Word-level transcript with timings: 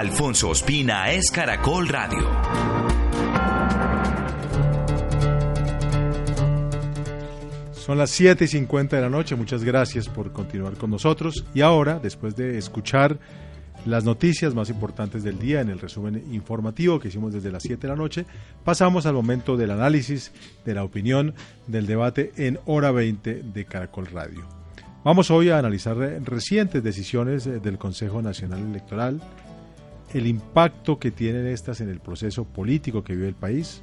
Alfonso 0.00 0.48
Ospina 0.48 1.10
es 1.10 1.30
Caracol 1.30 1.86
Radio. 1.86 2.26
Son 7.72 7.98
las 7.98 8.08
7 8.08 8.46
y 8.46 8.48
50 8.48 8.96
de 8.96 9.02
la 9.02 9.10
noche. 9.10 9.36
Muchas 9.36 9.62
gracias 9.62 10.08
por 10.08 10.32
continuar 10.32 10.78
con 10.78 10.90
nosotros. 10.90 11.44
Y 11.52 11.60
ahora, 11.60 11.98
después 11.98 12.34
de 12.34 12.56
escuchar 12.56 13.18
las 13.84 14.04
noticias 14.04 14.54
más 14.54 14.70
importantes 14.70 15.22
del 15.22 15.38
día 15.38 15.60
en 15.60 15.68
el 15.68 15.78
resumen 15.78 16.24
informativo 16.32 16.98
que 16.98 17.08
hicimos 17.08 17.34
desde 17.34 17.52
las 17.52 17.62
7 17.62 17.82
de 17.82 17.88
la 17.88 17.96
noche, 17.96 18.24
pasamos 18.64 19.04
al 19.04 19.12
momento 19.12 19.58
del 19.58 19.70
análisis, 19.70 20.32
de 20.64 20.72
la 20.76 20.82
opinión, 20.82 21.34
del 21.66 21.86
debate 21.86 22.32
en 22.38 22.58
hora 22.64 22.90
20 22.90 23.42
de 23.42 23.64
Caracol 23.66 24.06
Radio. 24.06 24.48
Vamos 25.04 25.30
hoy 25.30 25.50
a 25.50 25.58
analizar 25.58 25.98
recientes 26.24 26.82
decisiones 26.82 27.44
del 27.44 27.76
Consejo 27.76 28.22
Nacional 28.22 28.60
Electoral, 28.60 29.20
el 30.12 30.26
impacto 30.26 30.98
que 30.98 31.10
tienen 31.10 31.46
estas 31.46 31.80
en 31.80 31.88
el 31.88 32.00
proceso 32.00 32.44
político 32.44 33.04
que 33.04 33.14
vive 33.14 33.28
el 33.28 33.34
país, 33.34 33.80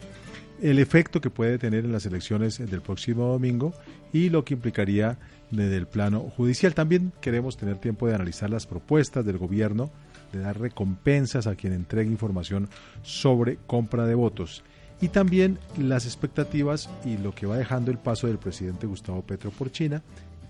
el 0.61 0.79
efecto 0.79 1.21
que 1.21 1.29
puede 1.29 1.57
tener 1.57 1.85
en 1.85 1.91
las 1.91 2.05
elecciones 2.05 2.57
del 2.57 2.81
próximo 2.81 3.27
domingo 3.27 3.73
y 4.11 4.29
lo 4.29 4.43
que 4.43 4.55
implicaría 4.55 5.17
desde 5.51 5.77
el 5.77 5.87
plano 5.87 6.19
judicial. 6.21 6.73
También 6.73 7.13
queremos 7.21 7.57
tener 7.57 7.77
tiempo 7.77 8.07
de 8.07 8.15
analizar 8.15 8.49
las 8.49 8.65
propuestas 8.65 9.25
del 9.25 9.37
gobierno 9.37 9.91
de 10.31 10.39
dar 10.39 10.59
recompensas 10.59 11.47
a 11.47 11.55
quien 11.55 11.73
entregue 11.73 12.09
información 12.09 12.69
sobre 13.01 13.57
compra 13.67 14.05
de 14.05 14.15
votos 14.15 14.63
y 14.99 15.09
también 15.09 15.59
las 15.77 16.05
expectativas 16.05 16.89
y 17.05 17.17
lo 17.17 17.33
que 17.33 17.45
va 17.45 17.57
dejando 17.57 17.91
el 17.91 17.97
paso 17.97 18.27
del 18.27 18.39
presidente 18.39 18.87
Gustavo 18.87 19.21
Petro 19.21 19.51
por 19.51 19.71
China. 19.71 20.01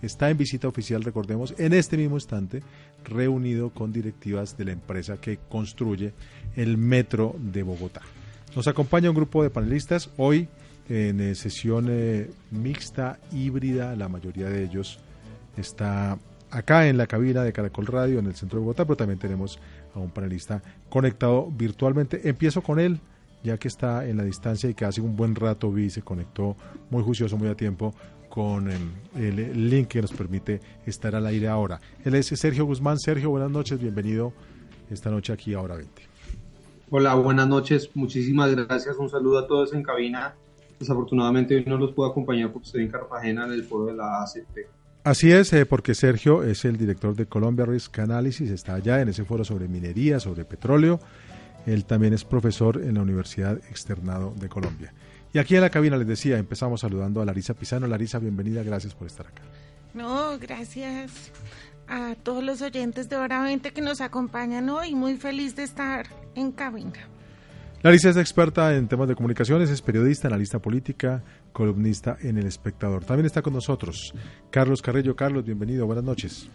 Está 0.02 0.30
en 0.30 0.38
visita 0.38 0.68
oficial, 0.68 1.04
recordemos, 1.04 1.56
en 1.58 1.74
este 1.74 1.98
mismo 1.98 2.18
instante, 2.18 2.62
reunido 3.08 3.72
con 3.72 3.92
directivas 3.92 4.58
de 4.58 4.66
la 4.66 4.72
empresa 4.74 5.18
que 5.18 5.38
construye 5.50 6.14
el 6.56 6.78
metro 6.78 7.36
de 7.40 7.64
Bogotá. 7.64 8.02
Nos 8.56 8.68
acompaña 8.68 9.10
un 9.10 9.16
grupo 9.16 9.44
de 9.44 9.50
panelistas 9.50 10.10
hoy 10.18 10.48
en 10.90 11.20
eh, 11.20 11.36
sesión 11.36 11.88
eh, 11.90 12.30
mixta, 12.52 13.20
híbrida, 13.32 13.96
la 13.96 14.08
mayoría 14.08 14.50
de 14.50 14.64
ellos 14.64 15.00
está 15.58 16.18
acá 16.50 16.88
en 16.88 16.98
la 16.98 17.08
cabina 17.08 17.44
de 17.44 17.52
Caracol 17.52 17.88
Radio 17.88 18.20
en 18.20 18.28
el 18.28 18.36
centro 18.36 18.60
de 18.60 18.66
Bogotá, 18.66 18.86
pero 18.86 18.96
también 18.96 19.20
tenemos 19.20 19.60
a 19.94 20.00
un 20.00 20.12
panelista 20.12 20.62
conectado 20.90 21.52
virtualmente. 21.52 22.30
Empiezo 22.30 22.62
con 22.62 22.80
él, 22.80 23.00
ya 23.44 23.58
que 23.58 23.68
está 23.68 24.08
en 24.08 24.18
la 24.18 24.24
distancia 24.24 24.70
y 24.70 24.74
que 24.74 24.86
hace 24.86 25.02
un 25.02 25.16
buen 25.16 25.36
rato 25.36 25.72
vi 25.72 25.90
se 25.90 26.02
conectó 26.02 26.56
muy 26.90 27.04
juicioso, 27.04 27.38
muy 27.38 27.50
a 27.50 27.56
tiempo 27.56 27.94
con 28.38 28.70
em, 28.72 28.92
el 29.16 29.68
link 29.68 29.88
que 29.88 30.00
nos 30.00 30.14
permite 30.14 30.62
estar 30.86 31.16
al 31.16 31.26
aire 31.26 31.48
ahora. 31.48 31.82
Él 32.06 32.14
es 32.14 32.28
Sergio 32.28 32.66
Guzmán. 32.66 33.00
Sergio, 33.00 33.32
buenas 33.32 33.50
noches, 33.50 33.82
bienvenido 33.82 34.32
esta 34.92 35.10
noche 35.10 35.34
aquí 35.34 35.56
a 35.56 35.60
Hora 35.60 35.76
20. 35.76 36.04
Hola, 36.92 37.16
buenas 37.16 37.48
noches, 37.48 37.90
muchísimas 37.96 38.56
gracias, 38.56 38.96
un 38.98 39.10
saludo 39.10 39.40
a 39.40 39.48
todos 39.48 39.74
en 39.74 39.82
cabina. 39.82 40.36
Desafortunadamente 40.80 41.56
hoy 41.56 41.66
no 41.66 41.78
los 41.78 41.94
puedo 41.94 42.12
acompañar 42.12 42.52
porque 42.52 42.68
estoy 42.68 42.84
en 42.84 42.92
Cartagena 42.92 43.48
en 43.48 43.54
el 43.54 43.64
foro 43.64 43.88
de 43.88 43.96
la 43.96 44.22
ACP. 44.22 44.70
Así 45.04 45.32
es, 45.32 45.52
eh, 45.54 45.66
porque 45.66 45.96
Sergio 45.96 46.44
es 46.44 46.64
el 46.64 46.78
director 46.78 47.16
de 47.16 47.26
Colombia 47.26 47.66
Risk 47.66 47.98
Analysis, 47.98 48.52
está 48.52 48.76
allá 48.76 49.02
en 49.02 49.10
ese 49.10 49.26
foro 49.26 49.44
sobre 49.46 49.68
minería, 49.68 50.20
sobre 50.20 50.46
petróleo. 50.46 51.00
Él 51.66 51.86
también 51.86 52.14
es 52.14 52.24
profesor 52.24 52.80
en 52.84 52.94
la 52.94 53.02
Universidad 53.02 53.58
Externado 53.72 54.32
de 54.40 54.48
Colombia. 54.48 54.94
Y 55.34 55.40
aquí 55.40 55.56
en 55.56 55.62
la 55.62 55.70
cabina 55.70 55.98
les 55.98 56.08
decía, 56.08 56.38
empezamos 56.38 56.82
saludando 56.82 57.22
a 57.22 57.26
Larisa 57.26 57.54
Pisano. 57.54 57.88
Larisa, 57.88 58.20
bienvenida, 58.20 58.64
gracias 58.64 58.96
por 58.96 59.08
estar 59.08 59.28
acá. 59.28 59.42
No, 59.94 60.38
gracias 60.40 61.32
a 61.88 62.16
todos 62.24 62.44
los 62.44 62.62
oyentes 62.62 63.10
de 63.10 63.16
Hora 63.16 63.42
20 63.44 63.72
que 63.72 63.82
nos 63.82 64.02
acompañan 64.02 64.70
hoy. 64.70 64.96
Muy 64.96 65.18
feliz 65.18 65.56
de 65.56 65.64
estar 65.64 66.08
en 66.36 66.52
cabina. 66.52 67.08
Larisa 67.84 68.10
es 68.10 68.18
experta 68.18 68.76
en 68.76 68.88
temas 68.88 69.08
de 69.08 69.16
comunicaciones, 69.16 69.70
es 69.70 69.84
periodista, 69.84 70.28
analista 70.28 70.60
política, 70.60 71.24
columnista 71.54 72.18
en 72.22 72.38
El 72.38 72.48
Espectador. 72.48 73.06
También 73.06 73.28
está 73.28 73.44
con 73.44 73.54
nosotros 73.54 74.14
Carlos 74.50 74.82
Carrillo. 74.82 75.16
Carlos, 75.16 75.46
bienvenido, 75.46 75.86
buenas 75.86 76.04
noches. 76.04 76.50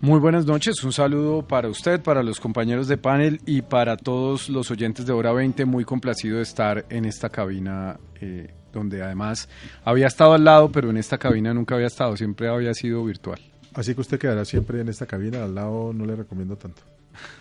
Muy 0.00 0.20
buenas 0.20 0.46
noches, 0.46 0.84
un 0.84 0.92
saludo 0.92 1.42
para 1.42 1.68
usted, 1.68 2.00
para 2.00 2.22
los 2.22 2.38
compañeros 2.38 2.86
de 2.86 2.98
panel 2.98 3.40
y 3.46 3.62
para 3.62 3.96
todos 3.96 4.48
los 4.48 4.70
oyentes 4.70 5.06
de 5.06 5.12
Hora 5.12 5.32
20. 5.32 5.64
Muy 5.64 5.84
complacido 5.84 6.36
de 6.36 6.42
estar 6.42 6.86
en 6.88 7.04
esta 7.04 7.30
cabina, 7.30 7.98
eh, 8.20 8.54
donde 8.72 9.02
además 9.02 9.48
había 9.84 10.06
estado 10.06 10.34
al 10.34 10.44
lado, 10.44 10.70
pero 10.70 10.90
en 10.90 10.98
esta 10.98 11.18
cabina 11.18 11.52
nunca 11.52 11.74
había 11.74 11.88
estado, 11.88 12.16
siempre 12.16 12.48
había 12.48 12.74
sido 12.74 13.04
virtual. 13.04 13.40
Así 13.74 13.94
que 13.94 14.02
usted 14.02 14.18
quedará 14.18 14.44
siempre 14.44 14.80
en 14.80 14.88
esta 14.88 15.06
cabina, 15.06 15.42
al 15.42 15.54
lado 15.54 15.92
no 15.92 16.06
le 16.06 16.14
recomiendo 16.14 16.56
tanto. 16.56 16.82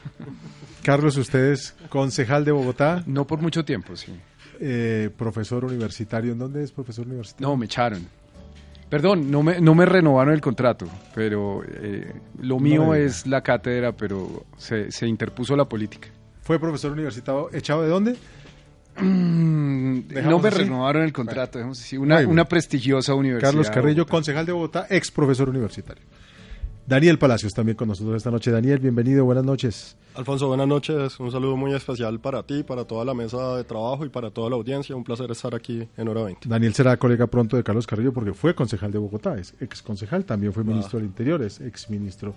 Carlos, 0.84 1.18
usted 1.18 1.52
es 1.52 1.76
concejal 1.90 2.44
de 2.44 2.54
Bogotá. 2.54 3.04
No 3.06 3.28
por 3.28 3.40
mucho 3.40 3.64
tiempo, 3.66 3.96
sí. 3.96 4.14
Eh, 4.60 5.12
profesor 5.16 5.64
universitario. 5.66 6.32
¿En 6.32 6.40
dónde 6.40 6.64
es 6.64 6.72
profesor 6.72 7.06
universitario? 7.06 7.48
No, 7.48 7.56
me 7.56 7.66
echaron. 7.66 8.08
Perdón, 8.90 9.30
no 9.30 9.44
me, 9.44 9.60
no 9.60 9.76
me 9.76 9.86
renovaron 9.86 10.34
el 10.34 10.40
contrato, 10.40 10.88
pero 11.14 11.62
eh, 11.66 12.14
lo 12.40 12.60
mío 12.60 12.94
es 12.94 13.28
la 13.28 13.42
cátedra, 13.42 13.92
pero 13.92 14.46
se, 14.58 14.92
se, 14.92 15.08
interpuso 15.08 15.56
la 15.58 15.66
política. 15.66 16.08
¿Fue 16.42 16.58
profesor 16.58 16.94
universitario 16.94 17.50
echado 17.52 17.84
de 17.84 17.90
dónde? 17.90 18.16
no 19.00 20.40
me 20.40 20.50
renovaron 20.50 21.04
el 21.04 21.14
contrato, 21.14 21.60
una, 22.00 22.20
una 22.22 22.46
prestigiosa 22.46 23.14
universidad. 23.14 23.52
Carlos 23.52 23.70
Carrillo, 23.70 24.06
concejal 24.08 24.46
de 24.46 24.54
Bogotá, 24.54 24.88
ex 24.90 25.12
profesor 25.12 25.50
universitario. 25.50 26.04
Daniel 26.88 27.20
Palacios 27.20 27.54
también 27.54 27.76
con 27.76 27.90
nosotros 27.90 28.16
esta 28.16 28.32
noche. 28.32 28.50
Daniel, 28.50 28.80
bienvenido, 28.80 29.26
buenas 29.26 29.44
noches. 29.44 29.98
Alfonso, 30.16 30.48
buenas 30.48 30.70
noches. 30.70 31.20
Un 31.20 31.30
saludo 31.34 31.58
muy 31.58 31.74
especial 31.74 32.18
para 32.22 32.44
ti, 32.44 32.64
para 32.64 32.86
toda 32.86 33.04
la 33.04 33.14
mesa 33.14 33.58
de 33.58 33.66
trabajo 33.66 34.06
y 34.06 34.10
para 34.10 34.32
toda 34.32 34.50
la 34.50 34.56
audiencia. 34.56 34.96
Un 34.96 35.04
placer 35.04 35.30
estar 35.30 35.54
aquí 35.54 35.86
en 35.98 36.08
Hora 36.08 36.24
20. 36.24 36.48
Daniel 36.48 36.74
será 36.74 36.96
colega 36.96 37.28
pronto 37.28 37.58
de 37.58 37.64
Carlos 37.66 37.86
Carrillo 37.86 38.14
porque 38.14 38.34
fue 38.34 38.56
concejal 38.56 38.90
de 38.94 39.00
Bogotá, 39.00 39.38
es 39.38 39.54
ex 39.60 39.82
concejal, 39.82 40.24
también 40.24 40.54
fue 40.54 40.64
ministro 40.64 40.98
del 40.98 41.10
Interior, 41.10 41.42
es 41.44 41.60
ex 41.60 41.90
ministro 41.90 42.34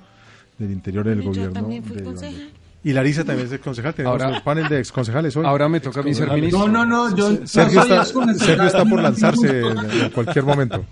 del 0.59 0.73
Interior 0.73 1.07
en 1.07 1.21
el 1.21 1.25
gobierno. 1.25 1.53
también 1.53 1.85
fui 1.85 2.03
concejal. 2.03 2.51
Y 2.83 2.93
Larisa 2.93 3.23
también 3.23 3.53
es 3.53 3.61
concejal. 3.61 3.95
Tenemos 3.95 4.21
ahora, 4.21 4.37
un 4.37 4.43
panel 4.43 4.69
de 4.69 4.81
ex 4.81 4.91
concejales 4.91 5.37
hoy. 5.37 5.47
Ahora 5.47 5.69
me 5.69 5.79
toca 5.79 6.01
a 6.01 6.03
mí 6.03 6.13
ser 6.13 6.29
ministro. 6.29 6.67
No, 6.67 6.85
no, 6.85 7.09
no. 7.09 7.17
Yo, 7.17 7.47
Sergio, 7.47 7.83
está, 7.83 8.05
Sergio 8.05 8.65
está 8.65 8.85
por 8.85 9.01
lanzarse 9.03 9.61
en, 9.61 9.79
en 9.79 10.11
cualquier 10.11 10.45
momento. 10.45 10.85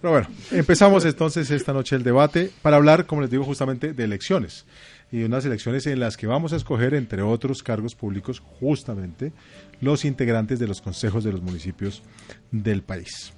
Pero 0.00 0.12
bueno, 0.12 0.28
empezamos 0.50 1.04
entonces 1.04 1.50
esta 1.50 1.72
noche 1.72 1.96
el 1.96 2.02
debate 2.02 2.50
para 2.62 2.76
hablar, 2.76 3.06
como 3.06 3.22
les 3.22 3.30
digo, 3.30 3.44
justamente 3.44 3.92
de 3.92 4.04
elecciones. 4.04 4.66
Y 5.10 5.22
unas 5.22 5.44
elecciones 5.44 5.86
en 5.86 5.98
las 5.98 6.16
que 6.16 6.26
vamos 6.26 6.52
a 6.52 6.56
escoger, 6.56 6.94
entre 6.94 7.22
otros 7.22 7.62
cargos 7.62 7.94
públicos, 7.94 8.40
justamente 8.40 9.32
los 9.80 10.04
integrantes 10.04 10.58
de 10.58 10.68
los 10.68 10.80
consejos 10.80 11.24
de 11.24 11.32
los 11.32 11.42
municipios 11.42 12.02
del 12.50 12.82
país. 12.82 13.32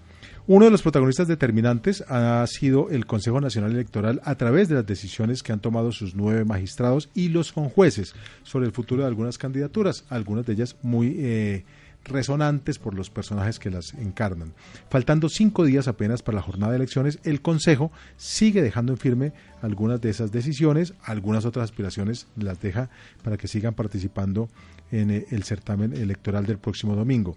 Uno 0.48 0.64
de 0.64 0.72
los 0.72 0.82
protagonistas 0.82 1.28
determinantes 1.28 2.02
ha 2.08 2.44
sido 2.48 2.90
el 2.90 3.06
Consejo 3.06 3.40
Nacional 3.40 3.70
Electoral 3.70 4.20
a 4.24 4.34
través 4.34 4.68
de 4.68 4.74
las 4.74 4.84
decisiones 4.84 5.44
que 5.44 5.52
han 5.52 5.60
tomado 5.60 5.92
sus 5.92 6.16
nueve 6.16 6.44
magistrados 6.44 7.10
y 7.14 7.28
los 7.28 7.52
conjueces 7.52 8.14
sobre 8.42 8.66
el 8.66 8.72
futuro 8.72 9.02
de 9.02 9.08
algunas 9.08 9.38
candidaturas, 9.38 10.04
algunas 10.08 10.44
de 10.44 10.54
ellas 10.54 10.76
muy 10.82 11.14
eh, 11.20 11.64
resonantes 12.04 12.78
por 12.78 12.94
los 12.94 13.10
personajes 13.10 13.58
que 13.58 13.70
las 13.70 13.94
encarnan. 13.94 14.52
Faltando 14.90 15.28
cinco 15.28 15.64
días 15.64 15.88
apenas 15.88 16.22
para 16.22 16.36
la 16.36 16.42
jornada 16.42 16.72
de 16.72 16.76
elecciones, 16.76 17.18
el 17.24 17.42
Consejo 17.42 17.92
sigue 18.16 18.62
dejando 18.62 18.92
en 18.92 18.98
firme 18.98 19.32
algunas 19.60 20.00
de 20.00 20.10
esas 20.10 20.32
decisiones, 20.32 20.94
algunas 21.02 21.44
otras 21.44 21.64
aspiraciones 21.64 22.26
las 22.36 22.60
deja 22.60 22.90
para 23.22 23.36
que 23.36 23.48
sigan 23.48 23.74
participando 23.74 24.48
en 24.90 25.10
eh, 25.10 25.26
el 25.30 25.44
certamen 25.44 25.92
electoral 25.94 26.46
del 26.46 26.58
próximo 26.58 26.94
domingo. 26.94 27.36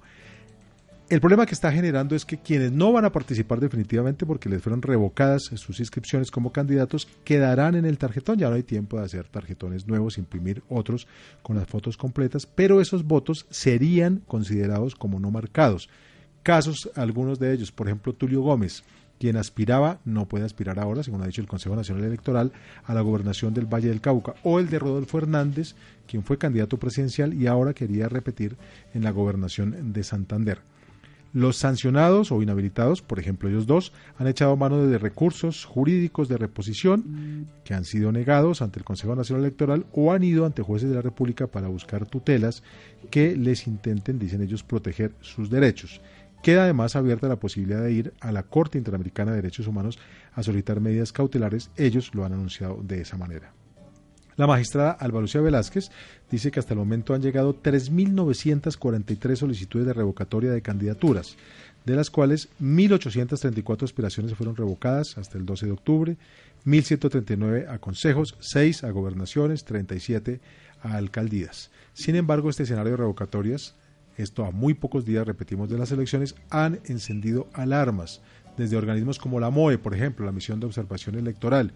El 1.08 1.22
problema 1.22 1.46
que 1.46 1.54
está 1.54 1.72
generando 1.72 2.16
es 2.16 2.26
que 2.26 2.40
quienes 2.40 2.72
no 2.72 2.92
van 2.92 3.06
a 3.06 3.12
participar 3.12 3.60
definitivamente 3.60 4.26
porque 4.26 4.50
les 4.50 4.60
fueron 4.60 4.82
revocadas 4.82 5.44
sus 5.44 5.80
inscripciones 5.80 6.32
como 6.32 6.52
candidatos 6.52 7.08
quedarán 7.24 7.76
en 7.76 7.86
el 7.86 8.00
tarjetón. 8.00 8.40
Ya 8.40 8.50
no 8.50 8.56
hay 8.56 8.64
tiempo 8.64 8.98
de 8.98 9.06
hacer 9.06 9.28
tarjetones 9.28 9.86
nuevos, 9.86 10.18
imprimir 10.18 10.64
otros 10.68 11.08
con 11.44 11.58
las 11.58 11.68
fotos 11.68 11.96
completas, 11.96 12.48
pero 12.48 12.82
esos 12.82 13.06
votos 13.06 13.46
serían 13.52 14.24
considerados 14.26 14.96
como 14.96 15.20
no 15.20 15.30
marcados. 15.30 15.90
Casos, 16.42 16.90
algunos 16.96 17.38
de 17.38 17.54
ellos, 17.54 17.72
por 17.72 17.88
ejemplo, 17.88 18.14
Tulio 18.14 18.42
Gómez, 18.42 18.84
Quien 19.20 19.38
aspiraba 19.38 20.00
no 20.04 20.28
puede 20.28 20.44
aspirar 20.44 20.78
ahora, 20.78 21.04
según 21.04 21.22
ha 21.22 21.28
dicho 21.28 21.40
el 21.40 21.48
Consejo 21.48 21.76
Nacional 21.76 22.04
Electoral, 22.04 22.52
a 22.84 22.94
la 22.94 23.02
gobernación 23.02 23.54
del 23.54 23.66
Valle 23.66 23.88
del 23.88 24.02
Cauca, 24.02 24.36
o 24.44 24.60
el 24.60 24.70
de 24.70 24.80
Rodolfo 24.80 25.20
Hernández, 25.20 25.76
quien 26.06 26.24
fue 26.24 26.38
candidato 26.38 26.78
presidencial 26.78 27.34
y 27.34 27.48
ahora 27.48 27.74
quería 27.74 28.10
repetir 28.10 28.58
en 28.94 29.04
la 29.04 29.12
gobernación 29.12 29.94
de 29.94 30.04
Santander. 30.04 30.75
Los 31.36 31.58
sancionados 31.58 32.32
o 32.32 32.42
inhabilitados, 32.42 33.02
por 33.02 33.20
ejemplo 33.20 33.50
ellos 33.50 33.68
dos, 33.68 33.92
han 34.18 34.28
echado 34.28 34.56
mano 34.56 34.88
de 34.88 34.98
recursos 34.98 35.66
jurídicos 35.66 36.30
de 36.30 36.38
reposición 36.38 37.50
que 37.66 37.74
han 37.74 37.84
sido 37.84 38.14
negados 38.14 38.62
ante 38.62 38.80
el 38.80 38.86
Consejo 38.86 39.18
Nacional 39.18 39.44
Electoral 39.44 39.86
o 39.92 40.14
han 40.14 40.24
ido 40.24 40.46
ante 40.46 40.62
jueces 40.62 40.88
de 40.88 40.96
la 40.96 41.02
República 41.02 41.48
para 41.48 41.68
buscar 41.68 42.06
tutelas 42.06 42.64
que 43.12 43.36
les 43.36 43.68
intenten, 43.68 44.18
dicen 44.18 44.44
ellos, 44.44 44.64
proteger 44.64 45.12
sus 45.20 45.50
derechos. 45.50 46.00
Queda 46.42 46.64
además 46.64 46.96
abierta 46.96 47.28
la 47.28 47.36
posibilidad 47.36 47.84
de 47.84 47.92
ir 47.92 48.14
a 48.22 48.32
la 48.32 48.44
Corte 48.44 48.78
Interamericana 48.78 49.32
de 49.32 49.42
Derechos 49.42 49.68
Humanos 49.68 50.00
a 50.32 50.42
solicitar 50.42 50.80
medidas 50.80 51.12
cautelares. 51.12 51.70
Ellos 51.76 52.16
lo 52.16 52.24
han 52.24 52.32
anunciado 52.32 52.80
de 52.82 53.02
esa 53.02 53.18
manera. 53.18 53.52
La 54.38 54.48
magistrada 54.48 54.92
Alba 54.92 55.22
Lucía 55.22 55.40
Velázquez 55.40 55.90
dice 56.30 56.52
que 56.52 56.60
hasta 56.60 56.74
el 56.74 56.80
momento 56.80 57.14
han 57.14 57.22
llegado 57.22 57.56
3.943 57.62 59.36
solicitudes 59.38 59.88
de 59.88 59.94
revocatoria 59.94 60.52
de 60.52 60.62
candidaturas, 60.62 61.38
de 61.86 61.96
las 61.96 62.10
cuales 62.10 62.50
1.834 62.62 63.84
aspiraciones 63.84 64.34
fueron 64.34 64.58
revocadas 64.58 65.18
hasta 65.18 65.38
el 65.38 65.46
12 65.46 65.68
de 65.68 65.72
octubre, 65.72 66.18
1.139 66.66 67.70
a 67.70 67.78
consejos, 67.80 68.36
6 68.40 68.84
a 68.84 68.90
gobernaciones, 68.90 69.64
37 69.64 70.42
a 70.82 70.96
alcaldías. 70.98 71.72
Sin 71.94 72.18
embargo, 72.18 72.50
este 72.50 72.64
escenario 72.64 72.92
de 72.92 72.98
revocatorias, 72.98 73.76
esto 74.18 74.44
a 74.44 74.52
muy 74.52 74.74
pocos 74.74 75.06
días, 75.06 75.26
repetimos, 75.26 75.70
de 75.70 75.78
las 75.78 75.92
elecciones, 75.92 76.36
han 76.50 76.82
encendido 76.86 77.48
alarmas 77.54 78.22
desde 78.58 78.76
organismos 78.76 79.18
como 79.18 79.40
la 79.40 79.50
MOE, 79.50 79.78
por 79.78 79.94
ejemplo, 79.94 80.26
la 80.26 80.32
Misión 80.32 80.60
de 80.60 80.66
Observación 80.66 81.16
Electoral, 81.16 81.74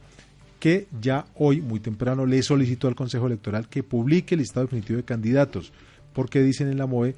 que 0.60 0.88
ya 1.02 1.26
hoy, 1.36 1.62
muy 1.62 1.80
temprano, 1.80 2.26
le 2.26 2.44
solicitó 2.44 2.88
al 2.88 2.96
Consejo 2.96 3.28
Electoral 3.28 3.70
que 3.70 3.84
publique 3.84 4.36
el 4.36 4.40
listado 4.40 4.66
definitivo 4.66 4.98
de 4.98 5.06
candidatos, 5.06 5.72
porque 6.14 6.44
dicen 6.44 6.68
en 6.68 6.78
la 6.78 6.86
MOE, 6.86 7.16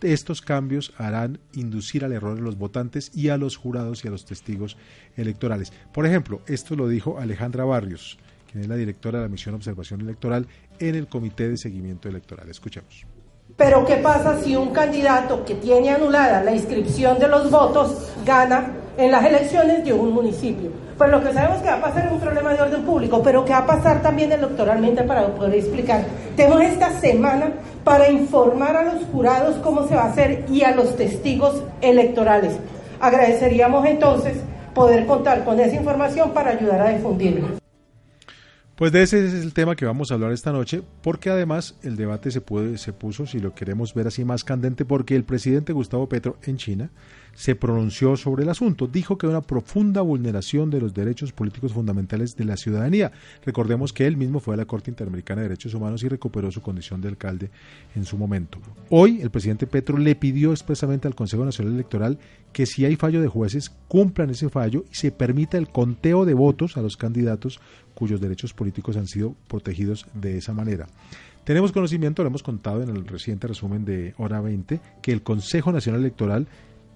estos 0.00 0.40
cambios 0.40 0.92
harán 0.96 1.40
inducir 1.54 2.04
al 2.04 2.12
error 2.12 2.38
a 2.38 2.40
los 2.40 2.56
votantes 2.56 3.10
y 3.14 3.28
a 3.28 3.36
los 3.36 3.56
jurados 3.56 4.04
y 4.04 4.08
a 4.08 4.10
los 4.10 4.24
testigos 4.24 4.76
electorales. 5.16 5.72
Por 5.92 6.06
ejemplo, 6.06 6.40
esto 6.46 6.76
lo 6.76 6.88
dijo 6.88 7.18
Alejandra 7.18 7.64
Barrios, 7.64 8.18
quien 8.50 8.62
es 8.62 8.68
la 8.68 8.76
directora 8.76 9.18
de 9.18 9.24
la 9.24 9.30
Misión 9.30 9.54
Observación 9.56 10.00
Electoral 10.00 10.46
en 10.78 10.94
el 10.94 11.08
Comité 11.08 11.48
de 11.48 11.56
Seguimiento 11.56 12.08
Electoral. 12.08 12.48
Escuchemos. 12.48 13.17
Pero 13.56 13.84
¿qué 13.84 13.96
pasa 13.96 14.38
si 14.42 14.54
un 14.54 14.70
candidato 14.70 15.44
que 15.44 15.54
tiene 15.54 15.90
anulada 15.90 16.42
la 16.44 16.52
inscripción 16.52 17.18
de 17.18 17.28
los 17.28 17.50
votos 17.50 18.08
gana 18.24 18.72
en 18.96 19.10
las 19.10 19.24
elecciones 19.24 19.84
de 19.84 19.92
un 19.92 20.12
municipio? 20.12 20.70
Pues 20.96 21.10
lo 21.10 21.22
que 21.22 21.32
sabemos 21.32 21.62
que 21.62 21.68
va 21.68 21.76
a 21.76 21.82
pasar 21.82 22.06
es 22.06 22.12
un 22.12 22.20
problema 22.20 22.54
de 22.54 22.62
orden 22.62 22.82
público, 22.82 23.22
pero 23.22 23.44
¿qué 23.44 23.52
va 23.52 23.58
a 23.58 23.66
pasar 23.66 24.02
también 24.02 24.30
electoralmente 24.30 25.02
para 25.02 25.26
poder 25.28 25.54
explicar? 25.54 26.04
Tenemos 26.36 26.62
esta 26.62 26.90
semana 27.00 27.52
para 27.82 28.08
informar 28.10 28.76
a 28.76 28.94
los 28.94 29.04
jurados 29.12 29.56
cómo 29.56 29.88
se 29.88 29.96
va 29.96 30.02
a 30.02 30.10
hacer 30.10 30.44
y 30.50 30.62
a 30.62 30.74
los 30.74 30.94
testigos 30.96 31.62
electorales. 31.80 32.56
Agradeceríamos 33.00 33.86
entonces 33.86 34.36
poder 34.74 35.06
contar 35.06 35.44
con 35.44 35.58
esa 35.58 35.74
información 35.74 36.30
para 36.30 36.50
ayudar 36.50 36.80
a 36.80 36.88
difundirla. 36.90 37.58
Pues 38.78 38.92
de 38.92 39.02
ese 39.02 39.26
es 39.26 39.34
el 39.34 39.54
tema 39.54 39.74
que 39.74 39.86
vamos 39.86 40.12
a 40.12 40.14
hablar 40.14 40.30
esta 40.30 40.52
noche, 40.52 40.84
porque 41.02 41.30
además 41.30 41.76
el 41.82 41.96
debate 41.96 42.30
se, 42.30 42.40
puede, 42.40 42.78
se 42.78 42.92
puso, 42.92 43.26
si 43.26 43.40
lo 43.40 43.52
queremos 43.52 43.92
ver 43.92 44.06
así, 44.06 44.24
más 44.24 44.44
candente, 44.44 44.84
porque 44.84 45.16
el 45.16 45.24
presidente 45.24 45.72
Gustavo 45.72 46.08
Petro 46.08 46.38
en 46.44 46.58
China 46.58 46.88
se 47.34 47.54
pronunció 47.54 48.16
sobre 48.16 48.42
el 48.42 48.48
asunto. 48.48 48.86
Dijo 48.86 49.18
que 49.18 49.26
una 49.26 49.40
profunda 49.40 50.00
vulneración 50.00 50.70
de 50.70 50.80
los 50.80 50.94
derechos 50.94 51.32
políticos 51.32 51.72
fundamentales 51.72 52.36
de 52.36 52.44
la 52.44 52.56
ciudadanía. 52.56 53.12
Recordemos 53.44 53.92
que 53.92 54.06
él 54.06 54.16
mismo 54.16 54.40
fue 54.40 54.54
a 54.54 54.56
la 54.56 54.64
Corte 54.64 54.90
Interamericana 54.90 55.42
de 55.42 55.48
Derechos 55.48 55.74
Humanos 55.74 56.02
y 56.02 56.08
recuperó 56.08 56.50
su 56.50 56.60
condición 56.60 57.00
de 57.00 57.08
alcalde 57.08 57.50
en 57.94 58.04
su 58.04 58.16
momento. 58.16 58.58
Hoy 58.90 59.20
el 59.20 59.30
presidente 59.30 59.66
Petro 59.66 59.98
le 59.98 60.14
pidió 60.14 60.52
expresamente 60.52 61.06
al 61.06 61.14
Consejo 61.14 61.44
Nacional 61.44 61.74
Electoral 61.74 62.18
que 62.52 62.66
si 62.66 62.84
hay 62.84 62.96
fallo 62.96 63.20
de 63.20 63.28
jueces 63.28 63.70
cumplan 63.88 64.30
ese 64.30 64.48
fallo 64.48 64.84
y 64.90 64.94
se 64.94 65.10
permita 65.10 65.58
el 65.58 65.68
conteo 65.68 66.24
de 66.24 66.34
votos 66.34 66.76
a 66.76 66.82
los 66.82 66.96
candidatos 66.96 67.60
cuyos 67.94 68.20
derechos 68.20 68.54
políticos 68.54 68.96
han 68.96 69.06
sido 69.06 69.34
protegidos 69.48 70.06
de 70.14 70.38
esa 70.38 70.52
manera. 70.52 70.86
Tenemos 71.48 71.72
conocimiento, 71.72 72.22
lo 72.22 72.28
hemos 72.28 72.42
contado 72.42 72.82
en 72.82 72.90
el 72.90 73.06
reciente 73.06 73.46
resumen 73.46 73.84
de 73.86 74.12
Hora 74.18 74.40
20, 74.40 74.80
que 75.00 75.12
el 75.12 75.22
Consejo 75.22 75.72
Nacional 75.72 76.02
Electoral 76.02 76.46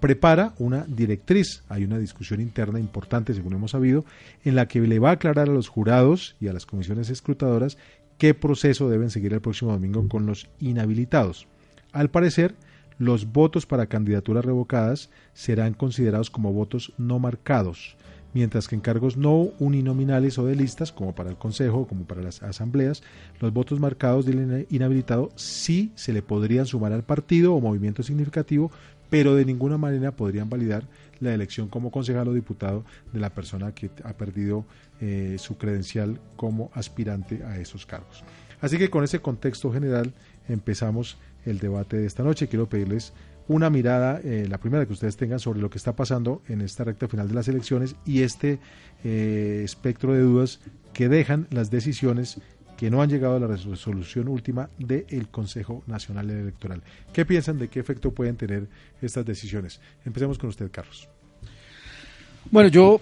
prepara 0.03 0.53
una 0.59 0.85
directriz. 0.89 1.63
Hay 1.69 1.85
una 1.85 1.97
discusión 1.97 2.41
interna 2.41 2.81
importante, 2.81 3.35
según 3.35 3.55
hemos 3.55 3.71
sabido, 3.71 4.05
en 4.45 4.57
la 4.57 4.67
que 4.67 4.81
le 4.81 4.99
va 4.99 5.11
a 5.11 5.13
aclarar 5.13 5.49
a 5.49 5.53
los 5.53 5.69
jurados 5.69 6.35
y 6.41 6.49
a 6.49 6.53
las 6.53 6.67
comisiones 6.67 7.09
escrutadoras 7.09 7.79
qué 8.19 8.35
proceso 8.35 8.91
deben 8.91 9.11
seguir 9.11 9.33
el 9.33 9.41
próximo 9.41 9.71
domingo 9.71 10.07
con 10.09 10.27
los 10.27 10.49
inhabilitados. 10.59 11.47
Al 11.93 12.11
parecer, 12.11 12.57
los 12.99 13.33
votos 13.33 13.65
para 13.65 13.87
candidaturas 13.87 14.45
revocadas 14.45 15.09
serán 15.35 15.73
considerados 15.73 16.31
como 16.31 16.53
votos 16.53 16.93
no 16.99 17.21
marcados, 17.21 17.97
mientras 18.35 18.67
que 18.67 18.75
en 18.75 18.81
cargos 18.81 19.17
no 19.17 19.51
uninominales 19.59 20.39
o 20.39 20.47
de 20.47 20.57
listas, 20.57 20.91
como 20.91 21.15
para 21.15 21.31
el 21.31 21.37
Consejo, 21.37 21.87
como 21.87 22.05
para 22.05 22.23
las 22.23 22.43
asambleas, 22.43 23.03
los 23.41 23.53
votos 23.53 23.79
marcados 23.79 24.27
del 24.27 24.67
inhabilitado 24.71 25.31
sí 25.37 25.93
se 25.95 26.13
le 26.13 26.23
podrían 26.23 26.67
sumar 26.67 26.93
al 26.93 27.05
partido 27.05 27.55
o 27.55 27.61
movimiento 27.61 28.03
significativo, 28.03 28.71
pero 29.13 29.35
de 29.35 29.45
ninguna 29.45 29.77
manera 29.77 30.13
podrían 30.13 30.49
validar 30.49 30.89
la 31.21 31.35
elección 31.35 31.69
como 31.69 31.91
concejal 31.91 32.29
o 32.29 32.33
diputado 32.33 32.83
de 33.13 33.21
la 33.21 33.29
persona 33.29 33.75
que 33.75 33.91
ha 34.05 34.15
perdido 34.15 34.65
eh, 35.03 35.37
su 35.39 35.59
credencial 35.59 36.19
como 36.35 36.71
aspirante 36.73 37.45
a 37.45 37.59
esos 37.59 37.85
cargos. 37.85 38.25
Así 38.63 38.79
que 38.79 38.89
con 38.89 39.05
ese 39.05 39.21
contexto 39.21 39.71
general 39.71 40.15
empezamos 40.49 41.19
el 41.45 41.59
debate 41.59 41.99
de 41.99 42.07
esta 42.07 42.23
noche. 42.23 42.49
Quiero 42.49 42.71
pedirles 42.71 43.13
una 43.49 43.69
mirada, 43.69 44.19
eh, 44.25 44.47
la 44.49 44.57
primera 44.57 44.87
que 44.87 44.95
ustedes 44.95 45.19
tengan 45.19 45.41
sobre 45.41 45.61
lo 45.61 45.69
que 45.69 45.77
está 45.77 45.95
pasando 45.95 46.41
en 46.49 46.63
esta 46.63 46.85
recta 46.85 47.07
final 47.07 47.29
de 47.29 47.35
las 47.35 47.49
elecciones 47.49 47.97
y 48.07 48.23
este 48.23 48.61
eh, 49.05 49.61
espectro 49.63 50.15
de 50.15 50.23
dudas 50.23 50.61
que 50.95 51.11
dejan 51.11 51.49
las 51.51 51.71
decisiones 51.71 52.41
que 52.83 52.91
no 52.91 53.01
han 53.01 53.09
llegado 53.09 53.37
a 53.37 53.39
la 53.39 53.47
resolución 53.47 54.27
última 54.27 54.69
del 54.77 55.29
Consejo 55.29 55.85
Nacional 55.87 56.29
Electoral. 56.31 56.83
¿Qué 57.13 57.25
piensan 57.25 57.57
de 57.57 57.69
qué 57.69 57.79
efecto 57.79 58.11
pueden 58.11 58.37
tener 58.37 58.67
estas 59.01 59.25
decisiones? 59.25 59.81
Empecemos 60.05 60.37
con 60.37 60.49
usted, 60.49 60.69
Carlos. 60.69 61.09
Bueno, 62.51 62.69
yo 62.69 63.01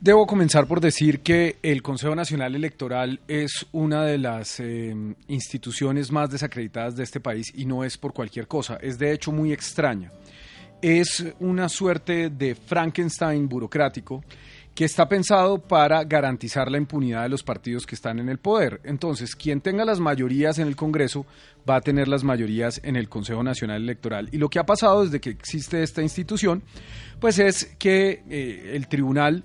debo 0.00 0.26
comenzar 0.26 0.66
por 0.66 0.80
decir 0.80 1.20
que 1.20 1.54
el 1.62 1.82
Consejo 1.82 2.16
Nacional 2.16 2.56
Electoral 2.56 3.20
es 3.28 3.64
una 3.70 4.04
de 4.04 4.18
las 4.18 4.58
eh, 4.58 4.92
instituciones 5.28 6.10
más 6.10 6.28
desacreditadas 6.28 6.96
de 6.96 7.04
este 7.04 7.20
país 7.20 7.52
y 7.54 7.64
no 7.64 7.84
es 7.84 7.96
por 7.96 8.12
cualquier 8.12 8.48
cosa, 8.48 8.76
es 8.82 8.98
de 8.98 9.12
hecho 9.12 9.30
muy 9.30 9.52
extraña. 9.52 10.10
Es 10.80 11.24
una 11.38 11.68
suerte 11.68 12.28
de 12.28 12.56
Frankenstein 12.56 13.48
burocrático 13.48 14.24
que 14.74 14.84
está 14.84 15.08
pensado 15.08 15.58
para 15.58 16.04
garantizar 16.04 16.70
la 16.70 16.78
impunidad 16.78 17.22
de 17.22 17.28
los 17.28 17.42
partidos 17.42 17.86
que 17.86 17.94
están 17.94 18.18
en 18.18 18.28
el 18.28 18.38
poder. 18.38 18.80
Entonces, 18.84 19.36
quien 19.36 19.60
tenga 19.60 19.84
las 19.84 20.00
mayorías 20.00 20.58
en 20.58 20.66
el 20.66 20.76
Congreso 20.76 21.26
va 21.68 21.76
a 21.76 21.80
tener 21.80 22.08
las 22.08 22.24
mayorías 22.24 22.80
en 22.82 22.96
el 22.96 23.08
Consejo 23.08 23.42
Nacional 23.42 23.82
Electoral. 23.82 24.28
Y 24.32 24.38
lo 24.38 24.48
que 24.48 24.58
ha 24.58 24.66
pasado 24.66 25.04
desde 25.04 25.20
que 25.20 25.30
existe 25.30 25.82
esta 25.82 26.02
institución, 26.02 26.62
pues 27.20 27.38
es 27.38 27.74
que 27.78 28.22
eh, 28.30 28.72
el 28.74 28.88
tribunal 28.88 29.44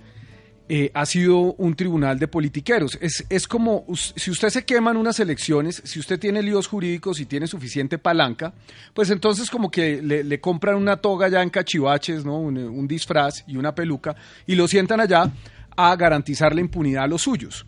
eh, 0.70 0.92
ha 0.94 1.06
sido 1.06 1.54
un 1.54 1.76
tribunal 1.76 2.20
de 2.20 2.28
politiqueros. 2.28 2.98
Es, 3.00 3.26
es 3.30 3.48
como 3.48 3.86
si 3.96 4.32
usted 4.32 4.50
se 4.50 4.66
quema 4.66 4.92
en 4.92 4.98
unas 4.98 5.20
elecciones, 5.20 5.82
si 5.86 6.00
usted 6.00 6.20
tiene 6.20 6.42
líos 6.42 6.68
jurídicos 6.68 7.20
y 7.22 7.26
tiene 7.26 7.48
suficiente 7.48 7.98
palanca, 7.98 8.54
pues 8.94 9.10
entonces 9.10 9.50
como 9.50 9.72
que 9.72 10.02
le, 10.02 10.40
compran 10.42 10.76
una 10.76 10.98
toga 10.98 11.30
ya 11.30 11.42
en 11.42 11.50
cachivaches, 11.50 12.26
¿no? 12.26 12.40
Un, 12.40 12.58
un, 12.58 12.88
disfraz 12.88 13.44
y 13.48 13.56
una 13.56 13.74
peluca 13.74 14.16
y 14.46 14.56
lo 14.56 14.68
sientan 14.68 15.00
allá 15.00 15.32
a 15.76 15.96
garantizar 15.96 16.54
la 16.54 16.62
impunidad 16.62 17.06
a 17.06 17.08
los 17.08 17.22
suyos. 17.22 17.66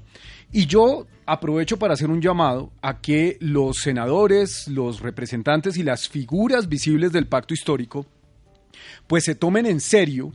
Y 0.52 0.66
yo 0.66 1.08
aprovecho 1.26 1.78
para 1.78 1.94
hacer 1.94 2.10
un 2.10 2.22
llamado 2.22 2.72
a 2.82 3.00
que 3.00 3.38
los 3.40 3.78
senadores, 3.78 4.68
los 4.68 5.00
representantes 5.00 5.78
y 5.78 5.84
las 5.84 6.10
figuras 6.10 6.68
visibles 6.68 7.12
del 7.12 7.28
pacto 7.28 7.54
histórico, 7.54 8.06
pues 9.08 9.24
se 9.24 9.36
tomen 9.36 9.66
en 9.66 9.80
serio 9.80 10.34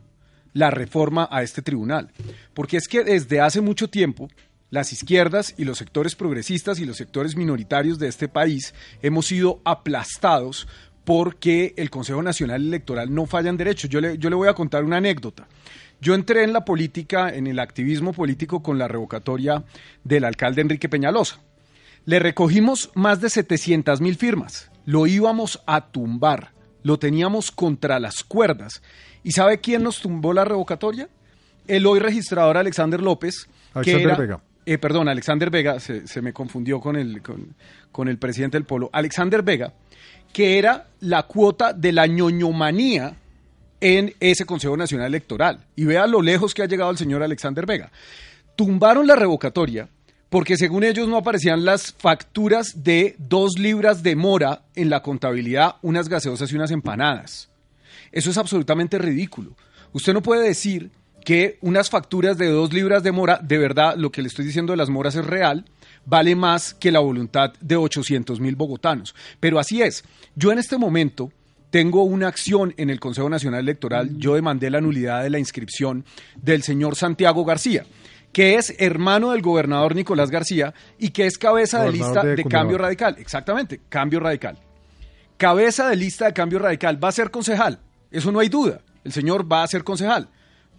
la 0.54 0.70
reforma 0.70 1.28
a 1.30 1.42
este 1.42 1.61
tribunal. 1.61 2.11
Porque 2.54 2.78
es 2.78 2.88
que 2.88 3.04
desde 3.04 3.40
hace 3.40 3.61
mucho 3.61 3.90
tiempo 3.90 4.30
las 4.70 4.92
izquierdas 4.92 5.54
y 5.58 5.64
los 5.64 5.76
sectores 5.78 6.14
progresistas 6.14 6.78
y 6.78 6.87
los 6.87 6.96
sectores 6.96 7.37
minoritarios 7.37 7.99
de 7.99 8.08
este 8.08 8.28
país 8.28 8.75
hemos 9.02 9.26
sido 9.26 9.61
aplastados 9.64 10.66
porque 11.04 11.75
el 11.76 11.90
Consejo 11.90 12.23
Nacional 12.23 12.62
Electoral 12.62 13.14
no 13.14 13.26
falla 13.26 13.50
en 13.50 13.58
derechos. 13.58 13.90
Yo 13.90 14.00
le, 14.00 14.16
yo 14.16 14.30
le 14.30 14.37
voy 14.37 14.49
a 14.49 14.54
contar 14.54 14.84
una 14.84 14.96
anécdota. 14.96 15.46
Yo 16.00 16.14
entré 16.14 16.44
en 16.44 16.52
la 16.52 16.64
política, 16.64 17.30
en 17.30 17.46
el 17.46 17.58
activismo 17.58 18.12
político 18.12 18.62
con 18.62 18.78
la 18.78 18.88
revocatoria 18.88 19.64
del 20.02 20.25
alcalde 20.25 20.62
Enrique 20.62 20.88
Peñalosa. 20.88 21.40
Le 22.04 22.18
recogimos 22.18 22.90
más 22.94 23.20
de 23.20 23.30
700 23.30 24.00
mil 24.00 24.16
firmas. 24.16 24.70
Lo 24.84 25.06
íbamos 25.06 25.62
a 25.66 25.90
tumbar. 25.92 26.52
Lo 26.82 26.99
teníamos 26.99 27.50
contra 27.50 27.99
las 27.99 28.25
cuerdas 28.25 28.82
¿Y 29.25 29.33
sabe 29.33 29.59
quién 29.59 29.83
nos 29.83 30.00
tumbó 30.00 30.33
la 30.33 30.45
revocatoria? 30.45 31.09
el 31.66 31.87
hoy 31.87 31.99
registrador 31.99 32.59
Alexander 32.59 33.00
López, 33.00 33.47
que 33.73 33.78
Alexander 33.78 34.02
era- 34.09 34.16
Vega. 34.19 34.40
eh, 34.66 34.76
perdón, 34.76 35.09
Alexander 35.09 35.49
Vega, 35.49 35.81
se, 35.81 36.07
se 36.07 36.21
me 36.21 36.35
confundió 36.35 36.78
con 36.78 36.95
el, 36.97 37.23
con, 37.23 37.54
con 37.90 38.07
el 38.07 38.19
presidente 38.19 38.59
del 38.59 38.66
Polo, 38.66 38.90
Alexander 38.93 39.43
Vega, 39.43 39.73
que 40.31 40.59
era 40.59 40.88
la 41.00 41.23
cuota 41.23 41.73
de 41.73 41.90
la 41.93 42.07
ñoñomanía 42.07 43.14
en 43.81 44.12
ese 44.21 44.45
Consejo 44.45 44.76
Nacional 44.76 45.07
Electoral. 45.07 45.61
Y 45.75 45.87
vea 45.87 46.07
lo 46.07 46.21
lejos 46.21 46.52
que 46.52 46.62
ha 46.62 46.66
llegado 46.66 46.90
el 46.90 46.99
señor 46.99 47.23
Alexander 47.23 47.64
Vega. 47.64 47.90
Tumbaron 48.57 49.07
la 49.07 49.16
revocatoria 49.16 49.88
porque 50.28 50.57
según 50.59 50.85
ellos 50.85 51.09
no 51.09 51.16
aparecían 51.16 51.64
las 51.64 51.95
facturas 51.95 52.83
de 52.85 53.14
dos 53.19 53.52
libras 53.59 54.02
de 54.02 54.16
mora 54.16 54.62
en 54.75 54.90
la 54.90 55.00
contabilidad, 55.00 55.76
unas 55.81 56.09
gaseosas 56.11 56.52
y 56.52 56.57
unas 56.57 56.71
empanadas. 56.73 57.49
Eso 58.14 58.30
es 58.30 58.38
absolutamente 58.38 58.97
ridículo. 58.97 59.56
Usted 59.92 60.14
no 60.14 60.23
puede 60.23 60.47
decir 60.47 60.92
que 61.25 61.59
unas 61.62 61.90
facturas 61.90 62.38
de 62.38 62.49
dos 62.49 62.73
libras 62.73 63.02
de 63.02 63.11
mora, 63.11 63.40
de 63.42 63.59
verdad, 63.59 63.97
lo 63.97 64.12
que 64.12 64.23
le 64.23 64.28
estoy 64.28 64.44
diciendo 64.44 64.73
de 64.73 64.76
las 64.76 64.88
moras 64.88 65.16
es 65.16 65.26
real, 65.26 65.64
vale 66.06 66.37
más 66.37 66.75
que 66.75 66.92
la 66.92 67.00
voluntad 67.00 67.54
de 67.61 67.75
800 67.75 68.38
mil 68.38 68.54
bogotanos. 68.54 69.16
Pero 69.40 69.59
así 69.59 69.83
es. 69.83 70.04
Yo 70.37 70.52
en 70.52 70.61
este 70.61 70.78
momento 70.78 71.33
tengo 71.71 72.04
una 72.04 72.28
acción 72.28 72.73
en 72.76 72.88
el 72.88 73.00
Consejo 73.00 73.28
Nacional 73.28 73.61
Electoral. 73.61 74.16
Yo 74.16 74.37
demandé 74.37 74.71
la 74.71 74.80
nulidad 74.80 75.25
de 75.25 75.30
la 75.30 75.40
inscripción 75.40 76.04
del 76.40 76.62
señor 76.62 76.97
Santiago 76.97 77.44
García 77.44 77.85
que 78.33 78.56
es 78.56 78.75
hermano 78.80 79.30
del 79.30 79.42
gobernador 79.42 79.94
Nicolás 79.94 80.28
García 80.28 80.75
y 80.99 81.11
que 81.11 81.25
es 81.25 81.38
cabeza 81.38 81.85
de 81.85 81.92
lista 81.92 82.25
de. 82.25 82.42
Cambio 82.42 82.78
Radical. 82.78 83.14
Exactamente, 83.21 83.83
Cambio 83.88 84.18
Radical 84.18 84.59
cabeza 85.37 85.88
de 85.88 85.97
lista 85.97 86.26
de 86.26 86.33
cambio 86.33 86.59
radical, 86.59 87.02
va 87.02 87.09
a 87.09 87.12
ser 87.12 87.30
concejal. 87.30 87.80
Eso 88.14 88.30
no 88.30 88.38
hay 88.38 88.49
duda. 88.49 88.80
El 89.02 89.12
señor 89.12 89.50
va 89.50 89.64
a 89.64 89.66
ser 89.66 89.83
concejal. 89.83 90.28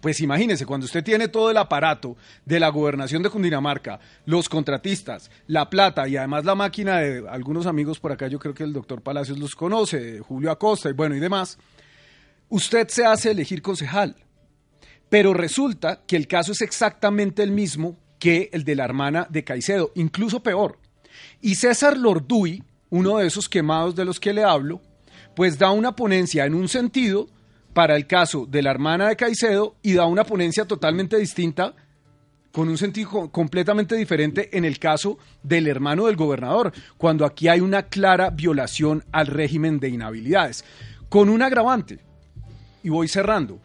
Pues 0.00 0.20
imagínese, 0.20 0.64
cuando 0.64 0.86
usted 0.86 1.04
tiene 1.04 1.28
todo 1.28 1.50
el 1.50 1.56
aparato 1.58 2.16
de 2.44 2.58
la 2.58 2.68
gobernación 2.68 3.22
de 3.22 3.28
Cundinamarca, 3.28 4.00
los 4.24 4.48
contratistas, 4.48 5.30
la 5.46 5.68
plata 5.68 6.08
y 6.08 6.16
además 6.16 6.44
la 6.44 6.54
máquina 6.54 6.98
de 6.98 7.28
algunos 7.28 7.66
amigos 7.66 8.00
por 8.00 8.12
acá, 8.12 8.28
yo 8.28 8.38
creo 8.38 8.54
que 8.54 8.62
el 8.64 8.72
doctor 8.72 9.02
Palacios 9.02 9.38
los 9.38 9.54
conoce, 9.54 10.20
Julio 10.20 10.50
Acosta 10.50 10.88
y 10.88 10.92
bueno 10.92 11.14
y 11.14 11.20
demás, 11.20 11.58
usted 12.48 12.88
se 12.88 13.04
hace 13.04 13.32
elegir 13.32 13.60
concejal. 13.60 14.16
Pero 15.10 15.34
resulta 15.34 16.00
que 16.06 16.16
el 16.16 16.26
caso 16.26 16.52
es 16.52 16.62
exactamente 16.62 17.42
el 17.42 17.50
mismo 17.50 17.96
que 18.18 18.48
el 18.52 18.64
de 18.64 18.76
la 18.76 18.84
hermana 18.84 19.26
de 19.28 19.44
Caicedo, 19.44 19.92
incluso 19.94 20.42
peor. 20.42 20.78
Y 21.42 21.56
César 21.56 21.98
Lorduy, 21.98 22.62
uno 22.90 23.18
de 23.18 23.26
esos 23.26 23.48
quemados 23.48 23.94
de 23.94 24.04
los 24.06 24.20
que 24.20 24.32
le 24.32 24.42
hablo, 24.42 24.80
pues 25.36 25.58
da 25.58 25.70
una 25.70 25.94
ponencia 25.94 26.46
en 26.46 26.54
un 26.54 26.66
sentido 26.68 27.28
para 27.72 27.94
el 27.94 28.06
caso 28.06 28.46
de 28.46 28.62
la 28.62 28.70
hermana 28.70 29.08
de 29.08 29.16
Caicedo 29.16 29.76
y 29.82 29.92
da 29.92 30.06
una 30.06 30.24
ponencia 30.24 30.64
totalmente 30.64 31.18
distinta 31.18 31.74
con 32.52 32.70
un 32.70 32.78
sentido 32.78 33.10
co- 33.10 33.30
completamente 33.30 33.94
diferente 33.96 34.56
en 34.56 34.64
el 34.64 34.78
caso 34.78 35.18
del 35.42 35.66
hermano 35.68 36.06
del 36.06 36.16
gobernador, 36.16 36.72
cuando 36.96 37.26
aquí 37.26 37.48
hay 37.48 37.60
una 37.60 37.82
clara 37.82 38.30
violación 38.30 39.04
al 39.12 39.26
régimen 39.26 39.78
de 39.78 39.90
inhabilidades, 39.90 40.64
con 41.10 41.28
un 41.28 41.42
agravante, 41.42 41.98
y 42.82 42.88
voy 42.88 43.08
cerrando. 43.08 43.58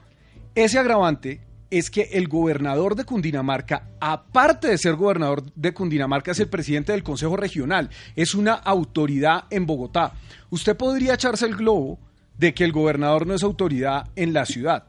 Ese 0.56 0.78
agravante 0.78 1.40
es 1.72 1.90
que 1.90 2.10
el 2.12 2.28
gobernador 2.28 2.96
de 2.96 3.06
Cundinamarca, 3.06 3.88
aparte 4.00 4.68
de 4.68 4.78
ser 4.78 4.96
gobernador 4.96 5.52
de 5.56 5.74
Cundinamarca, 5.74 6.32
es 6.32 6.40
el 6.42 6.50
presidente 6.50 6.92
del 6.92 7.02
Consejo 7.02 7.38
Regional, 7.38 7.90
es 8.16 8.36
una 8.36 8.54
autoridad 8.54 9.46
en 9.50 9.66
Bogotá. 9.66 10.14
Usted 10.50 10.76
podría 10.76 11.16
echarse 11.16 11.46
el 11.46 11.56
globo 11.56 11.98
de 12.38 12.54
que 12.54 12.66
el 12.66 12.72
gobernador 12.72 13.26
no 13.26 13.34
es 13.34 13.44
autoridad 13.44 14.10
en 14.16 14.34
la 14.34 14.46
ciudad. 14.46 14.86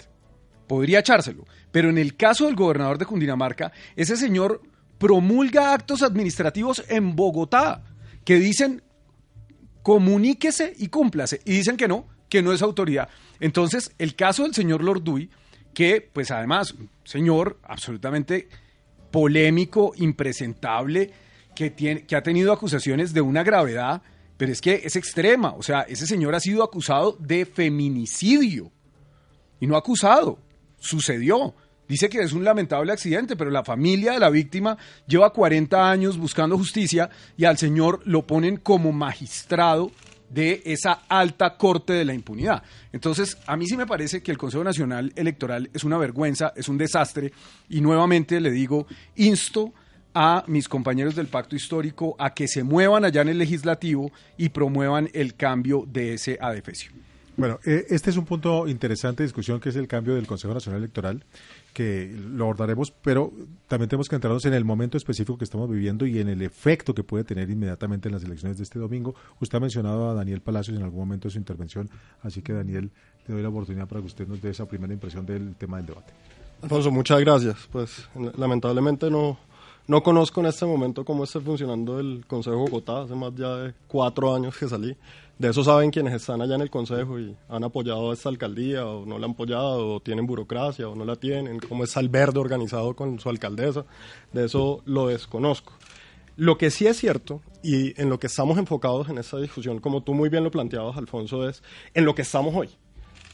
Podría 0.66 0.98
echárselo. 0.98 1.46
Pero 1.70 1.88
en 1.88 1.98
el 1.98 2.16
caso 2.16 2.46
del 2.46 2.56
gobernador 2.56 2.98
de 2.98 3.06
Cundinamarca, 3.06 3.72
ese 3.96 4.16
señor 4.16 4.60
promulga 4.98 5.72
actos 5.72 6.02
administrativos 6.02 6.84
en 6.88 7.14
Bogotá 7.16 7.84
que 8.24 8.36
dicen 8.36 8.82
comuníquese 9.82 10.74
y 10.78 10.88
cúmplase. 10.88 11.40
Y 11.44 11.52
dicen 11.52 11.76
que 11.76 11.88
no, 11.88 12.06
que 12.28 12.42
no 12.42 12.52
es 12.52 12.62
autoridad. 12.62 13.08
Entonces, 13.40 13.92
el 13.98 14.14
caso 14.14 14.44
del 14.44 14.54
señor 14.54 14.82
Lorduy, 14.82 15.30
que 15.74 16.08
pues 16.12 16.30
además, 16.30 16.74
señor 17.04 17.58
absolutamente 17.62 18.48
polémico, 19.10 19.92
impresentable, 19.96 21.10
que, 21.54 21.70
tiene, 21.70 22.06
que 22.06 22.16
ha 22.16 22.22
tenido 22.22 22.52
acusaciones 22.52 23.12
de 23.12 23.20
una 23.20 23.42
gravedad, 23.42 24.02
pero 24.36 24.50
es 24.50 24.60
que 24.60 24.82
es 24.84 24.96
extrema. 24.96 25.54
O 25.54 25.62
sea, 25.62 25.82
ese 25.82 26.06
señor 26.06 26.34
ha 26.34 26.40
sido 26.40 26.64
acusado 26.64 27.16
de 27.20 27.46
feminicidio. 27.46 28.72
Y 29.60 29.66
no 29.66 29.76
acusado, 29.76 30.38
sucedió. 30.78 31.54
Dice 31.86 32.08
que 32.08 32.20
es 32.20 32.32
un 32.32 32.44
lamentable 32.44 32.92
accidente, 32.92 33.36
pero 33.36 33.50
la 33.50 33.64
familia 33.64 34.12
de 34.12 34.18
la 34.18 34.30
víctima 34.30 34.78
lleva 35.06 35.32
40 35.32 35.90
años 35.90 36.16
buscando 36.16 36.56
justicia 36.56 37.10
y 37.36 37.44
al 37.44 37.58
señor 37.58 38.00
lo 38.04 38.26
ponen 38.26 38.56
como 38.56 38.92
magistrado 38.92 39.92
de 40.32 40.62
esa 40.64 41.02
alta 41.08 41.56
corte 41.56 41.92
de 41.92 42.04
la 42.04 42.14
impunidad. 42.14 42.62
Entonces, 42.92 43.36
a 43.46 43.56
mí 43.56 43.66
sí 43.66 43.76
me 43.76 43.86
parece 43.86 44.22
que 44.22 44.30
el 44.30 44.38
Consejo 44.38 44.64
Nacional 44.64 45.12
Electoral 45.16 45.70
es 45.72 45.84
una 45.84 45.98
vergüenza, 45.98 46.52
es 46.56 46.68
un 46.68 46.78
desastre 46.78 47.32
y 47.68 47.80
nuevamente 47.80 48.40
le 48.40 48.50
digo, 48.50 48.86
insto 49.16 49.72
a 50.14 50.44
mis 50.46 50.68
compañeros 50.68 51.14
del 51.14 51.26
pacto 51.26 51.56
histórico 51.56 52.16
a 52.18 52.34
que 52.34 52.46
se 52.46 52.62
muevan 52.62 53.04
allá 53.04 53.22
en 53.22 53.30
el 53.30 53.38
legislativo 53.38 54.12
y 54.36 54.50
promuevan 54.50 55.08
el 55.14 55.34
cambio 55.34 55.84
de 55.86 56.14
ese 56.14 56.38
adefesio. 56.40 56.92
Bueno, 57.36 57.58
eh, 57.64 57.86
este 57.88 58.10
es 58.10 58.16
un 58.18 58.26
punto 58.26 58.68
interesante 58.68 59.22
de 59.22 59.26
discusión 59.26 59.58
que 59.58 59.70
es 59.70 59.76
el 59.76 59.88
cambio 59.88 60.14
del 60.14 60.26
Consejo 60.26 60.52
Nacional 60.52 60.80
Electoral, 60.80 61.24
que 61.72 62.14
lo 62.14 62.44
abordaremos, 62.44 62.90
pero 62.90 63.32
también 63.66 63.88
tenemos 63.88 64.08
que 64.08 64.16
entrarnos 64.16 64.44
en 64.44 64.54
el 64.54 64.64
momento 64.64 64.96
específico 64.96 65.38
que 65.38 65.44
estamos 65.44 65.70
viviendo 65.70 66.06
y 66.06 66.18
en 66.18 66.28
el 66.28 66.42
efecto 66.42 66.94
que 66.94 67.02
puede 67.02 67.24
tener 67.24 67.48
inmediatamente 67.48 68.08
en 68.08 68.14
las 68.14 68.24
elecciones 68.24 68.58
de 68.58 68.64
este 68.64 68.78
domingo. 68.78 69.14
Usted 69.40 69.56
ha 69.56 69.60
mencionado 69.60 70.10
a 70.10 70.14
Daniel 70.14 70.40
Palacios 70.40 70.76
en 70.76 70.82
algún 70.82 71.00
momento 71.00 71.28
de 71.28 71.32
su 71.32 71.38
intervención, 71.38 71.88
así 72.22 72.42
que 72.42 72.52
Daniel, 72.52 72.90
le 73.26 73.34
doy 73.34 73.42
la 73.42 73.48
oportunidad 73.48 73.88
para 73.88 74.00
que 74.00 74.08
usted 74.08 74.28
nos 74.28 74.42
dé 74.42 74.50
esa 74.50 74.66
primera 74.66 74.92
impresión 74.92 75.24
del 75.24 75.54
tema 75.54 75.78
del 75.78 75.86
debate. 75.86 76.12
Alfonso, 76.62 76.90
muchas 76.90 77.20
gracias. 77.20 77.68
Pues 77.72 78.08
lamentablemente 78.36 79.10
no, 79.10 79.38
no 79.86 80.02
conozco 80.02 80.40
en 80.40 80.46
este 80.46 80.64
momento 80.64 81.04
cómo 81.04 81.24
está 81.24 81.40
funcionando 81.40 81.98
el 81.98 82.24
Consejo 82.26 82.56
de 82.56 82.62
Bogotá. 82.62 83.02
Hace 83.02 83.14
más 83.14 83.34
ya 83.34 83.56
de 83.56 83.74
cuatro 83.88 84.34
años 84.34 84.56
que 84.56 84.68
salí. 84.68 84.96
De 85.38 85.48
eso 85.48 85.64
saben 85.64 85.90
quienes 85.90 86.14
están 86.14 86.40
allá 86.40 86.54
en 86.54 86.60
el 86.60 86.70
Consejo 86.70 87.18
y 87.18 87.36
han 87.48 87.64
apoyado 87.64 88.10
a 88.10 88.14
esta 88.14 88.28
alcaldía 88.28 88.86
o 88.86 89.04
no 89.06 89.18
la 89.18 89.26
han 89.26 89.32
apoyado 89.32 89.94
o 89.94 90.00
tienen 90.00 90.26
burocracia 90.26 90.88
o 90.88 90.94
no 90.94 91.04
la 91.04 91.16
tienen, 91.16 91.58
cómo 91.58 91.84
es 91.84 91.96
Alverde 91.96 92.38
organizado 92.38 92.94
con 92.94 93.18
su 93.18 93.28
alcaldesa. 93.28 93.84
De 94.32 94.44
eso 94.44 94.82
lo 94.84 95.08
desconozco. 95.08 95.72
Lo 96.36 96.56
que 96.56 96.70
sí 96.70 96.86
es 96.86 96.96
cierto 96.96 97.42
y 97.62 98.00
en 98.00 98.08
lo 98.08 98.18
que 98.18 98.26
estamos 98.26 98.56
enfocados 98.56 99.08
en 99.08 99.18
esta 99.18 99.38
discusión, 99.38 99.80
como 99.80 100.02
tú 100.02 100.14
muy 100.14 100.28
bien 100.28 100.44
lo 100.44 100.50
planteabas, 100.50 100.96
Alfonso, 100.96 101.48
es 101.48 101.62
en 101.92 102.04
lo 102.04 102.14
que 102.14 102.22
estamos 102.22 102.54
hoy. 102.54 102.70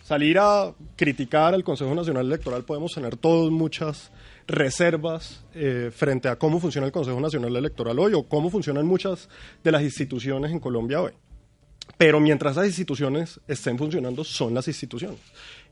Salir 0.03 0.39
a 0.39 0.73
criticar 0.97 1.53
al 1.53 1.63
Consejo 1.63 1.95
Nacional 1.95 2.27
Electoral 2.27 2.65
podemos 2.65 2.95
tener 2.95 3.19
todos 3.19 3.51
muchas 3.51 4.11
reservas 4.47 5.45
eh, 5.55 5.91
frente 5.95 6.29
a 6.29 6.37
cómo 6.37 6.59
funciona 6.59 6.87
el 6.87 6.93
Consejo 6.93 7.21
Nacional 7.21 7.55
Electoral 7.55 7.99
hoy 7.99 8.15
o 8.15 8.23
cómo 8.23 8.49
funcionan 8.49 8.87
muchas 8.87 9.29
de 9.63 9.71
las 9.71 9.83
instituciones 9.83 10.51
en 10.51 10.61
Colombia 10.61 11.03
hoy. 11.03 11.13
Pero 11.97 12.21
mientras 12.21 12.57
las 12.57 12.67
instituciones 12.67 13.41
estén 13.49 13.79
funcionando, 13.79 14.23
son 14.25 14.55
las 14.55 14.69
instituciones. 14.69 15.19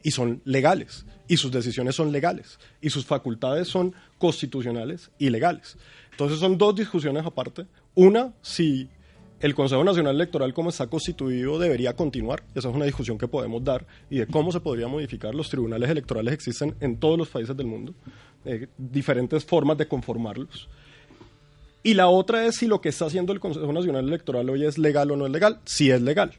Y 0.02 0.10
son 0.10 0.40
legales. 0.44 1.04
Y 1.28 1.36
sus 1.36 1.52
decisiones 1.52 1.94
son 1.94 2.10
legales. 2.12 2.58
Y 2.80 2.90
sus 2.90 3.04
facultades 3.04 3.68
son 3.68 3.94
constitucionales 4.18 5.10
y 5.18 5.30
legales. 5.30 5.76
Entonces 6.12 6.38
son 6.38 6.56
dos 6.56 6.74
discusiones 6.74 7.24
aparte. 7.24 7.66
Una, 7.94 8.32
si 8.42 8.88
el 9.40 9.54
Consejo 9.54 9.84
Nacional 9.84 10.14
Electoral 10.14 10.54
como 10.54 10.70
está 10.70 10.86
constituido 10.86 11.58
debería 11.58 11.94
continuar. 11.94 12.42
Esa 12.54 12.70
es 12.70 12.74
una 12.74 12.86
discusión 12.86 13.18
que 13.18 13.28
podemos 13.28 13.62
dar. 13.62 13.86
Y 14.08 14.18
de 14.18 14.26
cómo 14.26 14.50
se 14.50 14.60
podría 14.60 14.88
modificar. 14.88 15.34
Los 15.34 15.50
tribunales 15.50 15.90
electorales 15.90 16.32
existen 16.32 16.74
en 16.80 16.98
todos 16.98 17.18
los 17.18 17.28
países 17.28 17.56
del 17.56 17.66
mundo. 17.66 17.94
Eh, 18.44 18.68
diferentes 18.78 19.44
formas 19.44 19.76
de 19.76 19.86
conformarlos. 19.86 20.68
Y 21.86 21.94
la 21.94 22.08
otra 22.08 22.44
es 22.46 22.56
si 22.56 22.66
lo 22.66 22.80
que 22.80 22.88
está 22.88 23.06
haciendo 23.06 23.32
el 23.32 23.38
Consejo 23.38 23.72
Nacional 23.72 24.08
Electoral 24.08 24.50
hoy 24.50 24.64
es 24.64 24.76
legal 24.76 25.12
o 25.12 25.16
no 25.16 25.24
es 25.24 25.30
legal. 25.30 25.60
Si 25.66 25.88
es 25.88 26.02
legal. 26.02 26.32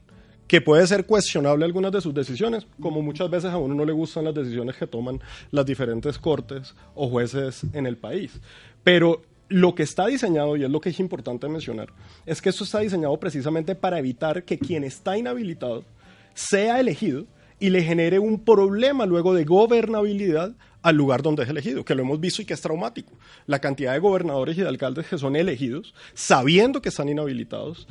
Que 0.45 0.59
puede 0.59 0.85
ser 0.87 1.05
cuestionable 1.05 1.63
algunas 1.63 1.93
de 1.93 2.01
sus 2.01 2.13
decisiones, 2.13 2.67
como 2.81 3.01
muchas 3.01 3.29
veces 3.29 3.51
a 3.51 3.57
uno 3.57 3.73
no 3.73 3.85
le 3.85 3.93
gustan 3.93 4.25
las 4.25 4.35
decisiones 4.35 4.75
que 4.75 4.87
toman 4.87 5.21
las 5.51 5.65
diferentes 5.65 6.19
cortes 6.19 6.75
o 6.95 7.07
jueces 7.07 7.61
en 7.71 7.85
el 7.85 7.95
país. 7.95 8.41
Pero 8.83 9.21
lo 9.47 9.73
que 9.73 9.83
está 9.83 10.07
diseñado, 10.07 10.57
y 10.57 10.65
es 10.65 10.69
lo 10.69 10.81
que 10.81 10.89
es 10.89 10.99
importante 10.99 11.47
mencionar, 11.47 11.93
es 12.25 12.41
que 12.41 12.49
esto 12.49 12.65
está 12.65 12.79
diseñado 12.79 13.17
precisamente 13.17 13.73
para 13.73 13.99
evitar 13.99 14.43
que 14.43 14.59
quien 14.59 14.83
está 14.83 15.17
inhabilitado 15.17 15.85
sea 16.33 16.77
elegido 16.81 17.25
y 17.57 17.69
le 17.69 17.83
genere 17.83 18.19
un 18.19 18.43
problema 18.43 19.05
luego 19.05 19.33
de 19.33 19.45
gobernabilidad 19.45 20.51
al 20.81 20.95
lugar 20.95 21.21
donde 21.21 21.43
es 21.43 21.49
elegido, 21.49 21.83
que 21.83 21.95
lo 21.95 22.03
hemos 22.03 22.19
visto 22.19 22.41
y 22.41 22.45
que 22.45 22.53
es 22.53 22.61
traumático. 22.61 23.13
La 23.45 23.59
cantidad 23.59 23.93
de 23.93 23.99
gobernadores 23.99 24.57
y 24.57 24.61
de 24.61 24.67
alcaldes 24.67 25.07
que 25.07 25.17
son 25.17 25.35
elegidos 25.35 25.93
sabiendo 26.13 26.81
que 26.81 26.89
están 26.89 27.09
inhabilitados, 27.09 27.87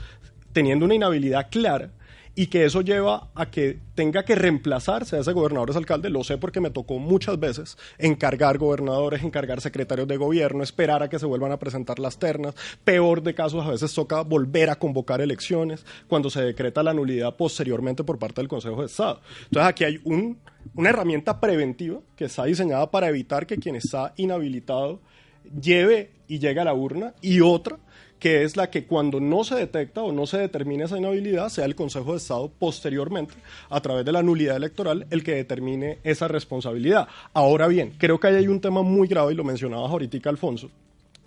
teniendo 0.52 0.84
una 0.84 0.94
inhabilidad 0.94 1.48
clara 1.50 1.90
y 2.38 2.48
que 2.48 2.66
eso 2.66 2.82
lleva 2.82 3.30
a 3.34 3.50
que 3.50 3.78
tenga 3.94 4.22
que 4.22 4.34
reemplazarse 4.34 5.16
a 5.16 5.20
ese 5.20 5.32
gobernador, 5.32 5.70
ese 5.70 5.78
alcalde, 5.78 6.10
lo 6.10 6.22
sé 6.22 6.36
porque 6.36 6.60
me 6.60 6.70
tocó 6.70 6.98
muchas 6.98 7.40
veces 7.40 7.78
encargar 7.96 8.58
gobernadores, 8.58 9.24
encargar 9.24 9.62
secretarios 9.62 10.06
de 10.06 10.18
gobierno, 10.18 10.62
esperar 10.62 11.02
a 11.02 11.08
que 11.08 11.18
se 11.18 11.24
vuelvan 11.24 11.50
a 11.50 11.58
presentar 11.58 11.98
las 11.98 12.18
ternas, 12.18 12.54
peor 12.84 13.22
de 13.22 13.34
casos 13.34 13.64
a 13.64 13.70
veces 13.70 13.94
toca 13.94 14.20
volver 14.20 14.68
a 14.68 14.76
convocar 14.76 15.22
elecciones 15.22 15.86
cuando 16.08 16.28
se 16.28 16.42
decreta 16.42 16.82
la 16.82 16.92
nulidad 16.92 17.34
posteriormente 17.34 18.04
por 18.04 18.18
parte 18.18 18.42
del 18.42 18.48
Consejo 18.48 18.80
de 18.82 18.86
Estado. 18.86 19.22
Entonces 19.44 19.68
aquí 19.70 19.84
hay 19.84 19.98
un, 20.04 20.38
una 20.74 20.90
herramienta 20.90 21.40
preventiva 21.40 22.00
que 22.16 22.26
está 22.26 22.44
diseñada 22.44 22.90
para 22.90 23.08
evitar 23.08 23.46
que 23.46 23.56
quien 23.56 23.76
está 23.76 24.12
inhabilitado 24.16 25.00
lleve 25.58 26.10
y 26.28 26.38
llegue 26.38 26.60
a 26.60 26.64
la 26.64 26.74
urna 26.74 27.14
y 27.22 27.40
otra 27.40 27.78
que 28.18 28.44
es 28.44 28.56
la 28.56 28.70
que 28.70 28.84
cuando 28.84 29.20
no 29.20 29.44
se 29.44 29.54
detecta 29.54 30.02
o 30.02 30.12
no 30.12 30.26
se 30.26 30.38
determina 30.38 30.86
esa 30.86 30.98
inhabilidad, 30.98 31.48
sea 31.48 31.64
el 31.64 31.74
Consejo 31.74 32.12
de 32.12 32.18
Estado 32.18 32.50
posteriormente, 32.58 33.34
a 33.68 33.80
través 33.80 34.04
de 34.04 34.12
la 34.12 34.22
nulidad 34.22 34.56
electoral, 34.56 35.06
el 35.10 35.22
que 35.22 35.34
determine 35.34 35.98
esa 36.02 36.28
responsabilidad. 36.28 37.08
Ahora 37.32 37.68
bien, 37.68 37.94
creo 37.98 38.18
que 38.18 38.28
ahí 38.28 38.36
hay 38.36 38.48
un 38.48 38.60
tema 38.60 38.82
muy 38.82 39.08
grave, 39.08 39.32
y 39.32 39.36
lo 39.36 39.44
mencionaba 39.44 39.88
ahorita 39.88 40.30
Alfonso, 40.30 40.70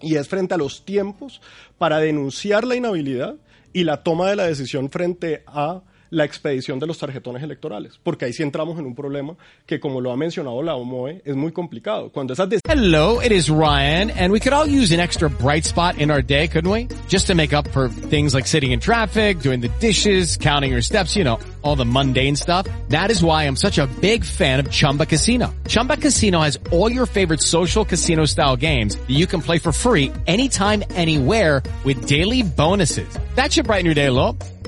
y 0.02 0.16
es 0.16 0.28
frente 0.28 0.54
a 0.54 0.58
los 0.58 0.86
tiempos 0.86 1.42
para 1.78 2.00
denunciar 2.00 2.66
la 2.66 2.76
inhabilidad 2.76 3.36
y 3.74 3.84
la 3.84 4.04
toma 4.04 4.30
de 4.30 4.36
la 4.36 4.48
decisión 4.48 4.90
frente 4.90 5.44
a 5.46 5.82
la 6.10 6.26
expedición 6.26 6.80
de 6.80 6.88
los 6.88 6.98
tarjetones 6.98 7.44
electorales, 7.44 8.00
porque 8.04 8.26
ahí 8.26 8.34
sí 8.34 8.44
entramos 8.44 8.80
en 8.80 8.86
un 8.86 8.96
problema 8.96 9.36
que, 9.66 9.80
como 9.80 10.02
lo 10.02 10.12
ha 10.12 10.18
mencionado 10.18 10.62
la 10.62 10.76
OMOE, 10.76 11.22
es 11.26 11.36
muy 11.36 11.52
complicado. 11.52 12.12
Cuando 12.12 12.34
esas 12.34 12.50
Hello, 12.68 13.20
it 13.22 13.32
is 13.32 13.50
Ryan, 13.50 14.10
and 14.12 14.32
we 14.32 14.40
could 14.40 14.54
all 14.54 14.66
use 14.66 14.92
an 14.92 15.00
extra 15.00 15.30
bright 15.30 15.66
spot 15.66 15.98
in 15.98 16.12
our 16.12 16.22
day, 16.22 16.48
couldn't 16.48 16.72
we? 16.72 16.88
Just 17.08 17.28
to 17.28 17.36
make 17.36 17.54
up 17.54 17.68
for 17.70 17.90
things 17.90 18.34
like 18.34 18.48
sitting 18.48 18.72
in 18.72 18.80
traffic, 18.80 19.40
doing 19.40 19.62
the 19.62 19.70
dishes, 19.80 20.38
counting 20.38 20.72
your 20.72 20.82
steps, 20.82 21.16
you 21.16 21.24
know, 21.24 21.40
all 21.62 21.76
the 21.76 21.86
mundane 21.86 22.36
stuff. 22.36 22.68
That 22.90 23.12
is 23.12 23.24
why 23.24 23.46
I'm 23.46 23.56
such 23.56 23.78
a 23.78 23.88
big 24.02 24.24
fan 24.24 24.60
of 24.60 24.70
Chumba 24.70 25.06
Casino. 25.06 25.54
Chumba 25.68 25.98
Casino 25.98 26.42
has 26.42 26.60
all 26.72 26.92
your 26.92 27.06
favorite 27.06 27.42
social 27.42 27.86
casino 27.86 28.26
style 28.26 28.56
games 28.56 28.98
that 28.98 29.10
you 29.10 29.26
can 29.26 29.42
play 29.42 29.60
for 29.60 29.72
free 29.72 30.12
anytime, 30.28 30.84
anywhere 30.92 31.64
with 31.84 32.08
daily 32.08 32.44
bonuses. 32.44 33.18
That 33.36 33.52
should 33.52 33.66
brighten 33.66 33.86
your 33.86 33.96
day 33.96 34.08
a 34.08 34.12
little. 34.12 34.38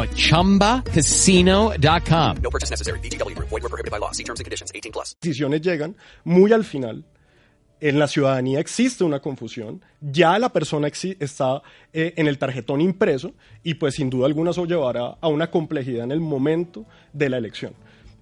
at 0.00 0.08
ChumbaCasino.com. 0.16 2.36
No 2.42 2.50
purchase 2.50 2.70
necessary. 2.70 2.98
VGW. 3.00 3.38
Void 3.38 3.62
were 3.62 3.68
prohibited 3.68 3.92
by 3.92 3.98
law. 3.98 4.12
See 4.12 4.24
terms 4.24 4.40
and 4.40 4.46
conditions. 4.46 4.72
18 4.74 4.92
plus. 4.92 5.14
Decisiones 5.20 5.60
llegan 5.60 5.94
muy 6.24 6.52
al 6.52 6.64
final. 6.64 7.04
En 7.82 7.98
la 7.98 8.08
ciudadanía 8.08 8.60
existe 8.60 9.04
una 9.04 9.20
confusión. 9.20 9.82
Ya 10.00 10.38
la 10.38 10.52
persona 10.52 10.88
está 10.88 11.62
eh, 11.92 12.12
en 12.16 12.26
el 12.26 12.36
tarjetón 12.36 12.82
impreso 12.82 13.32
y 13.62 13.74
pues 13.74 13.94
sin 13.94 14.10
duda 14.10 14.26
alguna 14.26 14.50
eso 14.50 14.66
llevará 14.66 15.16
a 15.20 15.28
una 15.28 15.50
complejidad 15.50 16.04
en 16.04 16.12
el 16.12 16.20
momento 16.20 16.84
de 17.14 17.30
la 17.30 17.38
elección. 17.38 17.72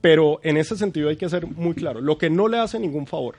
Pero 0.00 0.38
en 0.44 0.58
ese 0.58 0.76
sentido 0.76 1.08
hay 1.08 1.16
que 1.16 1.28
ser 1.28 1.44
muy 1.46 1.74
claro. 1.74 2.00
Lo 2.00 2.18
que 2.18 2.30
no 2.30 2.46
le 2.46 2.58
hace 2.58 2.78
ningún 2.78 3.08
favor 3.08 3.38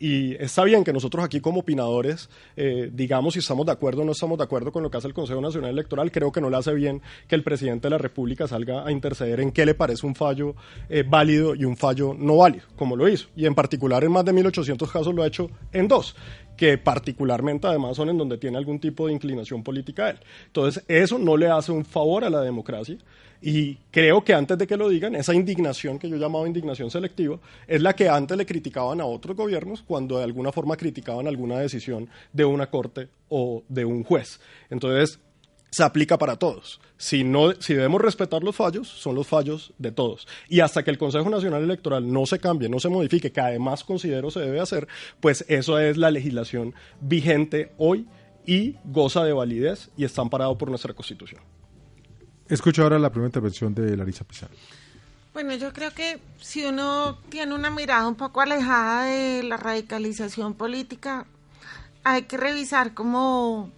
y 0.00 0.34
está 0.42 0.64
bien 0.64 0.82
que 0.82 0.94
nosotros 0.94 1.22
aquí 1.22 1.40
como 1.40 1.60
opinadores 1.60 2.30
eh, 2.56 2.90
digamos 2.92 3.34
si 3.34 3.40
estamos 3.40 3.66
de 3.66 3.72
acuerdo 3.72 4.00
o 4.00 4.04
no 4.06 4.12
estamos 4.12 4.38
de 4.38 4.44
acuerdo 4.44 4.72
con 4.72 4.82
lo 4.82 4.90
que 4.90 4.96
hace 4.96 5.06
el 5.06 5.14
Consejo 5.14 5.40
Nacional 5.40 5.70
Electoral. 5.70 6.10
Creo 6.10 6.32
que 6.32 6.40
no 6.40 6.48
le 6.48 6.56
hace 6.56 6.72
bien 6.72 7.02
que 7.28 7.34
el 7.34 7.42
presidente 7.42 7.86
de 7.86 7.90
la 7.90 7.98
República 7.98 8.48
salga 8.48 8.86
a 8.86 8.90
interceder 8.90 9.40
en 9.40 9.52
qué 9.52 9.66
le 9.66 9.74
parece 9.74 10.06
un 10.06 10.14
fallo 10.14 10.56
eh, 10.88 11.04
válido 11.06 11.54
y 11.54 11.66
un 11.66 11.76
fallo 11.76 12.14
no 12.18 12.38
válido, 12.38 12.64
como 12.76 12.96
lo 12.96 13.08
hizo. 13.08 13.28
Y 13.36 13.44
en 13.44 13.54
particular 13.54 14.02
en 14.02 14.12
más 14.12 14.24
de 14.24 14.32
1.800 14.32 14.90
casos 14.90 15.14
lo 15.14 15.22
ha 15.22 15.26
hecho 15.26 15.50
en 15.72 15.86
dos 15.86 16.16
que 16.56 16.76
particularmente 16.76 17.66
además 17.66 17.96
son 17.96 18.10
en 18.10 18.18
donde 18.18 18.36
tiene 18.36 18.58
algún 18.58 18.78
tipo 18.78 19.06
de 19.06 19.14
inclinación 19.14 19.62
política 19.62 20.10
él. 20.10 20.18
Entonces, 20.46 20.84
eso 20.88 21.18
no 21.18 21.34
le 21.38 21.48
hace 21.48 21.72
un 21.72 21.86
favor 21.86 22.22
a 22.22 22.28
la 22.28 22.42
democracia 22.42 22.98
y 23.42 23.76
creo 23.90 24.22
que 24.22 24.34
antes 24.34 24.58
de 24.58 24.66
que 24.66 24.76
lo 24.76 24.88
digan, 24.88 25.14
esa 25.14 25.34
indignación 25.34 25.98
que 25.98 26.08
yo 26.08 26.16
llamaba 26.16 26.46
indignación 26.46 26.90
selectiva 26.90 27.38
es 27.66 27.80
la 27.80 27.94
que 27.94 28.08
antes 28.08 28.36
le 28.36 28.44
criticaban 28.44 29.00
a 29.00 29.06
otros 29.06 29.36
gobiernos 29.36 29.82
cuando 29.82 30.18
de 30.18 30.24
alguna 30.24 30.52
forma 30.52 30.76
criticaban 30.76 31.26
alguna 31.26 31.58
decisión 31.58 32.08
de 32.32 32.44
una 32.44 32.68
corte 32.68 33.08
o 33.28 33.62
de 33.68 33.84
un 33.84 34.04
juez. 34.04 34.40
Entonces, 34.68 35.18
se 35.70 35.84
aplica 35.84 36.18
para 36.18 36.36
todos. 36.36 36.80
Si, 36.98 37.24
no, 37.24 37.52
si 37.52 37.74
debemos 37.74 38.00
respetar 38.02 38.42
los 38.42 38.56
fallos, 38.56 38.88
son 38.88 39.14
los 39.14 39.26
fallos 39.26 39.72
de 39.78 39.92
todos. 39.92 40.26
Y 40.48 40.60
hasta 40.60 40.82
que 40.82 40.90
el 40.90 40.98
Consejo 40.98 41.30
Nacional 41.30 41.62
Electoral 41.62 42.12
no 42.12 42.26
se 42.26 42.40
cambie, 42.40 42.68
no 42.68 42.80
se 42.80 42.88
modifique, 42.88 43.32
que 43.32 43.40
además 43.40 43.84
considero 43.84 44.30
se 44.30 44.40
debe 44.40 44.60
hacer, 44.60 44.88
pues 45.20 45.44
eso 45.48 45.78
es 45.78 45.96
la 45.96 46.10
legislación 46.10 46.74
vigente 47.00 47.72
hoy 47.78 48.06
y 48.44 48.76
goza 48.84 49.24
de 49.24 49.32
validez 49.32 49.90
y 49.96 50.04
está 50.04 50.22
amparado 50.22 50.58
por 50.58 50.68
nuestra 50.68 50.92
Constitución. 50.92 51.40
Escucho 52.50 52.82
ahora 52.82 52.98
la 52.98 53.10
primera 53.10 53.28
intervención 53.28 53.74
de 53.74 53.96
Larisa 53.96 54.24
Pizarro. 54.24 54.54
Bueno, 55.32 55.54
yo 55.54 55.72
creo 55.72 55.92
que 55.92 56.18
si 56.40 56.64
uno 56.64 57.18
tiene 57.28 57.54
una 57.54 57.70
mirada 57.70 58.08
un 58.08 58.16
poco 58.16 58.40
alejada 58.40 59.04
de 59.04 59.44
la 59.44 59.56
radicalización 59.56 60.54
política, 60.54 61.26
hay 62.02 62.22
que 62.22 62.36
revisar 62.36 62.92
cómo 62.92 63.70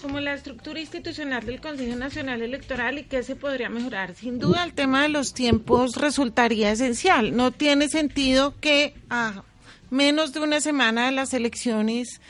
como 0.00 0.20
la 0.20 0.32
estructura 0.32 0.80
institucional 0.80 1.44
del 1.44 1.60
Consejo 1.60 1.96
Nacional 1.96 2.40
Electoral 2.40 2.98
y 2.98 3.04
qué 3.04 3.22
se 3.22 3.36
podría 3.36 3.68
mejorar. 3.68 4.14
Sin 4.14 4.38
duda 4.38 4.64
el 4.64 4.72
tema 4.72 5.02
de 5.02 5.08
los 5.08 5.34
tiempos 5.34 5.96
resultaría 5.96 6.70
esencial. 6.70 7.36
No 7.36 7.50
tiene 7.50 7.88
sentido 7.88 8.54
que 8.60 8.94
a 9.10 9.42
menos 9.90 10.32
de 10.32 10.40
una 10.40 10.60
semana 10.60 11.06
de 11.06 11.12
las 11.12 11.34
elecciones 11.34 12.20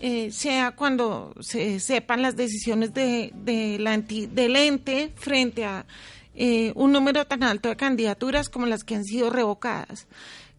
eh, 0.00 0.30
sea 0.30 0.72
cuando 0.72 1.34
se 1.40 1.80
sepan 1.80 2.22
las 2.22 2.36
decisiones 2.36 2.92
de, 2.92 3.32
de 3.34 3.78
la 3.78 3.96
del 3.96 4.56
ente 4.56 5.12
frente 5.16 5.64
a 5.64 5.86
eh, 6.34 6.72
un 6.74 6.92
número 6.92 7.26
tan 7.26 7.42
alto 7.42 7.70
de 7.70 7.76
candidaturas 7.76 8.50
como 8.50 8.66
las 8.66 8.84
que 8.84 8.94
han 8.94 9.04
sido 9.04 9.30
revocadas. 9.30 10.06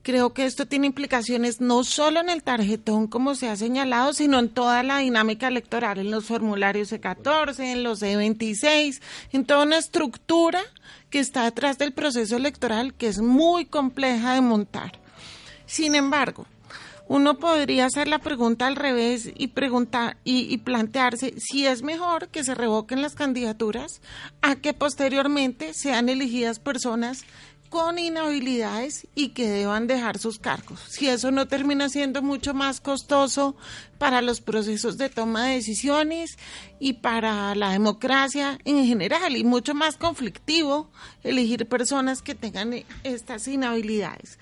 Creo 0.02 0.34
que 0.34 0.45
esto 0.45 0.65
tiene 0.65 0.88
implicaciones 0.88 1.60
no 1.62 1.84
solo 1.84 2.21
en 2.21 2.30
el 2.30 2.41
tarjetón, 2.41 3.08
como 3.08 3.36
se 3.36 3.50
ha 3.50 3.56
señalado, 3.58 4.13
sino 4.13 4.39
en 4.39 4.50
toda 4.50 4.82
la 4.82 5.00
dinámica 5.00 5.50
electoral, 5.50 6.00
en 6.00 6.10
los 6.10 6.26
formularios 6.26 6.91
E14, 6.93 7.60
en 7.60 7.84
los 7.84 8.02
E26, 8.02 9.02
en 9.34 9.45
toda 9.45 9.65
una 9.65 9.78
estructura 9.78 10.62
que 11.10 11.19
está 11.19 11.43
detrás 11.43 11.78
del 11.78 11.93
proceso 11.93 12.38
electoral 12.38 12.93
que 12.93 13.08
es 13.08 13.19
muy 13.19 13.65
compleja 13.65 14.34
de 14.34 14.41
montar. 14.41 14.93
Sin 15.65 15.93
embargo, 15.93 16.47
uno 17.08 17.38
podría 17.38 17.86
hacer 17.86 18.08
la 18.08 18.20
pregunta 18.20 18.67
al 18.67 18.76
revés 18.76 19.32
y 19.36 19.48
preguntar 19.48 20.17
y, 20.24 20.58
plantearse 20.58 21.34
si 21.39 21.65
es 21.65 21.82
mejor 21.82 22.28
que 22.30 22.43
se 22.43 22.56
revoquen 22.56 23.02
las 23.02 23.15
candidaturas 23.15 24.02
a 24.41 24.56
que 24.56 24.74
posteriormente 24.74 25.74
sean 25.74 26.10
elegidas 26.10 26.60
personas 26.60 27.24
con 27.70 28.00
inhabilidades 28.00 29.08
y 29.13 29.30
que 29.30 29.50
deban 29.50 29.88
dejar 29.88 30.17
sus 30.17 30.39
cargos. 30.39 30.80
Si 30.88 31.10
eso 31.10 31.32
no 31.32 31.48
termina 31.48 31.89
siendo 31.89 32.22
mucho 32.22 32.54
más 32.54 32.80
costoso 32.80 33.58
para 33.98 34.22
los 34.22 34.39
procesos 34.39 34.98
de 34.98 35.10
toma 35.10 35.48
de 35.48 35.56
decisiones 35.56 36.38
y 36.80 36.93
para 36.93 37.56
la 37.56 37.72
democracia 37.72 38.58
en 38.63 38.86
general 38.86 39.36
y 39.36 39.43
mucho 39.43 39.74
más 39.74 39.98
conflictivo 39.98 40.89
elegir 41.24 41.67
personas 41.67 42.22
que 42.22 42.36
tengan 42.36 42.74
estas 43.04 43.48
inhabilidades. 43.48 44.38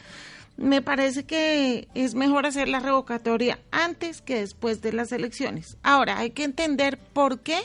Me 0.58 0.82
parece 0.82 1.26
que 1.26 1.90
es 1.96 2.16
mejor 2.16 2.46
hacer 2.46 2.70
la 2.70 2.80
revocatoria 2.80 3.60
antes 3.72 4.22
que 4.22 4.40
después 4.40 4.82
de 4.82 4.94
las 4.94 5.12
elecciones. 5.12 5.78
Ahora, 5.84 6.18
hay 6.18 6.32
que 6.32 6.46
entender 6.46 6.98
por 6.98 7.42
qué 7.42 7.60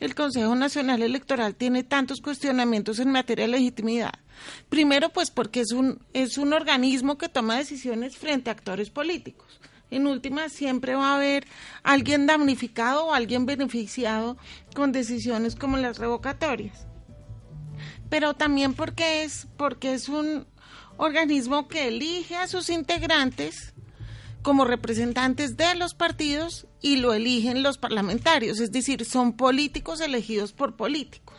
el 0.00 0.14
Consejo 0.14 0.54
Nacional 0.54 1.02
Electoral 1.02 1.54
tiene 1.54 1.82
tantos 1.82 2.20
cuestionamientos 2.20 2.98
en 2.98 3.10
materia 3.10 3.44
de 3.44 3.52
legitimidad. 3.52 4.12
Primero, 4.68 5.10
pues 5.10 5.30
porque 5.30 5.60
es 5.60 5.72
un, 5.72 6.00
es 6.14 6.38
un 6.38 6.52
organismo 6.52 7.18
que 7.18 7.28
toma 7.28 7.56
decisiones 7.56 8.16
frente 8.16 8.50
a 8.50 8.54
actores 8.54 8.90
políticos. 8.90 9.60
En 9.90 10.06
última, 10.06 10.48
siempre 10.48 10.94
va 10.94 11.12
a 11.12 11.16
haber 11.16 11.46
alguien 11.82 12.26
damnificado 12.26 13.06
o 13.06 13.14
alguien 13.14 13.44
beneficiado 13.44 14.38
con 14.74 14.90
decisiones 14.90 15.54
como 15.54 15.76
las 15.76 15.98
revocatorias. 15.98 16.86
Pero 18.08 18.34
también 18.34 18.72
porque 18.72 19.22
es, 19.22 19.48
porque 19.56 19.92
es 19.92 20.08
un 20.08 20.46
organismo 21.02 21.68
que 21.68 21.88
elige 21.88 22.36
a 22.36 22.46
sus 22.46 22.70
integrantes 22.70 23.74
como 24.42 24.64
representantes 24.64 25.56
de 25.56 25.74
los 25.74 25.94
partidos 25.94 26.66
y 26.80 26.96
lo 26.96 27.12
eligen 27.12 27.62
los 27.62 27.78
parlamentarios, 27.78 28.60
es 28.60 28.72
decir, 28.72 29.04
son 29.04 29.34
políticos 29.34 30.00
elegidos 30.00 30.52
por 30.52 30.76
políticos. 30.76 31.36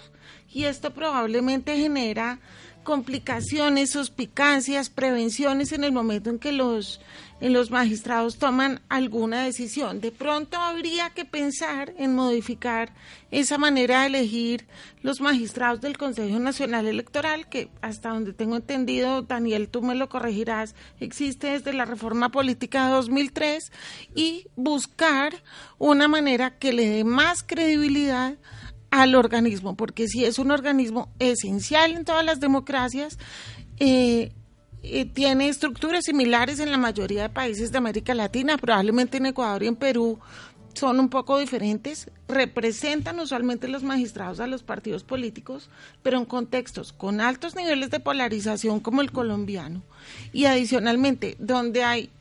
Y 0.50 0.66
esto 0.66 0.94
probablemente 0.94 1.78
genera 1.78 2.40
complicaciones, 2.84 3.92
suspicacias, 3.92 4.90
prevenciones 4.90 5.72
en 5.72 5.84
el 5.84 5.92
momento 5.92 6.30
en 6.30 6.40
que 6.40 6.52
los, 6.52 7.02
en 7.42 7.54
los 7.54 7.72
magistrados 7.72 8.38
toman 8.38 8.82
alguna 8.90 9.44
decisión. 9.44 10.02
De 10.02 10.12
pronto 10.12 10.58
habría 10.58 11.10
que 11.10 11.26
pensar 11.26 11.94
en 11.98 12.16
modificar 12.16 12.94
esa 13.32 13.58
manera 13.58 14.02
de 14.02 14.08
elegir 14.08 14.68
los 15.02 15.22
magistrados 15.22 15.82
del 15.82 15.98
Consejo 15.98 16.40
Nacional 16.40 16.86
Electoral, 16.86 17.50
que 17.50 17.70
hasta 17.82 18.10
donde 18.10 18.34
tengo 18.34 18.56
entendido, 18.56 19.24
Daniel, 19.24 19.70
tú 19.70 19.82
me 19.82 19.96
lo 19.96 20.10
corregirás, 20.10 20.76
existe 21.00 21.48
desde 21.48 21.74
la 21.74 21.86
reforma 21.86 22.30
política 22.30 22.86
de 22.86 22.94
2003, 22.94 23.72
y 24.16 24.48
buscar 24.56 25.34
una 25.80 26.08
manera 26.08 26.58
que 26.58 26.74
le 26.74 26.88
dé 26.88 27.04
más 27.04 27.44
credibilidad 27.44 28.38
al 28.94 29.16
organismo, 29.16 29.76
porque 29.76 30.08
si 30.08 30.24
es 30.24 30.38
un 30.38 30.52
organismo 30.52 31.10
esencial 31.18 31.94
en 31.94 32.06
todas 32.06 32.24
las 32.24 32.40
democracias, 32.40 33.18
eh, 33.80 34.32
eh, 34.84 35.06
tiene 35.06 35.50
estructuras 35.50 36.06
similares 36.06 36.60
en 36.60 36.70
la 36.70 36.78
mayoría 36.78 37.24
de 37.24 37.30
países 37.30 37.72
de 37.72 37.80
América 37.80 38.14
Latina, 38.14 38.56
probablemente 38.56 39.18
en 39.18 39.26
Ecuador 39.26 39.64
y 39.64 39.68
en 39.68 39.78
Perú 39.78 40.20
son 40.76 41.00
un 41.00 41.10
poco 41.10 41.40
diferentes, 41.40 42.12
representan 42.28 43.20
usualmente 43.20 43.68
los 43.68 43.82
magistrados 43.82 44.40
a 44.40 44.46
los 44.46 44.62
partidos 44.62 45.04
políticos, 45.04 45.72
pero 46.04 46.20
en 46.20 46.26
contextos 46.26 46.94
con 46.94 47.20
altos 47.20 47.56
niveles 47.56 47.90
de 47.90 48.00
polarización 48.00 48.80
como 48.80 49.02
el 49.02 49.12
colombiano. 49.12 49.82
Y 50.34 50.46
adicionalmente 50.46 51.36
donde 51.40 51.84
hay 51.84 52.12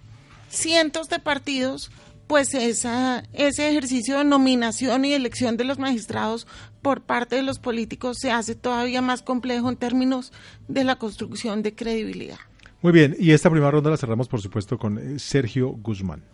cientos 0.49 1.11
de 1.11 1.19
partidos 1.19 1.91
pues 2.33 2.55
esa, 2.55 3.25
ese 3.35 3.69
ejercicio 3.69 4.17
de 4.17 4.25
nominación 4.25 5.05
y 5.05 5.13
elección 5.13 5.59
de 5.59 5.65
los 5.65 5.79
magistrados 5.79 6.47
por 6.81 7.03
parte 7.03 7.37
de 7.37 7.43
los 7.43 7.59
políticos 7.59 8.17
se 8.19 8.31
hace 8.31 8.55
todavía 8.55 9.03
más 9.03 9.21
complejo 9.21 9.69
en 9.69 9.77
términos 9.77 10.33
de 10.67 10.83
la 10.83 10.97
construcción 10.97 11.63
de 11.63 11.75
credibilidad. 11.75 12.39
Muy 12.81 12.95
bien, 12.95 13.15
y 13.19 13.33
esta 13.33 13.51
primera 13.51 13.71
ronda 13.71 13.91
la 13.91 13.99
cerramos 13.99 14.29
por 14.29 14.41
supuesto 14.41 14.79
con 14.79 14.97
eh, 14.97 15.19
Sergio 15.19 15.73
Guzmán. 15.73 16.25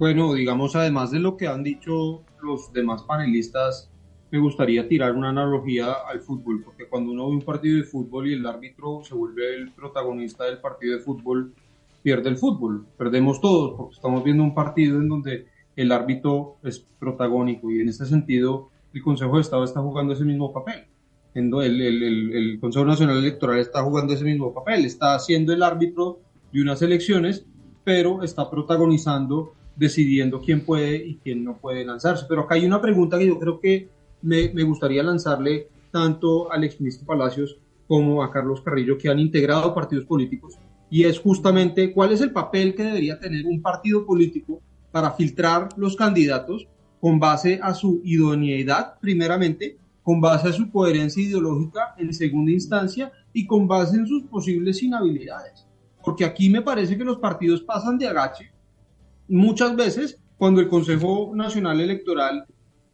Bueno, 0.00 0.34
digamos, 0.34 0.74
además 0.74 1.12
de 1.12 1.20
lo 1.20 1.36
que 1.36 1.46
han 1.46 1.62
dicho 1.62 2.24
los 2.42 2.72
demás 2.72 3.04
panelistas, 3.04 3.92
me 4.32 4.40
gustaría 4.40 4.88
tirar 4.88 5.12
una 5.12 5.28
analogía 5.28 5.92
al 5.92 6.20
fútbol, 6.20 6.64
porque 6.64 6.88
cuando 6.88 7.12
uno 7.12 7.28
ve 7.28 7.36
un 7.36 7.42
partido 7.42 7.76
de 7.76 7.84
fútbol 7.84 8.26
y 8.26 8.32
el 8.32 8.44
árbitro 8.44 9.04
se 9.04 9.14
vuelve 9.14 9.54
el 9.54 9.70
protagonista 9.70 10.46
del 10.46 10.58
partido 10.58 10.96
de 10.96 11.04
fútbol, 11.04 11.54
pierde 12.04 12.28
el 12.28 12.36
fútbol, 12.36 12.86
perdemos 12.98 13.40
todos, 13.40 13.74
porque 13.78 13.94
estamos 13.94 14.22
viendo 14.22 14.42
un 14.42 14.54
partido 14.54 14.98
en 15.00 15.08
donde 15.08 15.46
el 15.74 15.90
árbitro 15.90 16.58
es 16.62 16.86
protagónico 16.98 17.70
y 17.70 17.80
en 17.80 17.88
este 17.88 18.04
sentido 18.04 18.68
el 18.92 19.02
Consejo 19.02 19.36
de 19.36 19.40
Estado 19.40 19.64
está 19.64 19.80
jugando 19.80 20.12
ese 20.12 20.24
mismo 20.24 20.52
papel. 20.52 20.84
El, 21.32 21.52
el, 21.54 22.32
el, 22.34 22.60
Consejo 22.60 22.84
Nacional 22.84 23.16
Electoral 23.16 23.58
está 23.58 23.82
jugando 23.82 24.12
ese 24.12 24.24
mismo 24.24 24.52
papel, 24.52 24.84
está 24.84 25.18
siendo 25.18 25.54
el 25.54 25.62
árbitro 25.62 26.18
de 26.52 26.60
unas 26.60 26.82
elecciones, 26.82 27.46
pero 27.84 28.22
está 28.22 28.50
protagonizando, 28.50 29.54
decidiendo 29.74 30.42
quién 30.42 30.62
puede 30.62 30.96
y 30.96 31.16
quién 31.16 31.42
no 31.42 31.56
puede 31.56 31.86
lanzarse. 31.86 32.26
Pero 32.28 32.42
acá 32.42 32.56
hay 32.56 32.66
una 32.66 32.82
pregunta 32.82 33.18
que 33.18 33.26
yo 33.26 33.38
creo 33.38 33.60
que 33.60 33.88
me, 34.20 34.50
me 34.52 34.62
gustaría 34.62 35.02
lanzarle 35.02 35.68
tanto 35.90 36.52
al 36.52 36.64
exministro 36.64 37.06
Palacios 37.06 37.56
como 37.88 38.22
a 38.22 38.30
Carlos 38.30 38.60
Carrillo, 38.60 38.98
que 38.98 39.08
han 39.08 39.18
integrado 39.18 39.74
partidos 39.74 40.04
políticos 40.04 40.58
y 40.90 41.04
es 41.04 41.18
justamente 41.18 41.92
cuál 41.92 42.12
es 42.12 42.20
el 42.20 42.32
papel 42.32 42.74
que 42.74 42.84
debería 42.84 43.18
tener 43.18 43.46
un 43.46 43.60
partido 43.62 44.06
político 44.06 44.60
para 44.90 45.12
filtrar 45.12 45.68
los 45.76 45.96
candidatos 45.96 46.66
con 47.00 47.18
base 47.18 47.58
a 47.62 47.74
su 47.74 48.00
idoneidad, 48.04 48.98
primeramente, 49.00 49.76
con 50.02 50.20
base 50.20 50.48
a 50.48 50.52
su 50.52 50.70
coherencia 50.70 51.22
ideológica 51.22 51.94
en 51.98 52.12
segunda 52.12 52.52
instancia 52.52 53.12
y 53.32 53.46
con 53.46 53.66
base 53.66 53.96
en 53.96 54.06
sus 54.06 54.22
posibles 54.24 54.82
inhabilidades. 54.82 55.66
Porque 56.04 56.24
aquí 56.24 56.50
me 56.50 56.62
parece 56.62 56.96
que 56.96 57.04
los 57.04 57.18
partidos 57.18 57.62
pasan 57.62 57.98
de 57.98 58.08
agache 58.08 58.54
muchas 59.28 59.74
veces 59.76 60.18
cuando 60.36 60.60
el 60.60 60.68
Consejo 60.68 61.32
Nacional 61.34 61.80
Electoral 61.80 62.44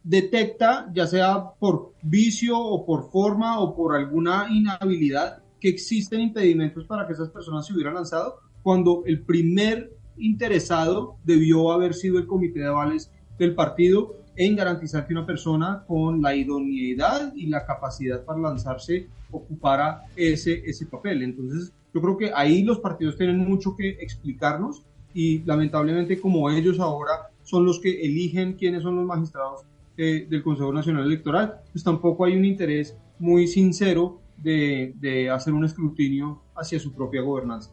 detecta, 0.03 0.89
ya 0.93 1.05
sea 1.05 1.51
por 1.59 1.93
vicio 2.01 2.57
o 2.57 2.85
por 2.85 3.11
forma 3.11 3.59
o 3.59 3.75
por 3.75 3.95
alguna 3.95 4.47
inhabilidad, 4.49 5.40
que 5.61 5.69
existen 5.69 6.19
impedimentos 6.19 6.85
para 6.85 7.07
que 7.07 7.13
esas 7.13 7.29
personas 7.29 7.65
se 7.65 7.73
hubieran 7.73 7.93
lanzado 7.93 8.39
cuando 8.63 9.03
el 9.05 9.21
primer 9.21 9.93
interesado 10.17 11.15
debió 11.23 11.71
haber 11.71 11.93
sido 11.93 12.17
el 12.17 12.27
comité 12.27 12.59
de 12.59 12.67
avales 12.67 13.11
del 13.37 13.55
partido 13.55 14.17
en 14.35 14.55
garantizar 14.55 15.07
que 15.07 15.13
una 15.13 15.25
persona 15.25 15.83
con 15.87 16.21
la 16.21 16.35
idoneidad 16.35 17.33
y 17.35 17.47
la 17.47 17.65
capacidad 17.65 18.23
para 18.23 18.39
lanzarse 18.39 19.07
ocupara 19.29 20.03
ese, 20.15 20.61
ese 20.65 20.85
papel. 20.85 21.21
Entonces, 21.21 21.71
yo 21.93 22.01
creo 22.01 22.17
que 22.17 22.31
ahí 22.33 22.63
los 22.63 22.79
partidos 22.79 23.17
tienen 23.17 23.37
mucho 23.37 23.75
que 23.75 23.89
explicarnos 23.89 24.83
y 25.13 25.39
lamentablemente 25.43 26.19
como 26.19 26.49
ellos 26.49 26.79
ahora 26.79 27.29
son 27.43 27.65
los 27.65 27.79
que 27.79 28.01
eligen 28.01 28.53
quiénes 28.53 28.83
son 28.83 28.95
los 28.95 29.05
magistrados 29.05 29.61
eh, 29.97 30.25
del 30.29 30.41
Consejo 30.41 30.71
Nacional 30.71 31.05
Electoral, 31.05 31.61
pues 31.71 31.83
tampoco 31.83 32.25
hay 32.25 32.37
un 32.37 32.45
interés 32.45 32.95
muy 33.19 33.47
sincero 33.47 34.20
de, 34.41 35.29
hacer 35.33 35.53
un 35.53 35.65
escrutinio 35.65 36.41
hacia 36.55 36.79
su 36.79 36.93
propia 36.93 37.21
gobernanza. 37.21 37.71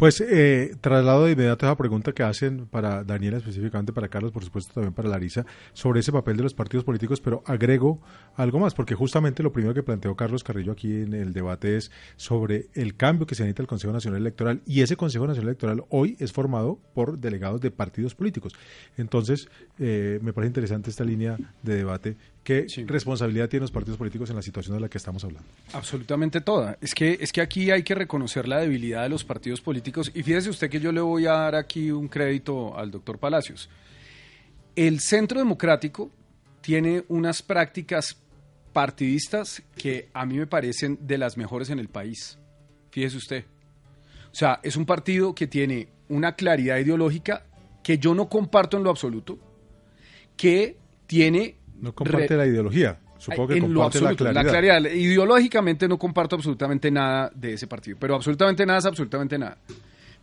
Pues 0.00 0.18
eh, 0.22 0.76
traslado 0.80 1.26
de 1.26 1.32
inmediato 1.32 1.66
esa 1.66 1.76
pregunta 1.76 2.12
que 2.12 2.22
hacen 2.22 2.64
para 2.64 3.04
Daniela, 3.04 3.36
específicamente 3.36 3.92
para 3.92 4.08
Carlos, 4.08 4.32
por 4.32 4.42
supuesto 4.42 4.72
también 4.72 4.94
para 4.94 5.10
Larisa, 5.10 5.44
sobre 5.74 6.00
ese 6.00 6.10
papel 6.10 6.38
de 6.38 6.42
los 6.42 6.54
partidos 6.54 6.84
políticos, 6.84 7.20
pero 7.20 7.42
agrego 7.44 8.00
algo 8.34 8.58
más, 8.60 8.72
porque 8.72 8.94
justamente 8.94 9.42
lo 9.42 9.52
primero 9.52 9.74
que 9.74 9.82
planteó 9.82 10.16
Carlos 10.16 10.42
Carrillo 10.42 10.72
aquí 10.72 11.02
en 11.02 11.12
el 11.12 11.34
debate 11.34 11.76
es 11.76 11.90
sobre 12.16 12.70
el 12.72 12.96
cambio 12.96 13.26
que 13.26 13.34
se 13.34 13.42
necesita 13.42 13.60
el 13.60 13.68
Consejo 13.68 13.92
Nacional 13.92 14.22
Electoral, 14.22 14.62
y 14.64 14.80
ese 14.80 14.96
Consejo 14.96 15.26
Nacional 15.26 15.48
Electoral 15.48 15.84
hoy 15.90 16.16
es 16.18 16.32
formado 16.32 16.80
por 16.94 17.18
delegados 17.18 17.60
de 17.60 17.70
partidos 17.70 18.14
políticos. 18.14 18.54
Entonces, 18.96 19.50
eh, 19.78 20.18
me 20.22 20.32
parece 20.32 20.48
interesante 20.48 20.88
esta 20.88 21.04
línea 21.04 21.36
de 21.62 21.76
debate 21.76 22.16
¿Qué 22.50 22.66
responsabilidad 22.84 23.48
tienen 23.48 23.62
los 23.62 23.70
partidos 23.70 23.96
políticos 23.96 24.28
en 24.30 24.34
la 24.34 24.42
situación 24.42 24.74
de 24.74 24.80
la 24.80 24.88
que 24.88 24.98
estamos 24.98 25.22
hablando? 25.22 25.48
Absolutamente 25.72 26.40
toda. 26.40 26.76
Es 26.80 26.96
que, 26.96 27.16
es 27.20 27.30
que 27.30 27.40
aquí 27.40 27.70
hay 27.70 27.84
que 27.84 27.94
reconocer 27.94 28.48
la 28.48 28.58
debilidad 28.58 29.04
de 29.04 29.08
los 29.08 29.22
partidos 29.22 29.60
políticos. 29.60 30.10
Y 30.14 30.24
fíjese 30.24 30.50
usted 30.50 30.68
que 30.68 30.80
yo 30.80 30.90
le 30.90 31.00
voy 31.00 31.26
a 31.26 31.32
dar 31.32 31.54
aquí 31.54 31.92
un 31.92 32.08
crédito 32.08 32.76
al 32.76 32.90
doctor 32.90 33.18
Palacios. 33.18 33.70
El 34.74 34.98
Centro 34.98 35.38
Democrático 35.38 36.10
tiene 36.60 37.04
unas 37.06 37.40
prácticas 37.40 38.16
partidistas 38.72 39.62
que 39.76 40.08
a 40.12 40.26
mí 40.26 40.36
me 40.36 40.48
parecen 40.48 40.98
de 41.02 41.18
las 41.18 41.36
mejores 41.36 41.70
en 41.70 41.78
el 41.78 41.88
país. 41.88 42.36
Fíjese 42.90 43.16
usted. 43.16 43.44
O 44.32 44.34
sea, 44.34 44.58
es 44.64 44.74
un 44.74 44.86
partido 44.86 45.36
que 45.36 45.46
tiene 45.46 45.86
una 46.08 46.34
claridad 46.34 46.78
ideológica 46.78 47.46
que 47.84 47.98
yo 47.98 48.12
no 48.12 48.28
comparto 48.28 48.76
en 48.76 48.82
lo 48.82 48.90
absoluto, 48.90 49.38
que 50.36 50.80
tiene 51.06 51.59
no 51.80 51.94
comparte 51.94 52.36
la 52.36 52.46
ideología. 52.46 52.98
Supongo 53.18 53.48
que 53.48 53.60
comparte 53.60 54.00
la 54.00 54.14
claridad. 54.14 54.44
la 54.44 54.50
claridad. 54.50 54.80
Ideológicamente 54.92 55.86
no 55.86 55.98
comparto 55.98 56.36
absolutamente 56.36 56.90
nada 56.90 57.30
de 57.34 57.54
ese 57.54 57.66
partido, 57.66 57.96
pero 58.00 58.14
absolutamente 58.14 58.64
nada 58.64 58.78
es 58.78 58.86
absolutamente 58.86 59.38
nada. 59.38 59.58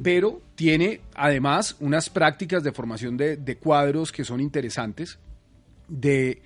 Pero 0.01 0.41
tiene 0.55 1.01
además 1.15 1.75
unas 1.79 2.09
prácticas 2.09 2.63
de 2.63 2.71
formación 2.71 3.17
de, 3.17 3.37
de 3.37 3.57
cuadros 3.57 4.11
que 4.11 4.23
son 4.23 4.41
interesantes, 4.41 5.19
de, 5.87 6.41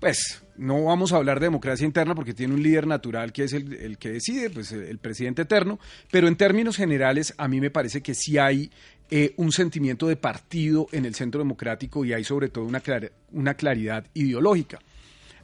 pues, 0.00 0.42
no 0.56 0.84
vamos 0.84 1.12
a 1.12 1.16
hablar 1.16 1.38
de 1.40 1.46
democracia 1.46 1.84
interna 1.84 2.14
porque 2.14 2.34
tiene 2.34 2.54
un 2.54 2.62
líder 2.62 2.86
natural 2.86 3.32
que 3.32 3.44
es 3.44 3.52
el, 3.52 3.72
el, 3.74 3.98
que 3.98 4.10
decide, 4.10 4.50
pues 4.50 4.72
el 4.72 4.98
presidente 4.98 5.42
eterno, 5.42 5.78
pero 6.10 6.28
en 6.28 6.36
términos 6.36 6.76
generales 6.76 7.34
a 7.38 7.48
mí 7.48 7.60
me 7.60 7.70
parece 7.70 8.02
que 8.02 8.14
sí 8.14 8.38
hay 8.38 8.70
eh, 9.10 9.34
un 9.36 9.52
sentimiento 9.52 10.06
de 10.06 10.16
partido 10.16 10.86
en 10.92 11.04
el 11.04 11.14
centro 11.14 11.40
democrático 11.40 12.04
y 12.04 12.12
hay 12.12 12.24
sobre 12.24 12.48
todo 12.48 12.64
una, 12.64 12.82
una 13.32 13.54
claridad 13.54 14.04
ideológica. 14.14 14.78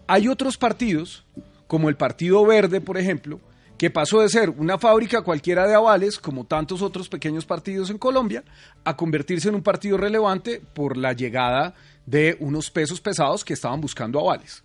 Hay 0.07 0.29
otros 0.29 0.59
partidos, 0.59 1.24
como 1.66 1.88
el 1.88 1.96
Partido 1.96 2.44
Verde, 2.44 2.81
por 2.81 2.98
ejemplo, 2.98 3.40
que 3.79 3.90
pasó 3.90 4.20
de 4.20 4.29
ser 4.29 4.50
una 4.50 4.79
fábrica 4.79 5.22
cualquiera 5.22 5.66
de 5.66 5.74
avales, 5.74 6.18
como 6.18 6.44
tantos 6.44 6.83
otros 6.83 7.09
pequeños 7.09 7.44
partidos 7.44 7.90
en 7.90 7.98
Colombia, 7.98 8.44
a 8.85 8.96
convertirse 8.96 9.48
en 9.48 9.57
un 9.57 9.62
partido 9.62 9.96
relevante 9.96 10.61
por 10.61 10.96
la 10.96 11.12
llegada 11.12 11.74
de 12.07 12.37
unos 12.40 12.70
pesos 12.70 13.00
pesados 13.00 13.44
que 13.44 13.55
estaban 13.55 13.81
buscando 13.81 14.20
avales. 14.20 14.62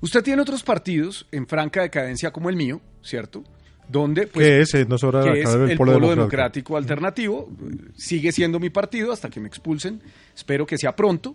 Usted 0.00 0.22
tiene 0.22 0.40
otros 0.40 0.62
partidos 0.62 1.26
en 1.30 1.46
franca 1.46 1.82
decadencia 1.82 2.30
como 2.30 2.48
el 2.48 2.56
mío, 2.56 2.80
¿cierto? 3.02 3.44
Donde 3.90 4.26
pues, 4.28 4.46
es, 4.46 4.74
eh, 4.74 4.80
el, 4.80 5.76
polo, 5.76 6.08
democrático. 6.08 6.76
alternativo, 6.76 7.48
sigue 7.96 8.30
siendo 8.30 8.60
mi 8.60 8.70
partido 8.70 9.12
hasta 9.12 9.28
que 9.28 9.40
me 9.40 9.48
expulsen, 9.48 10.00
espero 10.34 10.64
que 10.64 10.78
sea 10.78 10.94
pronto. 10.94 11.34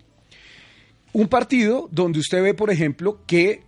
Un 1.12 1.28
partido 1.28 1.88
donde 1.92 2.18
usted 2.18 2.42
ve, 2.42 2.54
por 2.54 2.70
ejemplo, 2.70 3.20
que 3.26 3.62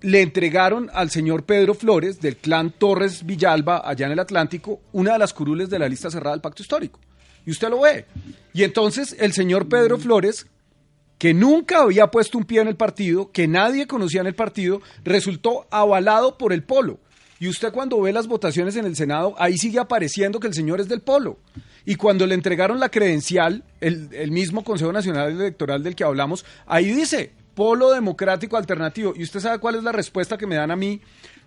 le 0.00 0.22
entregaron 0.22 0.90
al 0.92 1.10
señor 1.10 1.44
Pedro 1.44 1.74
Flores 1.74 2.20
del 2.20 2.36
clan 2.36 2.70
Torres 2.70 3.24
Villalba 3.24 3.82
allá 3.84 4.06
en 4.06 4.12
el 4.12 4.18
Atlántico 4.18 4.80
una 4.92 5.12
de 5.12 5.18
las 5.18 5.32
curules 5.32 5.70
de 5.70 5.78
la 5.78 5.88
lista 5.88 6.10
cerrada 6.10 6.34
del 6.34 6.40
pacto 6.40 6.62
histórico. 6.62 7.00
Y 7.46 7.50
usted 7.50 7.68
lo 7.68 7.80
ve. 7.82 8.06
Y 8.52 8.62
entonces 8.62 9.16
el 9.18 9.32
señor 9.32 9.68
Pedro 9.68 9.98
Flores, 9.98 10.46
que 11.18 11.34
nunca 11.34 11.82
había 11.82 12.08
puesto 12.08 12.38
un 12.38 12.44
pie 12.44 12.60
en 12.60 12.68
el 12.68 12.76
partido, 12.76 13.30
que 13.30 13.46
nadie 13.46 13.86
conocía 13.86 14.22
en 14.22 14.26
el 14.26 14.34
partido, 14.34 14.80
resultó 15.04 15.66
avalado 15.70 16.38
por 16.38 16.52
el 16.52 16.62
polo. 16.62 16.98
Y 17.42 17.48
usted 17.48 17.72
cuando 17.72 18.00
ve 18.00 18.12
las 18.12 18.28
votaciones 18.28 18.76
en 18.76 18.86
el 18.86 18.94
Senado, 18.94 19.34
ahí 19.36 19.58
sigue 19.58 19.80
apareciendo 19.80 20.38
que 20.38 20.46
el 20.46 20.54
señor 20.54 20.80
es 20.80 20.86
del 20.86 21.00
polo. 21.00 21.40
Y 21.84 21.96
cuando 21.96 22.24
le 22.24 22.36
entregaron 22.36 22.78
la 22.78 22.88
credencial, 22.88 23.64
el, 23.80 24.10
el 24.12 24.30
mismo 24.30 24.62
Consejo 24.62 24.92
Nacional 24.92 25.32
Electoral 25.32 25.82
del 25.82 25.96
que 25.96 26.04
hablamos, 26.04 26.44
ahí 26.66 26.92
dice, 26.92 27.32
polo 27.56 27.90
democrático 27.90 28.56
alternativo. 28.56 29.12
¿Y 29.16 29.24
usted 29.24 29.40
sabe 29.40 29.58
cuál 29.58 29.74
es 29.74 29.82
la 29.82 29.90
respuesta 29.90 30.38
que 30.38 30.46
me 30.46 30.54
dan 30.54 30.70
a 30.70 30.76
mí 30.76 31.00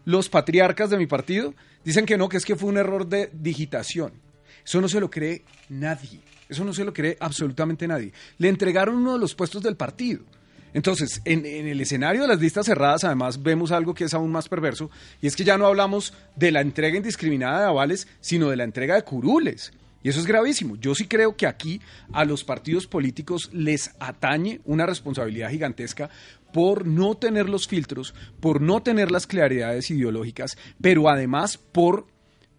los 0.03 0.27
patriarcas 0.27 0.89
de 0.89 0.97
mi 0.97 1.07
partido? 1.07 1.53
Dicen 1.85 2.05
que 2.05 2.17
no, 2.17 2.27
que 2.27 2.35
es 2.35 2.45
que 2.45 2.57
fue 2.57 2.67
un 2.67 2.77
error 2.77 3.07
de 3.07 3.29
digitación. 3.31 4.11
Eso 4.65 4.81
no 4.81 4.89
se 4.89 4.99
lo 4.99 5.09
cree 5.09 5.45
nadie. 5.69 6.19
Eso 6.49 6.65
no 6.65 6.73
se 6.73 6.83
lo 6.83 6.91
cree 6.91 7.15
absolutamente 7.21 7.87
nadie. 7.87 8.11
Le 8.37 8.49
entregaron 8.49 8.97
uno 8.97 9.13
de 9.13 9.19
los 9.19 9.33
puestos 9.33 9.63
del 9.63 9.77
partido. 9.77 10.25
Entonces, 10.75 11.21
en, 11.23 11.45
el 11.45 11.79
escenario 11.79 12.23
de 12.23 12.27
las 12.27 12.41
listas 12.41 12.65
cerradas, 12.65 13.05
además, 13.05 13.41
vemos 13.41 13.71
algo 13.71 13.93
que 13.93 14.03
es 14.03 14.13
aún 14.13 14.29
más 14.29 14.49
perverso, 14.49 14.91
y 15.21 15.27
es 15.27 15.37
que 15.37 15.45
ya 15.45 15.57
no 15.57 15.67
hablamos 15.67 16.13
de 16.35 16.51
la 16.51 16.59
entrega 16.59 16.97
indiscriminada 16.97 17.61
de 17.61 17.67
avales, 17.67 18.09
sino 18.19 18.49
de 18.49 18.57
la 18.57 18.65
entrega 18.65 18.95
de 18.95 19.03
curules. 19.03 19.71
Y 20.03 20.09
eso 20.09 20.19
es 20.19 20.25
gravísimo. 20.25 20.75
Yo 20.75 20.93
sí 20.93 21.07
creo 21.07 21.37
que 21.37 21.47
aquí 21.47 21.79
a 22.11 22.25
los 22.25 22.43
partidos 22.43 22.87
políticos 22.87 23.49
les 23.53 23.91
atañe 24.01 24.59
una 24.65 24.85
responsabilidad 24.85 25.49
gigantesca 25.49 26.09
por 26.51 26.85
no 26.85 27.15
tener 27.15 27.47
los 27.47 27.69
filtros, 27.69 28.13
por 28.41 28.59
no 28.59 28.83
tener 28.83 29.11
las 29.11 29.27
claridades 29.27 29.89
ideológicas, 29.89 30.57
pero 30.81 31.07
además 31.07 31.57
por 31.57 32.05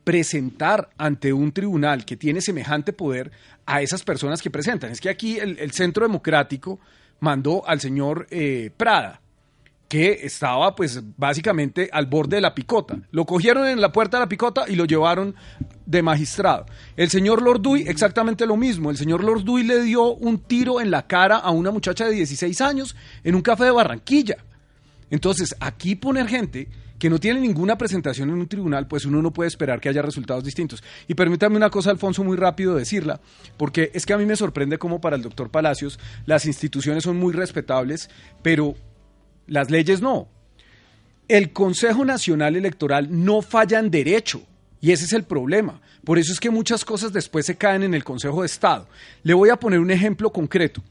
presentar 0.05 0.88
ante 0.96 1.35
un 1.35 1.52
tribunal 1.52 2.07
que 2.07 2.16
tiene 2.16 2.40
semejante 2.40 2.94
poder 2.94 3.31
a 3.66 3.83
esas 3.83 4.05
personas 4.05 4.40
que 4.40 4.50
presentan. 4.50 4.90
Es 4.90 5.02
que 5.02 5.11
aquí 5.11 5.38
el 5.38 5.70
Centro 5.72 6.07
Democrático 6.07 6.81
mandó 7.20 7.66
al 7.66 7.81
señor 7.81 8.26
eh, 8.31 8.70
Prada, 8.76 9.20
que 9.88 10.20
estaba 10.22 10.74
pues 10.74 11.00
básicamente 11.16 11.88
al 11.92 12.07
borde 12.07 12.37
de 12.37 12.42
la 12.42 12.55
picota. 12.55 12.98
Lo 13.11 13.24
cogieron 13.24 13.66
en 13.66 13.81
la 13.81 13.92
puerta 13.92 14.16
de 14.16 14.24
la 14.24 14.29
picota 14.29 14.64
y 14.68 14.74
lo 14.74 14.85
llevaron 14.85 15.35
de 15.85 16.02
magistrado. 16.02 16.66
El 16.96 17.09
señor 17.11 17.42
Lorduy, 17.42 17.85
exactamente 17.87 18.46
lo 18.46 18.57
mismo. 18.57 18.90
El 18.90 18.96
señor 18.96 19.22
Lorduy 19.22 19.62
le 19.62 19.83
dio 19.83 20.14
un 20.14 20.38
tiro 20.38 20.81
en 20.81 20.90
la 20.90 21.07
cara 21.07 21.37
a 21.37 21.50
una 21.50 21.70
muchacha 21.70 22.07
de 22.07 22.12
16 22.12 22.61
años 22.61 22.96
en 23.22 23.35
un 23.35 23.42
café 23.42 23.64
de 23.64 23.70
Barranquilla. 23.70 24.37
Entonces, 25.11 25.55
aquí 25.61 25.94
poner 25.94 26.26
gente 26.26 26.68
que 26.98 27.11
no 27.11 27.18
tiene 27.18 27.40
ninguna 27.40 27.76
presentación 27.76 28.30
en 28.30 28.37
un 28.37 28.48
tribunal, 28.48 28.87
pues 28.87 29.04
uno 29.04 29.20
no 29.22 29.32
puede 29.32 29.48
esperar 29.48 29.80
que 29.80 29.88
haya 29.88 30.02
resultados 30.02 30.44
distintos. 30.44 30.82
Y 31.09 31.14
permítame 31.14 31.56
una 31.56 31.70
cosa, 31.70 31.90
Alfonso, 31.90 32.24
muy 32.24 32.37
rápido 32.37 32.74
decirla, 32.74 33.20
porque 33.56 33.90
es 33.94 34.06
que 34.06 34.12
a 34.12 34.18
mí 34.18 34.24
me 34.24 34.37
sorprende 34.37 34.78
cómo 34.78 35.00
para 35.00 35.16
el 35.16 35.22
doctor 35.22 35.50
Palacios 35.50 35.98
las 36.24 36.46
instituciones 36.46 37.04
son 37.04 37.18
muy 37.18 37.32
respetables, 37.32 38.11
pero 38.42 38.74
las 39.46 39.70
leyes 39.70 40.00
no. 40.00 40.28
El 41.28 41.52
Consejo 41.52 42.04
Nacional 42.04 42.56
Electoral 42.56 43.09
no 43.11 43.42
falla 43.42 43.78
en 43.78 43.90
derecho. 43.90 44.42
Y 44.80 44.92
ese 44.92 45.06
es 45.06 45.12
el 45.12 45.24
problema. 45.24 45.80
Por 46.04 46.18
eso 46.18 46.32
es 46.32 46.38
que 46.38 46.50
muchas 46.50 46.85
cosas 46.85 47.12
después 47.12 47.46
se 47.46 47.56
caen 47.56 47.82
en 47.82 47.94
el 47.94 48.04
Consejo 48.04 48.42
de 48.42 48.46
Estado. 48.46 48.87
Le 49.24 49.35
voy 49.35 49.48
a 49.50 49.56
poner 49.56 49.80
un 49.80 49.90
ejemplo 49.90 50.30
concreto. 50.30 50.82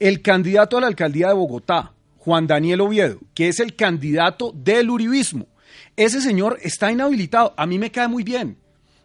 El 0.00 0.22
candidato 0.22 0.76
a 0.76 0.80
la 0.80 0.88
alcaldía 0.88 1.28
de 1.28 1.34
Bogotá, 1.34 1.93
Juan 2.24 2.46
Daniel 2.46 2.80
Oviedo, 2.80 3.20
que 3.34 3.48
es 3.48 3.60
el 3.60 3.76
candidato 3.76 4.50
del 4.54 4.88
uribismo. 4.88 5.46
Ese 5.94 6.22
señor 6.22 6.58
está 6.62 6.90
inhabilitado. 6.90 7.52
A 7.58 7.66
mí 7.66 7.78
me 7.78 7.90
cae 7.90 8.08
muy 8.08 8.22
bien. 8.22 8.56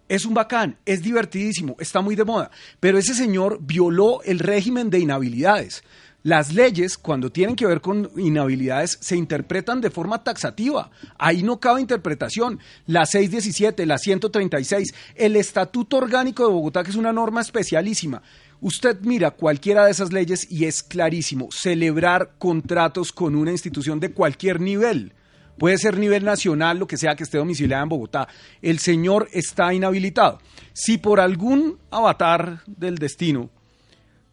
Es 0.08 0.26
un 0.26 0.34
bacán, 0.34 0.78
es 0.86 1.04
divertidísimo, 1.04 1.76
está 1.80 2.00
muy 2.00 2.16
de 2.16 2.24
moda. 2.24 2.50
Pero 2.80 2.98
ese 2.98 3.14
señor 3.14 3.60
violó 3.62 4.24
el 4.24 4.40
régimen 4.40 4.90
de 4.90 5.00
inhabilidades. 5.00 5.84
Las 6.24 6.54
leyes, 6.54 6.98
cuando 6.98 7.30
tienen 7.30 7.58
que 7.58 7.66
ver 7.66 7.82
con 7.82 8.10
inhabilidades, 8.16 8.98
se 9.02 9.18
interpretan 9.18 9.82
de 9.82 9.90
forma 9.90 10.24
taxativa. 10.24 10.90
Ahí 11.18 11.44
no 11.44 11.60
cabe 11.60 11.82
interpretación. 11.82 12.60
La 12.88 13.06
617, 13.06 13.86
la 13.86 13.98
136, 13.98 14.94
el 15.16 15.36
Estatuto 15.36 15.98
Orgánico 15.98 16.48
de 16.48 16.54
Bogotá, 16.54 16.84
que 16.84 16.92
es 16.92 16.96
una 16.96 17.12
norma 17.12 17.42
especialísima. 17.42 18.22
Usted 18.62 19.00
mira 19.02 19.32
cualquiera 19.32 19.86
de 19.86 19.92
esas 19.92 20.12
leyes 20.12 20.52
y 20.52 20.66
es 20.66 20.84
clarísimo, 20.84 21.48
celebrar 21.52 22.34
contratos 22.38 23.14
con 23.14 23.36
una 23.36 23.52
institución 23.52 24.00
de 24.00 24.12
cualquier 24.12 24.60
nivel. 24.60 25.14
Puede 25.58 25.78
ser 25.78 25.98
nivel 25.98 26.24
nacional, 26.24 26.78
lo 26.78 26.88
que 26.88 26.98
sea 26.98 27.16
que 27.16 27.24
esté 27.24 27.38
domiciliada 27.38 27.84
en 27.84 27.90
Bogotá. 27.90 28.28
El 28.62 28.80
señor 28.80 29.30
está 29.34 29.74
inhabilitado. 29.74 30.40
Si 30.74 30.98
por 30.98 31.20
algún 31.20 31.78
avatar 31.92 32.62
del 32.66 32.98
destino 32.98 33.50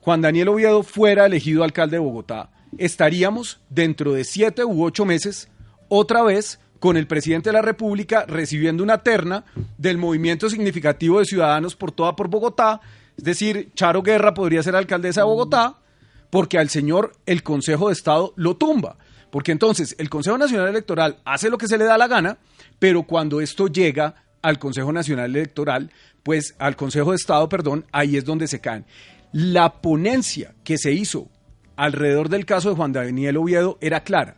Juan 0.00 0.22
Daniel 0.22 0.48
Oviedo 0.48 0.84
fuera 0.84 1.26
elegido 1.26 1.64
alcalde 1.64 1.96
de 1.96 2.00
Bogotá, 2.00 2.50
estaríamos 2.78 3.60
dentro 3.70 4.12
de 4.12 4.22
siete 4.22 4.64
u 4.64 4.84
ocho 4.84 5.04
meses 5.04 5.48
otra 5.88 6.22
vez 6.22 6.60
con 6.78 6.96
el 6.96 7.08
presidente 7.08 7.48
de 7.48 7.54
la 7.54 7.62
República 7.62 8.24
recibiendo 8.26 8.84
una 8.84 9.02
terna 9.02 9.44
del 9.78 9.98
movimiento 9.98 10.48
significativo 10.48 11.18
de 11.18 11.24
ciudadanos 11.24 11.74
por 11.74 11.90
toda 11.90 12.14
por 12.14 12.28
Bogotá, 12.28 12.80
es 13.16 13.24
decir, 13.24 13.70
Charo 13.74 14.02
Guerra 14.02 14.34
podría 14.34 14.62
ser 14.62 14.76
alcaldesa 14.76 15.22
de 15.22 15.26
Bogotá, 15.26 15.78
porque 16.30 16.58
al 16.58 16.68
señor 16.68 17.12
el 17.24 17.42
Consejo 17.42 17.88
de 17.88 17.94
Estado 17.94 18.32
lo 18.36 18.56
tumba. 18.56 18.98
Porque 19.30 19.52
entonces 19.52 19.94
el 19.98 20.08
Consejo 20.08 20.38
Nacional 20.38 20.68
Electoral 20.68 21.20
hace 21.24 21.50
lo 21.50 21.58
que 21.58 21.68
se 21.68 21.78
le 21.78 21.84
da 21.84 21.98
la 21.98 22.08
gana, 22.08 22.38
pero 22.78 23.04
cuando 23.04 23.40
esto 23.40 23.68
llega 23.68 24.14
al 24.42 24.58
Consejo 24.58 24.92
Nacional 24.92 25.34
Electoral, 25.34 25.90
pues 26.22 26.54
al 26.58 26.76
Consejo 26.76 27.10
de 27.10 27.16
Estado, 27.16 27.48
perdón, 27.48 27.86
ahí 27.92 28.16
es 28.16 28.24
donde 28.24 28.48
se 28.48 28.60
caen. 28.60 28.86
La 29.32 29.80
ponencia 29.80 30.54
que 30.62 30.78
se 30.78 30.92
hizo 30.92 31.28
alrededor 31.76 32.28
del 32.28 32.46
caso 32.46 32.70
de 32.70 32.76
Juan 32.76 32.92
Daniel 32.92 33.36
Oviedo 33.36 33.78
era 33.80 34.04
clara. 34.04 34.36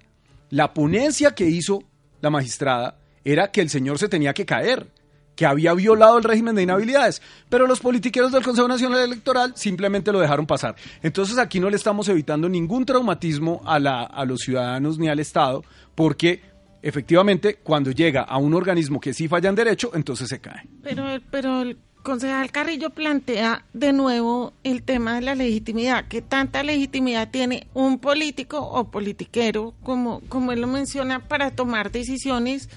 La 0.51 0.73
ponencia 0.73 1.33
que 1.35 1.45
hizo 1.45 1.83
la 2.21 2.31
magistrada 2.31 2.99
era 3.25 3.51
que 3.51 3.61
el 3.61 3.69
señor 3.71 3.99
se 3.99 4.09
tenía 4.09 4.33
que 4.35 4.47
caer, 4.47 4.91
que 5.39 5.47
había 5.47 5.73
violado 5.73 6.19
el 6.19 6.25
régimen 6.25 6.57
de 6.57 6.65
inhabilidades, 6.65 7.23
pero 7.49 7.69
los 7.69 7.79
politiqueros 7.79 8.33
del 8.33 8.43
Consejo 8.43 8.67
Nacional 8.67 9.05
Electoral 9.05 9.53
simplemente 9.55 10.11
lo 10.11 10.19
dejaron 10.19 10.49
pasar. 10.49 10.75
Entonces 11.01 11.39
aquí 11.39 11.61
no 11.61 11.71
le 11.71 11.77
estamos 11.77 12.09
evitando 12.09 12.49
ningún 12.49 12.85
traumatismo 12.85 13.63
a, 13.65 13.79
la, 13.79 14.03
a 14.03 14.25
los 14.25 14.41
ciudadanos 14.41 14.99
ni 14.99 15.09
al 15.09 15.21
Estado, 15.21 15.65
porque 15.95 16.43
efectivamente 16.83 17.61
cuando 17.63 17.93
llega 17.93 18.23
a 18.23 18.37
un 18.39 18.53
organismo 18.53 18.99
que 18.99 19.15
sí 19.15 19.29
falla 19.29 19.49
en 19.49 19.55
derecho, 19.55 19.93
entonces 19.95 20.29
se 20.29 20.41
cae. 20.41 20.67
Pero, 20.83 21.05
pero 21.31 21.63
el 21.63 21.79
concejal 22.03 22.51
Carrillo 22.51 22.91
plantea 22.91 23.65
de 23.73 23.93
nuevo 23.93 24.55
el 24.65 24.83
tema 24.83 25.15
de 25.15 25.21
la 25.21 25.37
legitimidad, 25.37 26.09
que 26.09 26.21
tanta 26.21 26.65
legitimidad 26.65 27.31
tiene 27.31 27.69
un 27.75 28.01
político 28.01 28.59
o 28.59 28.91
politiquero, 28.91 29.73
como, 29.85 30.21
como 30.29 30.51
él 30.51 30.63
lo 30.63 30.67
menciona, 30.67 31.21
para 31.21 31.53
tomar 31.53 31.93
decisiones 31.93 32.69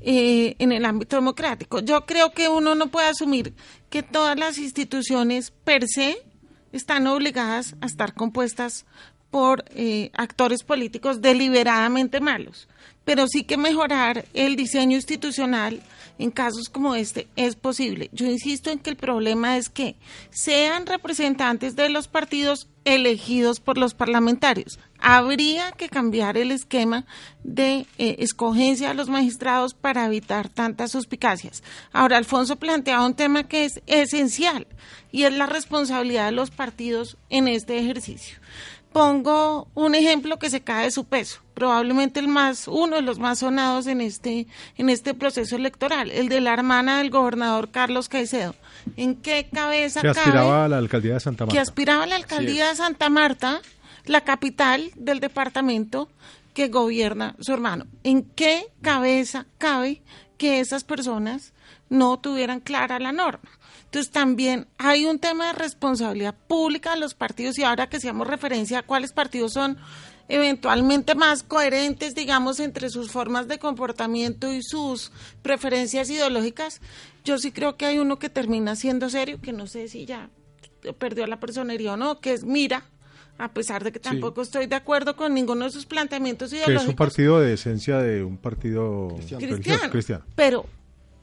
eh, 0.00 0.54
en 0.58 0.72
el 0.72 0.84
ámbito 0.84 1.16
democrático. 1.16 1.80
Yo 1.80 2.06
creo 2.06 2.32
que 2.32 2.48
uno 2.48 2.74
no 2.74 2.88
puede 2.88 3.08
asumir 3.08 3.54
que 3.90 4.02
todas 4.02 4.38
las 4.38 4.58
instituciones 4.58 5.50
per 5.50 5.86
se 5.88 6.18
están 6.72 7.06
obligadas 7.06 7.74
a 7.80 7.86
estar 7.86 8.14
compuestas 8.14 8.86
por 9.30 9.64
eh, 9.70 10.10
actores 10.14 10.62
políticos 10.62 11.20
deliberadamente 11.20 12.20
malos, 12.20 12.68
pero 13.08 13.26
sí 13.26 13.42
que 13.42 13.56
mejorar 13.56 14.26
el 14.34 14.54
diseño 14.54 14.94
institucional 14.94 15.80
en 16.18 16.30
casos 16.30 16.68
como 16.68 16.94
este 16.94 17.26
es 17.36 17.56
posible. 17.56 18.10
Yo 18.12 18.26
insisto 18.26 18.70
en 18.70 18.78
que 18.78 18.90
el 18.90 18.96
problema 18.96 19.56
es 19.56 19.70
que 19.70 19.96
sean 20.28 20.84
representantes 20.84 21.74
de 21.74 21.88
los 21.88 22.06
partidos 22.06 22.68
elegidos 22.84 23.60
por 23.60 23.78
los 23.78 23.94
parlamentarios. 23.94 24.78
Habría 24.98 25.72
que 25.72 25.88
cambiar 25.88 26.36
el 26.36 26.52
esquema 26.52 27.06
de 27.44 27.86
eh, 27.96 28.16
escogencia 28.18 28.88
de 28.88 28.94
los 28.94 29.08
magistrados 29.08 29.72
para 29.72 30.04
evitar 30.04 30.50
tantas 30.50 30.90
suspicacias. 30.90 31.62
Ahora, 31.92 32.18
Alfonso 32.18 32.56
planteaba 32.56 33.06
un 33.06 33.14
tema 33.14 33.44
que 33.44 33.64
es 33.64 33.80
esencial 33.86 34.66
y 35.12 35.22
es 35.22 35.32
la 35.32 35.46
responsabilidad 35.46 36.26
de 36.26 36.32
los 36.32 36.50
partidos 36.50 37.16
en 37.30 37.48
este 37.48 37.78
ejercicio 37.78 38.36
pongo 38.92 39.68
un 39.74 39.94
ejemplo 39.94 40.38
que 40.38 40.50
se 40.50 40.60
cae 40.60 40.84
de 40.84 40.90
su 40.90 41.04
peso, 41.04 41.40
probablemente 41.54 42.20
el 42.20 42.28
más, 42.28 42.68
uno 42.68 42.96
de 42.96 43.02
los 43.02 43.18
más 43.18 43.40
sonados 43.40 43.86
en 43.86 44.00
este, 44.00 44.46
en 44.76 44.88
este 44.88 45.14
proceso 45.14 45.56
electoral, 45.56 46.10
el 46.10 46.28
de 46.28 46.40
la 46.40 46.52
hermana 46.52 46.98
del 46.98 47.10
gobernador 47.10 47.70
Carlos 47.70 48.08
Caicedo. 48.08 48.54
¿En 48.96 49.16
qué 49.16 49.48
cabeza 49.52 50.00
que 50.00 50.08
aspiraba 50.08 50.64
a 50.64 50.68
la 50.68 50.78
alcaldía 50.78 51.14
de 51.14 51.20
Santa 51.20 51.44
Marta? 51.44 51.54
Que 51.54 51.60
aspiraba 51.60 52.04
a 52.04 52.06
la 52.06 52.16
alcaldía 52.16 52.68
de 52.68 52.76
Santa 52.76 53.08
Marta, 53.08 53.60
la 54.06 54.22
capital 54.22 54.90
del 54.96 55.20
departamento 55.20 56.08
que 56.54 56.68
gobierna 56.68 57.36
su 57.40 57.52
hermano. 57.52 57.86
¿En 58.02 58.22
qué 58.22 58.66
cabeza 58.80 59.46
cabe 59.58 60.02
que 60.38 60.60
esas 60.60 60.84
personas 60.84 61.52
no 61.88 62.18
tuvieran 62.18 62.60
clara 62.60 62.98
la 62.98 63.12
norma? 63.12 63.48
Entonces 63.88 64.12
también 64.12 64.66
hay 64.76 65.06
un 65.06 65.18
tema 65.18 65.46
de 65.46 65.52
responsabilidad 65.54 66.34
pública 66.46 66.92
de 66.92 67.00
los 67.00 67.14
partidos 67.14 67.58
y 67.58 67.64
ahora 67.64 67.88
que 67.88 67.96
hacíamos 67.96 68.26
referencia 68.26 68.80
a 68.80 68.82
cuáles 68.82 69.12
partidos 69.12 69.54
son 69.54 69.78
eventualmente 70.28 71.14
más 71.14 71.42
coherentes, 71.42 72.14
digamos, 72.14 72.60
entre 72.60 72.90
sus 72.90 73.10
formas 73.10 73.48
de 73.48 73.58
comportamiento 73.58 74.52
y 74.52 74.62
sus 74.62 75.10
preferencias 75.40 76.10
ideológicas, 76.10 76.82
yo 77.24 77.38
sí 77.38 77.50
creo 77.50 77.78
que 77.78 77.86
hay 77.86 77.98
uno 77.98 78.18
que 78.18 78.28
termina 78.28 78.76
siendo 78.76 79.08
serio, 79.08 79.40
que 79.40 79.54
no 79.54 79.66
sé 79.66 79.88
si 79.88 80.04
ya 80.04 80.28
perdió 80.98 81.26
la 81.26 81.40
personería 81.40 81.94
o 81.94 81.96
no, 81.96 82.20
que 82.20 82.34
es 82.34 82.44
Mira, 82.44 82.84
a 83.38 83.52
pesar 83.54 83.84
de 83.84 83.90
que 83.90 84.00
tampoco 84.00 84.42
estoy 84.42 84.66
de 84.66 84.76
acuerdo 84.76 85.16
con 85.16 85.32
ninguno 85.32 85.64
de 85.64 85.70
sus 85.70 85.86
planteamientos 85.86 86.50
Que 86.50 86.56
ideológicos. 86.56 86.82
es 86.84 86.88
un 86.90 86.96
partido 86.96 87.40
de 87.40 87.54
esencia 87.54 87.96
de 87.98 88.22
un 88.22 88.36
partido 88.36 89.16
cristiano, 89.38 89.90
cristiano. 89.90 90.24
pero 90.34 90.66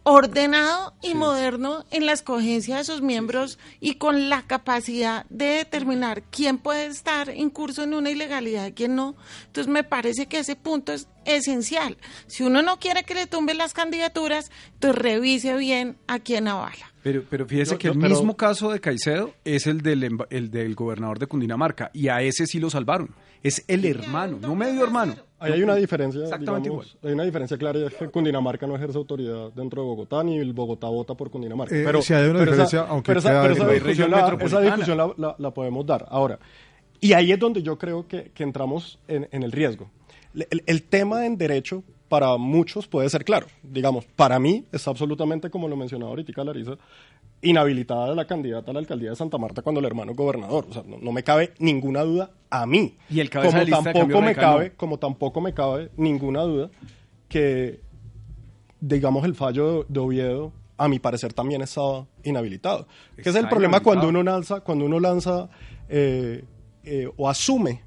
ordenado 0.08 0.94
y 1.02 1.15
moderno 1.15 1.84
en 1.89 2.06
la 2.06 2.12
escogencia 2.12 2.78
de 2.78 2.84
sus 2.84 3.02
miembros 3.02 3.58
y 3.80 3.96
con 3.96 4.30
la 4.30 4.44
capacidad 4.44 5.26
de 5.30 5.46
determinar 5.46 6.22
quién 6.22 6.60
puede 6.60 6.86
estar 6.86 7.30
en 7.30 7.50
curso 7.50 7.82
en 7.82 7.96
una 7.96 8.12
ilegalidad 8.12 8.68
y 8.68 8.74
quién 8.74 8.96
no. 8.96 9.15
Entonces 9.48 9.72
me 9.72 9.84
parece 9.84 10.28
que 10.28 10.39
ese 10.39 10.56
punto 10.56 10.94
es 10.94 11.08
esencial. 11.26 11.98
Si 12.28 12.44
uno 12.44 12.62
no 12.62 12.80
quiere 12.80 13.04
que 13.04 13.15
le 13.15 13.26
tumben 13.26 13.58
las 13.58 13.74
candidaturas, 13.74 14.52
entonces 14.74 15.02
revise 15.02 15.56
bien 15.56 15.98
a 16.08 16.20
quién 16.20 16.48
avala. 16.48 16.94
Pero, 17.06 17.22
pero 17.30 17.46
fíjese 17.46 17.74
Yo- 17.74 17.78
que 17.78 17.88
yo- 17.89 17.94
el 17.94 18.00
pero- 18.00 18.15
mismo 18.15 18.36
caso 18.36 18.72
de 18.72 18.80
Caicedo 18.80 19.30
es 19.44 19.68
el 19.68 19.82
del, 19.82 20.18
el 20.32 20.50
del 20.50 20.74
gobernador 20.74 21.20
de 21.20 21.28
Cundinamarca 21.28 21.91
y 21.94 22.08
a 22.08 22.24
ese 22.24 22.48
sí 22.48 22.60
lo 22.60 22.72
salvaron. 22.72 23.12
Es 23.44 23.63
el 23.68 23.86
hermano, 23.86 24.39
no 24.41 24.56
medio 24.56 24.84
hermano. 24.84 25.13
Ahí 25.38 25.52
hay 25.54 25.62
una 25.62 25.76
diferencia, 25.76 26.24
Exactamente 26.24 26.68
digamos, 26.70 26.98
hay 27.04 27.12
una 27.13 27.24
diferencia 27.24 27.58
clara 27.60 27.78
y 27.78 27.84
es 27.84 27.94
que 27.94 28.08
Cundinamarca 28.10 28.65
no 28.65 28.76
ejerce 28.76 28.98
autoridad 28.98 29.52
dentro 29.54 29.84
de 29.84 29.88
Bogotá 29.88 30.24
ni 30.24 30.39
el 30.39 30.54
Bogotá 30.54 30.88
vota 30.88 31.13
por 31.13 31.30
Cundinamarca. 31.30 31.76
Eh, 31.78 31.84
pero 31.86 32.02
sí, 32.02 32.12
hay 32.15 32.24
una 32.28 32.39
pero 32.39 32.52
diferencia, 32.54 32.80
esa, 32.82 32.89
aunque 32.89 33.08
pero 33.10 33.20
esa, 33.20 33.41
pero 33.44 33.54
discusión, 33.72 34.10
la, 34.10 34.18
esa 34.18 34.26
metropolitana. 34.32 34.65
discusión 34.78 34.98
la, 34.98 35.13
la- 35.15 35.36
la 35.38 35.52
podemos 35.52 35.86
dar. 35.86 36.08
Ahora, 36.10 36.39
y 37.00 37.13
ahí 37.13 37.32
es 37.32 37.38
donde 37.38 37.62
yo 37.62 37.78
creo 37.78 38.08
que, 38.08 38.32
que 38.34 38.41
entramos 38.41 38.98
en, 39.08 39.28
en 39.32 39.44
el 39.44 39.52
riesgo. 39.52 39.91
El, 40.34 40.63
el 40.65 40.82
tema 40.82 41.28
en 41.28 41.38
derecho 41.38 41.84
para 42.10 42.38
muchos 42.38 42.88
puede 42.88 43.10
ser 43.10 43.26
claro. 43.26 43.48
Digamos, 43.63 44.06
para 44.06 44.39
mí 44.39 44.65
está 44.72 44.91
absolutamente, 44.91 45.50
como 45.50 45.68
lo 45.68 45.76
mencionaba 45.76 46.10
ahorita 46.10 46.44
Larisa, 46.44 46.78
inhabilitada 47.41 48.15
la 48.15 48.26
candidata 48.26 48.72
a 48.72 48.74
la 48.74 48.80
alcaldía 48.80 49.12
de 49.12 49.15
Santa 49.15 49.38
Marta 49.38 49.62
cuando 49.62 49.80
el 49.80 49.86
hermano 49.86 50.12
es 50.12 50.18
gobernador. 50.18 50.65
O 50.70 50.74
sea, 50.74 50.84
no, 50.86 50.98
no 50.98 51.12
me 51.12 51.24
cabe 51.24 51.54
ninguna 51.60 52.02
duda 52.04 52.32
a 52.50 52.65
mí. 52.65 52.98
Y 53.10 53.20
el 53.20 53.30
cabeza 53.30 53.52
como 53.52 53.65
de 53.65 53.72
tampoco 53.72 54.22
me 54.22 54.36
cabe, 54.36 54.72
como 54.72 55.00
tampoco 55.00 55.41
me 55.41 55.54
cabe 55.54 55.91
ninguna 55.98 56.41
duda 56.44 56.70
que 57.28 57.86
digamos, 58.80 59.26
el 59.26 59.36
fallo 59.36 59.84
de, 59.84 59.86
de 59.89 60.00
Oviedo, 60.00 60.52
a 60.78 60.88
mi 60.88 61.00
parecer, 61.00 61.34
también 61.34 61.62
estaba 61.62 62.06
inhabilitado. 62.24 62.88
Que 63.22 63.30
es 63.30 63.36
el 63.36 63.48
problema 63.48 63.80
cuando 63.80 64.10
uno 64.10 64.24
lanza, 64.24 64.62
cuando 64.62 64.86
uno 64.86 65.00
lanza 65.00 65.50
eh, 65.89 66.44
eh, 66.84 67.10
o 67.15 67.30
asume 67.30 67.82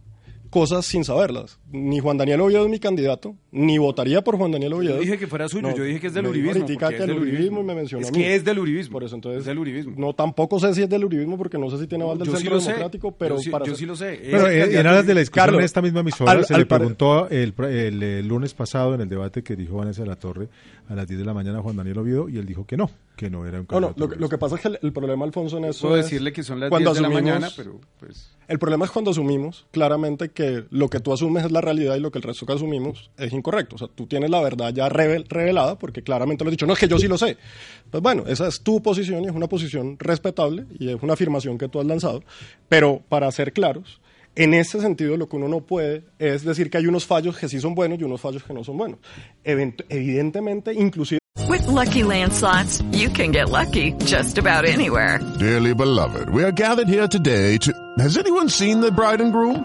cosas 0.51 0.87
sin 0.87 1.05
saberlas. 1.05 1.59
Ni 1.71 1.99
Juan 2.01 2.17
Daniel 2.17 2.41
Oviedo 2.41 2.65
es 2.65 2.71
mi 2.71 2.79
candidato, 2.79 3.37
ni 3.53 3.77
votaría 3.77 4.23
por 4.25 4.37
Juan 4.39 4.51
Daniel 4.53 4.73
Oviedo. 4.73 4.95
Yo 4.95 5.01
dije 5.03 5.19
que 5.19 5.27
fuera 5.27 5.49
suyo, 5.51 5.69
No, 5.69 5.77
yo 5.77 5.85
dije 5.85 6.01
que 6.01 6.07
es 6.07 6.15
del 6.15 6.27
uribismo. 6.27 6.65
que 6.67 6.73
es 6.75 6.81
el 7.01 7.07
del 7.09 7.19
uribismo 7.19 7.61
y 7.61 7.65
me 7.65 7.75
mencionó 7.75 8.03
Es 8.05 8.09
a 8.09 8.13
mí. 8.13 8.19
que 8.19 8.35
es 8.37 8.43
del 8.45 8.59
uribismo. 8.59 8.93
Por 8.95 9.05
eso, 9.05 9.15
entonces, 9.15 9.41
es 9.41 9.45
del 9.47 9.59
uribismo. 9.59 9.93
No, 9.99 10.15
tampoco 10.15 10.59
sé 10.59 10.73
si 10.75 10.83
es 10.83 10.89
del 10.89 11.05
uribismo, 11.05 11.37
porque 11.37 11.59
no 11.59 11.69
sé 11.69 11.79
si 11.79 11.87
tiene 11.87 12.05
aval 12.05 12.17
del 12.19 12.29
Yo 12.29 12.37
sí 12.37 12.43
Centro 12.43 12.61
sé. 12.61 12.67
Democrático, 12.69 13.13
pero 13.13 13.37
Yo 13.37 13.43
sí- 13.43 13.51
para 13.51 13.65
yo 13.67 13.73
ser- 13.73 13.79
sí 13.81 13.85
lo 13.87 13.97
sé. 13.97 14.19
Pero 14.31 14.47
Es 14.47 14.55
en, 14.55 14.61
candidato 14.63 14.89
aras 14.89 15.07
de 15.07 15.15
la 15.15 15.21
discusión 15.21 15.45
Carlos, 15.45 15.59
en 15.61 15.65
esta 15.67 15.83
misma 15.83 16.01
emisora 16.01 16.33
al- 16.33 16.45
se 16.47 16.55
al 16.55 16.61
le 16.61 16.67
preguntó 16.67 17.29
el, 17.29 17.53
el, 17.59 18.03
el 18.03 18.27
lunes 18.27 18.55
pasado 18.55 18.95
en 18.95 19.03
el 19.03 19.09
debate 19.11 19.43
que 19.43 19.55
dijo 19.55 19.77
Vanessa 19.77 20.01
de 20.03 20.09
la 20.09 20.17
Torre 20.17 20.49
a 20.89 20.95
las 20.95 21.07
10 21.07 21.21
de 21.21 21.27
la 21.27 21.35
mañana 21.35 21.59
a 21.59 21.63
Juan 21.63 21.77
Daniel 21.77 21.99
Oviedo 21.99 22.29
y 22.31 22.39
él 22.39 22.47
dijo 22.47 22.65
que 22.67 22.79
no, 22.79 22.91
que 23.15 23.29
no 23.29 23.45
era 23.47 23.61
un 23.61 23.67
No, 23.71 23.79
no, 23.79 23.89
candidato 23.89 24.01
lo, 24.01 24.09
que- 24.09 24.17
lo 24.17 24.29
que 24.31 24.39
pasa 24.39 24.55
es 24.57 24.63
que 24.63 24.69
el, 24.69 24.79
el 24.83 24.93
problema, 24.95 25.27
Alfonso, 25.27 25.59
en 25.59 25.67
eso 25.67 25.89
Puedo 25.89 25.99
es 26.01 26.07
decirle 26.07 26.33
que 26.33 26.43
son 26.43 26.61
las 26.61 26.71
cuando 26.71 26.93
10 26.93 26.97
de 26.97 27.03
la 27.03 27.09
asumimos- 27.09 27.23
mañana, 27.35 27.49
pero 27.55 27.79
pues... 28.01 28.31
El 28.49 28.59
problema 28.59 28.87
es 28.87 28.91
cuando 28.91 29.11
asumimos 29.11 29.67
claramente 29.73 30.31
que 30.31 30.65
lo 30.71 30.89
que 30.89 31.01
tú 31.01 31.13
asumes 31.13 31.45
es 31.45 31.53
la 31.53 31.58
realidad 31.61 31.97
y 31.97 32.01
lo 32.01 32.11
que 32.11 32.19
el 32.19 32.23
resto 32.23 32.45
que 32.47 32.53
asumimos 32.53 33.11
es 33.17 33.33
incorrecto. 33.33 33.77
O 33.77 33.79
sea, 33.79 33.89
tú 33.95 34.07
tienes 34.07 34.31
la 34.31 34.41
verdad 34.41 34.73
ya 34.73 34.89
revel- 34.89 35.27
revelada 35.29 35.79
porque 35.79 36.03
claramente 36.03 36.45
lo 36.45 36.49
has 36.49 36.53
dicho. 36.53 36.67
No, 36.67 36.73
es 36.75 36.79
que 36.79 36.89
yo 36.89 36.99
sí 36.99 37.09
lo 37.09 37.19
sé. 37.19 37.37
Pues 37.91 38.03
bueno, 38.03 38.25
esa 38.27 38.47
es 38.49 38.61
tu 38.63 38.83
posición 38.83 39.25
y 39.25 39.27
es 39.29 39.33
una 39.35 39.47
posición 39.49 39.97
respetable 39.99 40.67
y 40.79 40.91
es 40.91 41.03
una 41.03 41.15
afirmación 41.15 41.59
que 41.59 41.69
tú 41.69 41.81
has 41.81 41.87
lanzado. 41.87 42.23
Pero 42.69 43.03
para 43.09 43.31
ser 43.33 43.53
claros, 43.53 44.01
en 44.37 44.55
ese 44.55 44.81
sentido 44.81 45.17
lo 45.17 45.29
que 45.29 45.37
uno 45.37 45.49
no 45.49 45.61
puede 45.61 46.05
es 46.19 46.45
decir 46.45 46.71
que 46.71 46.79
hay 46.79 46.87
unos 46.87 47.05
fallos 47.07 47.37
que 47.37 47.49
sí 47.49 47.61
son 47.61 47.75
buenos 47.75 47.99
y 47.99 48.05
unos 48.05 48.21
fallos 48.21 48.43
que 48.45 48.53
no 48.55 48.63
son 48.65 48.77
buenos. 48.79 48.99
Event- 49.45 49.85
evidentemente, 49.89 50.73
inclusive 50.75 51.19
With 51.49 51.67
Lucky 51.67 52.03
Land 52.03 52.33
slots, 52.35 52.83
you 52.93 53.09
can 53.11 53.33
get 53.33 53.49
lucky 53.49 53.95
just 54.05 54.39
about 54.39 54.67
anywhere. 54.67 55.19
Dearly 55.39 55.73
beloved, 55.73 56.29
we 56.31 56.43
are 56.45 56.53
gathered 56.53 56.89
here 56.89 57.09
today 57.09 57.57
to. 57.59 57.73
Has 57.99 58.19
anyone 58.19 58.51
seen 58.51 58.81
the 58.81 58.91
bride 58.91 59.23
and 59.23 59.33
groom? 59.33 59.65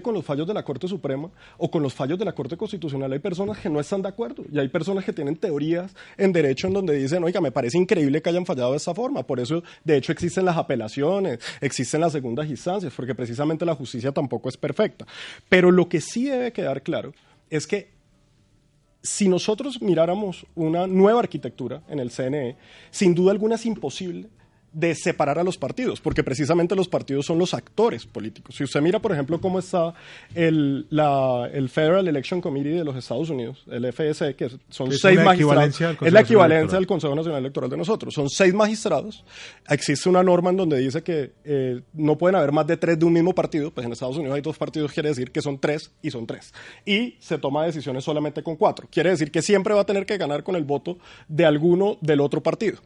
Con 0.00 0.14
los 0.14 0.24
fallos 0.24 0.46
de 0.46 0.54
la 0.54 0.64
Corte 0.64 0.88
Suprema 0.88 1.30
o 1.58 1.70
con 1.70 1.82
los 1.82 1.92
fallos 1.92 2.18
de 2.18 2.24
la 2.24 2.32
Corte 2.32 2.56
Constitucional 2.56 3.12
hay 3.12 3.18
personas 3.18 3.58
que 3.58 3.68
no 3.68 3.78
están 3.78 4.00
de 4.00 4.08
acuerdo 4.08 4.42
y 4.50 4.58
hay 4.58 4.68
personas 4.68 5.04
que 5.04 5.12
tienen 5.12 5.36
teorías 5.36 5.94
en 6.16 6.32
derecho 6.32 6.68
en 6.68 6.72
donde 6.72 6.94
dicen, 6.94 7.22
oiga, 7.22 7.42
me 7.42 7.52
parece 7.52 7.76
increíble 7.76 8.22
que 8.22 8.30
hayan 8.30 8.46
fallado 8.46 8.70
de 8.70 8.78
esa 8.78 8.94
forma. 8.94 9.22
Por 9.22 9.38
eso, 9.38 9.62
de 9.84 9.98
hecho, 9.98 10.12
existen 10.12 10.46
las 10.46 10.56
apelaciones, 10.56 11.40
existen 11.60 12.00
las 12.00 12.12
segundas 12.12 12.48
instancias, 12.48 12.90
porque 12.96 13.14
precisamente 13.14 13.66
la 13.66 13.74
justicia 13.74 14.12
tampoco 14.12 14.48
es 14.48 14.56
perfecta. 14.56 15.06
Pero 15.50 15.70
lo 15.70 15.90
que 15.90 16.00
sí 16.00 16.24
debe 16.24 16.54
quedar 16.54 16.82
claro 16.82 17.12
es 17.50 17.66
que 17.66 17.90
si 19.02 19.28
nosotros 19.28 19.82
miráramos 19.82 20.46
una 20.54 20.86
nueva 20.86 21.20
arquitectura 21.20 21.82
en 21.90 21.98
el 21.98 22.10
CNE, 22.10 22.56
sin 22.90 23.14
duda 23.14 23.32
alguna 23.32 23.56
es 23.56 23.66
imposible 23.66 24.30
de 24.72 24.94
separar 24.94 25.38
a 25.38 25.44
los 25.44 25.58
partidos, 25.58 26.00
porque 26.00 26.24
precisamente 26.24 26.74
los 26.74 26.88
partidos 26.88 27.26
son 27.26 27.38
los 27.38 27.52
actores 27.54 28.06
políticos. 28.06 28.54
Si 28.56 28.64
usted 28.64 28.80
mira, 28.80 29.00
por 29.00 29.12
ejemplo, 29.12 29.40
cómo 29.40 29.58
está 29.58 29.92
el, 30.34 30.86
la- 30.90 31.48
el 31.52 31.68
Federal 31.68 32.06
Election 32.08 32.40
Committee 32.40 32.70
de 32.70 32.84
los 32.84 32.96
Estados 32.96 33.28
Unidos, 33.30 33.62
el 33.70 33.84
FSE, 33.92 34.34
que 34.34 34.48
son 34.70 34.88
seis 35.00 35.18
magistrados, 35.24 35.56
es 36.06 36.12
la 36.12 36.20
equivalencia 36.20 36.78
del 36.78 36.86
Consejo 36.86 37.14
Nacional 37.14 37.40
Electoral 37.40 37.68
de 37.70 37.76
nosotros. 37.76 38.14
Son 38.14 38.28
seis 38.30 38.54
magistrados. 38.54 39.24
Existe 39.68 40.08
una 40.08 40.22
norma 40.22 40.50
en 40.50 40.56
donde 40.56 40.78
dice 40.78 41.02
que 41.02 41.32
eh, 41.44 41.82
no 41.92 42.16
pueden 42.16 42.36
haber 42.36 42.52
más 42.52 42.66
de 42.66 42.76
tres 42.76 42.98
de 42.98 43.04
un 43.04 43.12
mismo 43.12 43.34
partido. 43.34 43.70
Pues 43.70 43.84
en 43.86 43.92
Estados 43.92 44.16
Unidos 44.16 44.34
hay 44.34 44.42
dos 44.42 44.56
partidos, 44.56 44.92
quiere 44.92 45.10
decir 45.10 45.30
que 45.30 45.42
son 45.42 45.58
tres 45.58 45.90
y 46.02 46.10
son 46.10 46.26
tres. 46.26 46.52
Y 46.86 47.16
se 47.20 47.38
toma 47.38 47.64
decisiones 47.66 48.04
solamente 48.04 48.42
con 48.42 48.56
cuatro. 48.56 48.88
Quiere 48.90 49.10
decir 49.10 49.30
que 49.30 49.42
siempre 49.42 49.74
va 49.74 49.82
a 49.82 49.86
tener 49.86 50.06
que 50.06 50.16
ganar 50.16 50.42
con 50.42 50.56
el 50.56 50.64
voto 50.64 50.98
de 51.28 51.44
alguno 51.44 51.98
del 52.00 52.20
otro 52.20 52.42
partido. 52.42 52.78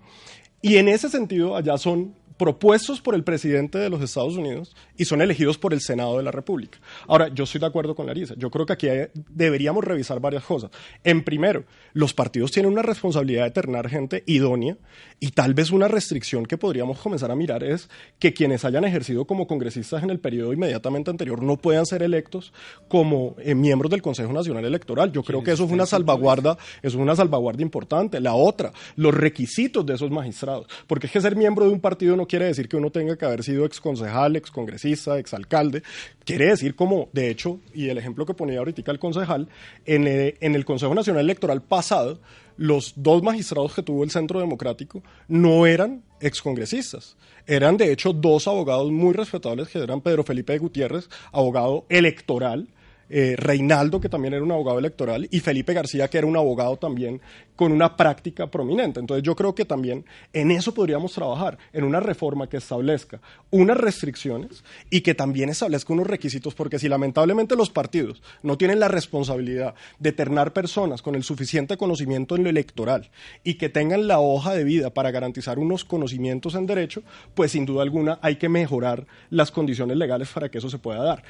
Y 0.63 0.77
en 0.77 0.89
ese 0.89 1.09
sentido, 1.09 1.57
allá 1.57 1.79
son 1.79 2.15
propuestos 2.37 3.01
por 3.01 3.15
el 3.15 3.25
presidente 3.25 3.79
de 3.79 3.89
los 3.89 4.03
Estados 4.03 4.37
Unidos 4.37 4.75
y 4.99 5.05
son 5.07 5.23
elegidos 5.23 5.57
por 5.57 5.73
el 5.73 5.81
Senado 5.81 6.17
de 6.19 6.23
la 6.23 6.31
República. 6.31 6.79
Ahora, 7.09 7.29
yo 7.29 7.45
estoy 7.45 7.61
de 7.61 7.67
acuerdo 7.67 7.95
con 7.95 8.07
Larisa. 8.07 8.35
Yo 8.37 8.51
creo 8.51 8.67
que 8.67 8.73
aquí 8.75 8.89
hay- 8.89 9.07
deberíamos 9.31 9.83
revisar 9.83 10.21
varias 10.21 10.45
cosas. 10.45 10.71
En 11.05 11.23
primero, 11.25 11.65
los 11.95 12.13
partidos 12.13 12.51
tienen 12.51 12.71
una 12.73 12.83
responsabilidad 12.83 13.45
de 13.45 13.51
ternar 13.53 13.89
gente 13.89 14.23
idónea 14.27 14.77
y 15.21 15.31
tal 15.31 15.55
vez 15.55 15.71
una 15.71 15.89
restricción 15.89 16.45
que 16.45 16.59
podríamos 16.59 16.99
comenzar 16.99 17.31
a 17.31 17.37
mirar 17.37 17.65
es 17.65 17.89
que 18.19 18.35
quienes 18.35 18.65
hayan 18.67 18.85
ejercido 18.85 19.25
como 19.25 19.47
congresistas 19.47 20.03
en 20.03 20.11
el 20.11 20.19
periodo 20.21 20.53
inmediatamente 20.53 21.11
anterior 21.11 21.43
no 21.43 21.57
puedan 21.57 21.87
ser 21.87 22.03
electos 22.03 22.53
como 22.89 23.37
eh, 23.39 23.55
miembros 23.55 23.91
del 23.91 24.03
Consejo 24.03 24.33
Nacional 24.33 24.65
Electoral. 24.67 25.11
Yo 25.13 25.23
creo 25.23 25.43
que 25.43 25.53
eso 25.53 25.67
fue 25.67 25.75
una 25.75 25.87
salvaguarda, 25.87 26.59
eso 26.83 26.97
es 26.99 27.03
una 27.03 27.17
salvaguarda 27.17 27.63
importante. 27.63 28.21
La 28.21 28.35
otra, 28.35 28.73
los 28.97 29.15
requisitos 29.15 29.87
de 29.87 29.95
esos 29.95 30.11
magistrados. 30.11 30.67
Porque 30.87 31.07
es 31.07 31.13
que 31.13 31.21
ser 31.21 31.35
miembro 31.37 31.65
de 31.65 31.71
un 31.71 31.81
partido 31.81 32.15
no 32.15 32.27
no 32.27 32.29
quiere 32.29 32.47
decir 32.47 32.69
que 32.69 32.77
uno 32.77 32.91
tenga 32.91 33.17
que 33.17 33.25
haber 33.25 33.45
sido 33.45 33.65
exconcejal, 33.65 34.35
excongresista, 34.35 34.86
exalcalde. 34.93 35.83
Quiere 36.25 36.47
decir 36.47 36.75
como, 36.75 37.09
de 37.13 37.31
hecho, 37.31 37.61
y 37.75 37.89
el 37.89 37.99
ejemplo 37.99 38.27
que 38.27 38.35
ponía 38.35 38.59
ahorita 38.59 38.91
el 38.91 38.99
concejal, 38.99 39.49
en 39.85 40.07
el, 40.07 40.37
en 40.41 40.55
el 40.55 40.65
Consejo 40.65 40.95
Nacional 40.95 41.25
Electoral 41.25 41.63
pasado, 41.63 42.21
los 42.57 42.95
dos 42.97 43.23
magistrados 43.23 43.75
que 43.75 43.83
tuvo 43.83 44.05
el 44.05 44.11
Centro 44.11 44.41
Democrático 44.41 45.03
no 45.29 45.67
eran 45.67 46.03
excongresistas. 46.21 47.17
Eran, 47.47 47.77
de 47.77 47.93
hecho, 47.93 48.13
dos 48.13 48.49
abogados 48.49 48.91
muy 48.91 49.13
respetables, 49.13 49.69
que 49.69 49.79
eran 49.79 50.01
Pedro 50.01 50.25
Felipe 50.25 50.59
Gutiérrez, 50.59 51.09
abogado 51.33 51.85
electoral, 51.89 52.69
eh, 53.09 53.35
Reinaldo, 53.37 54.01
que 54.01 54.09
también 54.09 54.35
era 54.35 54.43
un 54.43 54.53
abogado 54.53 54.79
electoral, 54.79 55.29
y 55.31 55.41
Felipe 55.41 55.73
García, 55.75 56.09
que 56.09 56.19
era 56.19 56.27
un 56.27 56.37
abogado 56.37 56.77
también 56.77 57.21
con 57.57 57.73
una 57.73 57.97
práctica 57.97 58.47
prominente. 58.49 59.01
Entonces 59.01 59.25
yo 59.25 59.35
creo 59.35 59.55
que 59.55 59.65
también 59.65 60.05
en 60.33 60.51
eso 60.51 60.75
podríamos 60.75 61.13
trabajar, 61.13 61.59
en 61.73 61.85
una 61.85 62.01
reforma 62.01 62.49
que 62.49 62.59
establezca 62.59 63.21
unas 63.51 63.77
restricciones 63.77 64.63
y 64.91 65.01
que 65.01 65.15
también 65.15 65.49
establezca 65.49 65.93
unos 65.93 66.07
requisitos, 66.07 66.55
porque 66.55 66.79
si 66.79 66.89
lamentablemente 66.89 67.57
los 67.57 67.71
partidos 67.71 68.23
no 68.43 68.59
tienen 68.59 68.79
la 68.79 68.89
responsabilidad 68.89 69.75
de 69.99 70.13
ternar 70.13 70.53
personas 70.53 71.03
con 71.03 71.15
el 71.15 71.23
suficiente 71.23 71.77
conocimiento 71.77 72.37
en 72.37 72.45
lo 72.45 72.51
electoral 72.51 73.11
y 73.43 73.55
que 73.55 73.69
tengan 73.69 74.07
la 74.07 74.21
hoja 74.21 74.53
de 74.55 74.65
vida 74.65 74.91
para 74.91 75.11
garantizar 75.11 75.59
unos 75.59 75.85
conocimientos 75.85 76.55
en 76.55 76.67
derecho, 76.67 77.03
pues 77.35 77.53
sin 77.53 77.65
duda 77.65 77.83
alguna 77.83 78.19
hay 78.23 78.37
que 78.37 78.49
mejorar 78.49 79.07
las 79.31 79.51
condiciones 79.51 79.97
legales 79.97 80.29
para 80.29 80.51
que 80.51 80.59
eso 80.59 80.69
se 80.69 80.79
pueda 80.79 81.03
dar. 81.03 81.23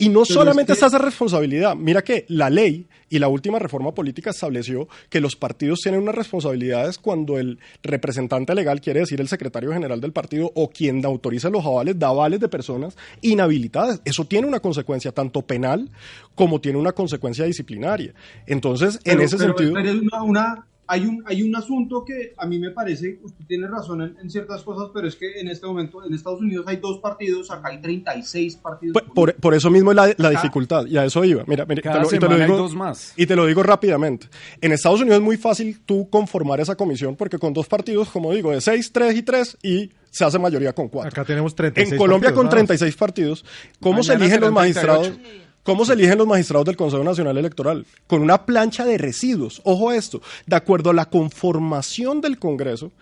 Y 0.00 0.08
no 0.08 0.24
solamente 0.24 0.72
está 0.72 0.86
esa 0.86 0.98
responsabilidad. 0.98 1.76
Mira 1.76 2.02
que 2.02 2.24
la 2.28 2.48
ley 2.48 2.86
y 3.10 3.18
la 3.18 3.28
última 3.28 3.58
reforma 3.58 3.92
política 3.92 4.30
estableció 4.30 4.88
que 5.10 5.20
los 5.20 5.36
partidos 5.36 5.80
tienen 5.80 6.00
unas 6.00 6.14
responsabilidades 6.14 6.96
cuando 6.96 7.38
el 7.38 7.58
representante 7.82 8.54
legal, 8.54 8.80
quiere 8.80 9.00
decir 9.00 9.20
el 9.20 9.28
secretario 9.28 9.72
general 9.72 10.00
del 10.00 10.12
partido 10.12 10.50
o 10.54 10.70
quien 10.70 11.04
autoriza 11.04 11.50
los 11.50 11.66
avales, 11.66 11.98
da 11.98 12.08
avales 12.08 12.40
de 12.40 12.48
personas 12.48 12.96
inhabilitadas. 13.20 14.00
Eso 14.06 14.24
tiene 14.24 14.46
una 14.46 14.60
consecuencia 14.60 15.12
tanto 15.12 15.42
penal 15.42 15.90
como 16.34 16.62
tiene 16.62 16.78
una 16.78 16.92
consecuencia 16.92 17.44
disciplinaria. 17.44 18.14
Entonces, 18.46 19.00
en 19.04 19.20
ese 19.20 19.36
sentido... 19.36 19.74
Pero 19.74 19.90
es 19.90 20.00
una, 20.22 20.66
hay 20.90 21.06
un, 21.06 21.22
hay 21.24 21.42
un 21.42 21.54
asunto 21.54 22.04
que 22.04 22.34
a 22.36 22.46
mí 22.46 22.58
me 22.58 22.72
parece, 22.72 23.20
usted 23.22 23.44
tiene 23.46 23.68
razón 23.68 24.16
en, 24.20 24.28
ciertas 24.28 24.62
cosas, 24.62 24.90
pero 24.92 25.06
es 25.06 25.14
que 25.14 25.38
en 25.38 25.46
este 25.46 25.64
momento 25.64 26.04
en 26.04 26.12
Estados 26.12 26.40
Unidos 26.40 26.66
hay 26.66 26.78
dos 26.78 26.98
partidos, 26.98 27.48
acá 27.52 27.68
hay 27.68 27.80
36 27.80 28.56
partidos. 28.56 29.00
Por, 29.14 29.36
por, 29.36 29.54
eso 29.54 29.70
mismo 29.70 29.92
es 29.92 29.96
la, 29.96 30.12
la 30.16 30.30
dificultad, 30.30 30.86
y 30.86 30.98
a 30.98 31.04
eso 31.04 31.24
iba. 31.24 31.44
Mira, 31.46 31.64
mira 31.64 31.80
Cada 31.80 32.02
te, 32.02 32.16
lo, 32.16 32.20
te 32.20 32.28
lo 32.28 32.38
digo, 32.44 32.56
dos 32.56 32.74
más. 32.74 33.12
Y 33.16 33.26
te 33.26 33.36
lo 33.36 33.46
digo 33.46 33.62
rápidamente. 33.62 34.26
En 34.60 34.72
Estados 34.72 35.00
Unidos 35.00 35.18
es 35.18 35.24
muy 35.24 35.36
fácil 35.36 35.78
tú 35.86 36.10
conformar 36.10 36.58
esa 36.58 36.74
comisión, 36.74 37.14
porque 37.14 37.38
con 37.38 37.52
dos 37.52 37.68
partidos, 37.68 38.10
como 38.10 38.32
digo, 38.32 38.50
de 38.50 38.60
6, 38.60 38.90
3 38.92 39.16
y 39.16 39.22
3, 39.22 39.58
y 39.62 39.90
se 40.10 40.24
hace 40.24 40.40
mayoría 40.40 40.72
con 40.72 40.88
4. 40.88 41.08
Acá 41.08 41.24
tenemos 41.24 41.54
36 41.54 41.92
En 41.92 41.98
Colombia 41.98 42.30
partidos, 42.30 42.42
con 42.42 42.50
36 42.50 42.96
partidos, 42.96 43.44
¿cómo 43.78 43.98
Mañana 43.98 44.06
se 44.06 44.14
eligen 44.14 44.40
los 44.40 44.52
magistrados? 44.52 45.06
38. 45.06 45.49
¿Cómo 45.62 45.84
se 45.84 45.92
eligen 45.92 46.16
los 46.16 46.26
magistrados 46.26 46.64
del 46.64 46.76
Consejo 46.76 47.04
Nacional 47.04 47.36
Electoral? 47.36 47.86
Con 48.06 48.22
una 48.22 48.46
plancha 48.46 48.86
de 48.86 48.96
residuos. 48.96 49.60
Ojo 49.64 49.90
a 49.90 49.96
esto. 49.96 50.22
De 50.46 50.56
acuerdo 50.56 50.90
a 50.90 50.94
la 50.94 51.10
conformación 51.10 52.22
del 52.22 52.38
Congreso, 52.38 52.92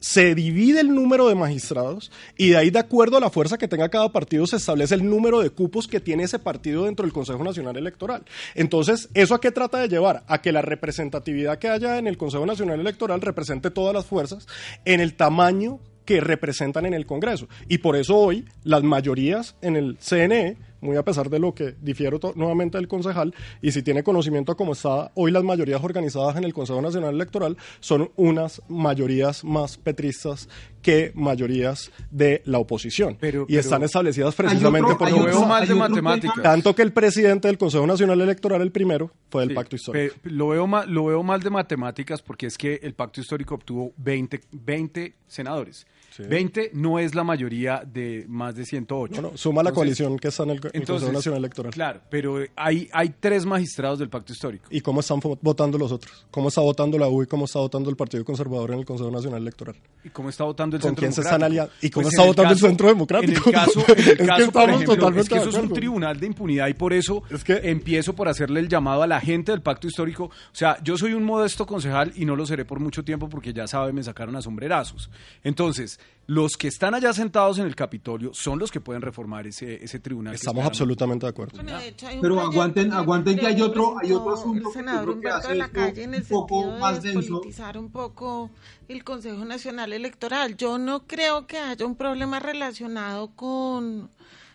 se 0.00 0.34
divide 0.34 0.80
el 0.80 0.92
número 0.92 1.28
de 1.28 1.36
magistrados 1.36 2.10
y 2.36 2.48
de 2.48 2.56
ahí, 2.56 2.70
de 2.70 2.80
acuerdo 2.80 3.18
a 3.18 3.20
la 3.20 3.30
fuerza 3.30 3.58
que 3.58 3.68
tenga 3.68 3.90
cada 3.90 4.10
partido, 4.10 4.46
se 4.46 4.56
establece 4.56 4.94
el 4.94 5.08
número 5.08 5.40
de 5.40 5.50
cupos 5.50 5.86
que 5.86 6.00
tiene 6.00 6.24
ese 6.24 6.40
partido 6.40 6.86
dentro 6.86 7.04
del 7.04 7.12
Consejo 7.12 7.44
Nacional 7.44 7.76
Electoral. 7.76 8.24
Entonces, 8.56 9.08
¿eso 9.14 9.34
a 9.34 9.40
qué 9.40 9.52
trata 9.52 9.78
de 9.78 9.88
llevar? 9.88 10.24
A 10.26 10.40
que 10.42 10.50
la 10.50 10.62
representatividad 10.62 11.58
que 11.58 11.68
haya 11.68 11.98
en 11.98 12.08
el 12.08 12.16
Consejo 12.16 12.44
Nacional 12.44 12.80
Electoral 12.80 13.20
represente 13.20 13.70
todas 13.70 13.94
las 13.94 14.06
fuerzas 14.06 14.48
en 14.84 15.00
el 15.00 15.14
tamaño 15.14 15.78
que 16.04 16.20
representan 16.20 16.86
en 16.86 16.94
el 16.94 17.06
Congreso. 17.06 17.46
Y 17.68 17.78
por 17.78 17.94
eso 17.94 18.16
hoy 18.16 18.46
las 18.64 18.82
mayorías 18.82 19.54
en 19.60 19.76
el 19.76 19.98
CNE 19.98 20.56
muy 20.80 20.96
a 20.96 21.04
pesar 21.04 21.28
de 21.30 21.38
lo 21.38 21.54
que 21.54 21.74
difiero 21.80 22.18
nuevamente 22.34 22.78
del 22.78 22.88
concejal, 22.88 23.34
y 23.62 23.72
si 23.72 23.82
tiene 23.82 24.02
conocimiento 24.02 24.56
como 24.56 24.72
está 24.72 25.10
hoy 25.14 25.30
las 25.30 25.44
mayorías 25.44 25.82
organizadas 25.82 26.36
en 26.36 26.44
el 26.44 26.52
Consejo 26.54 26.80
Nacional 26.82 27.14
Electoral, 27.14 27.56
son 27.80 28.10
unas 28.16 28.62
mayorías 28.68 29.44
más 29.44 29.76
petristas 29.76 30.48
que 30.82 31.12
mayorías 31.14 31.90
de 32.10 32.42
la 32.46 32.58
oposición. 32.58 33.16
Pero, 33.20 33.42
y 33.42 33.46
pero 33.48 33.60
están 33.60 33.82
establecidas 33.82 34.34
precisamente 34.34 34.92
otro, 34.92 34.98
por 34.98 35.10
lo 35.10 35.24
veo 35.24 35.44
mal 35.46 35.68
de 35.68 35.74
matemáticas. 35.74 36.42
Tanto 36.42 36.74
que 36.74 36.82
el 36.82 36.92
presidente 36.92 37.48
del 37.48 37.58
Consejo 37.58 37.86
Nacional 37.86 38.20
Electoral, 38.20 38.62
el 38.62 38.72
primero, 38.72 39.10
fue 39.30 39.42
del 39.42 39.50
Sí, 39.50 39.54
Pacto 39.54 39.76
Histórico. 39.76 40.14
pe- 40.22 40.30
lo, 40.30 40.48
veo 40.48 40.66
mal, 40.66 40.90
lo 40.90 41.04
veo 41.04 41.22
mal 41.22 41.40
de 41.42 41.50
matemáticas 41.50 42.22
porque 42.22 42.46
es 42.46 42.56
que 42.56 42.80
el 42.82 42.94
pacto 42.94 43.20
histórico 43.20 43.54
obtuvo 43.56 43.92
20, 43.98 44.40
20 44.52 45.14
senadores. 45.26 45.86
20 46.18 46.70
no 46.74 46.98
es 46.98 47.14
la 47.14 47.24
mayoría 47.24 47.82
de 47.86 48.24
más 48.28 48.54
de 48.54 48.64
108. 48.64 49.20
No, 49.22 49.30
no, 49.30 49.36
suma 49.36 49.62
la 49.62 49.70
Entonces- 49.70 49.74
coalición 49.74 50.18
que 50.18 50.28
está 50.28 50.42
en 50.44 50.50
el, 50.50 50.56
el 50.56 50.60
Consejo 50.62 50.78
entonces, 50.80 51.12
Nacional 51.12 51.38
Electoral. 51.38 51.72
Claro, 51.72 52.00
pero 52.10 52.38
hay, 52.56 52.88
hay 52.92 53.14
tres 53.20 53.46
magistrados 53.46 53.98
del 53.98 54.08
pacto 54.08 54.32
histórico. 54.32 54.66
¿Y 54.70 54.80
cómo 54.80 55.00
están 55.00 55.20
votando 55.42 55.78
los 55.78 55.92
otros? 55.92 56.26
¿Cómo 56.30 56.48
está 56.48 56.60
votando 56.60 56.98
la 56.98 57.08
U 57.08 57.22
y 57.22 57.26
cómo 57.26 57.44
está 57.44 57.58
votando 57.58 57.90
el 57.90 57.96
Partido 57.96 58.24
Conservador 58.24 58.72
en 58.72 58.80
el 58.80 58.84
Consejo 58.84 59.10
Nacional 59.10 59.42
Electoral? 59.42 59.76
¿Y 60.04 60.08
cómo 60.10 60.28
está 60.28 60.44
votando 60.44 60.76
el 60.76 60.82
¿Con 60.82 60.90
Centro 60.90 61.00
quién 61.02 61.12
se 61.12 61.20
Democrático? 61.22 61.36
están 61.36 61.50
aliando? 61.50 61.72
¿Y 61.82 61.90
cómo 61.90 62.02
Pues 62.04 62.12
está 62.14 62.22
el 62.22 62.28
votando 62.28 62.52
el 62.52 62.58
Centro 62.58 62.88
Democrático? 62.88 63.32
En 63.32 63.54
el 63.54 63.60
caso, 63.60 63.80
en 63.88 63.98
el 63.98 64.08
Es 64.08 64.16
que 64.16 64.24
por 64.24 64.30
estamos 64.30 64.68
ejemplo, 64.68 64.94
totalmente 64.96 65.20
es 65.20 65.28
que 65.28 65.38
eso 65.38 65.48
es 65.48 65.54
un 65.64 65.72
tribunal 65.72 66.18
de 66.20 66.26
impunidad 66.26 66.68
y 66.68 66.74
por 66.74 66.92
eso 66.92 67.22
empiezo 67.48 68.14
por 68.14 68.28
hacerle 68.28 68.60
el 68.60 68.68
llamado 68.68 69.02
a 69.02 69.06
la 69.06 69.20
gente 69.20 69.52
del 69.52 69.62
pacto 69.62 69.86
histórico. 69.86 70.24
O 70.24 70.30
sea, 70.52 70.76
yo 70.82 70.96
soy 70.96 71.12
un 71.14 71.22
modesto 71.24 71.66
concejal 71.66 72.12
y 72.16 72.24
no 72.24 72.34
lo 72.36 72.46
seré 72.46 72.64
por 72.64 72.80
mucho 72.80 73.04
tiempo 73.04 73.28
porque 73.28 73.52
ya 73.52 73.66
sabe, 73.66 73.92
me 73.92 74.02
sacaron 74.02 74.34
a 74.36 74.42
sombrerazos. 74.42 75.10
Entonces, 75.44 75.99
los 76.30 76.52
que 76.56 76.68
están 76.68 76.94
allá 76.94 77.12
sentados 77.12 77.58
en 77.58 77.66
el 77.66 77.74
Capitolio 77.74 78.30
son 78.32 78.60
los 78.60 78.70
que 78.70 78.80
pueden 78.80 79.02
reformar 79.02 79.48
ese, 79.48 79.82
ese 79.82 79.98
tribunal. 79.98 80.32
Estamos 80.32 80.64
absolutamente 80.64 81.26
de 81.26 81.30
acuerdo. 81.30 81.56
Bueno, 81.60 81.76
de 81.76 81.88
hecho, 81.88 82.06
Pero 82.20 82.40
aguanten, 82.40 82.92
aguanten 82.92 83.36
que 83.36 83.48
hay 83.48 83.60
otro, 83.60 83.96
hay 84.00 84.12
otro 84.12 84.34
asunto 84.34 84.68
El 84.68 84.74
senador 84.74 85.10
Humberto 85.10 85.48
de 85.48 85.54
la 85.56 85.68
Calle 85.70 86.04
en 86.04 86.14
el 86.14 86.22
un 86.22 86.28
poco 86.28 86.60
sentido 86.60 86.78
más 86.78 87.02
de 87.02 87.08
denso. 87.08 87.20
despolitizar 87.20 87.76
un 87.76 87.90
poco 87.90 88.50
el 88.86 89.02
Consejo 89.02 89.44
Nacional 89.44 89.92
Electoral. 89.92 90.56
Yo 90.56 90.78
no 90.78 91.04
creo 91.08 91.48
que 91.48 91.58
haya 91.58 91.84
un 91.84 91.96
problema 91.96 92.38
relacionado 92.38 93.34
con, 93.34 94.08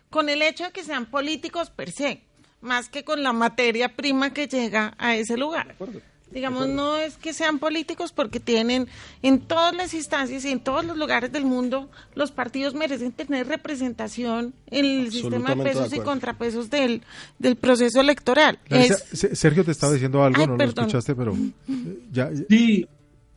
con 0.09 0.29
el 0.29 0.41
hecho 0.43 0.63
de 0.63 0.71
que 0.71 0.85
sean 0.85 1.07
políticos 1.07 1.71
per 1.71 1.91
se, 1.91 2.21
más 2.61 2.87
que 2.87 3.03
con 3.03 3.21
la 3.21 3.33
materia 3.33 3.97
prima 3.97 4.31
que 4.31 4.47
llega 4.47 4.93
a 4.97 5.17
ese 5.17 5.35
lugar. 5.35 5.75
Digamos, 6.35 6.67
no 6.67 6.97
es 6.97 7.15
que 7.17 7.31
sean 7.33 7.59
políticos 7.59 8.11
porque 8.11 8.41
tienen 8.41 8.87
en 9.23 9.39
todas 9.39 9.73
las 9.73 9.93
instancias 9.93 10.43
y 10.43 10.51
en 10.51 10.59
todos 10.59 10.83
los 10.83 10.97
lugares 10.97 11.31
del 11.31 11.45
mundo, 11.45 11.89
los 12.13 12.31
partidos 12.31 12.73
merecen 12.75 13.13
tener 13.13 13.47
representación 13.47 14.53
en 14.69 14.85
el 14.85 15.11
sistema 15.13 15.55
de 15.55 15.63
pesos 15.63 15.93
y 15.93 15.99
contrapesos 16.01 16.69
del, 16.69 17.01
del 17.39 17.55
proceso 17.55 18.01
electoral. 18.01 18.59
Es- 18.69 19.05
Sergio 19.33 19.63
te 19.63 19.71
estaba 19.71 19.93
diciendo 19.93 20.21
algo, 20.23 20.41
Ay, 20.41 20.47
no 20.47 20.57
perdón. 20.57 20.75
lo 20.75 20.81
escuchaste, 20.81 21.15
pero 21.15 21.33
eh, 21.33 21.99
ya, 22.11 22.29
Sí, 22.49 22.85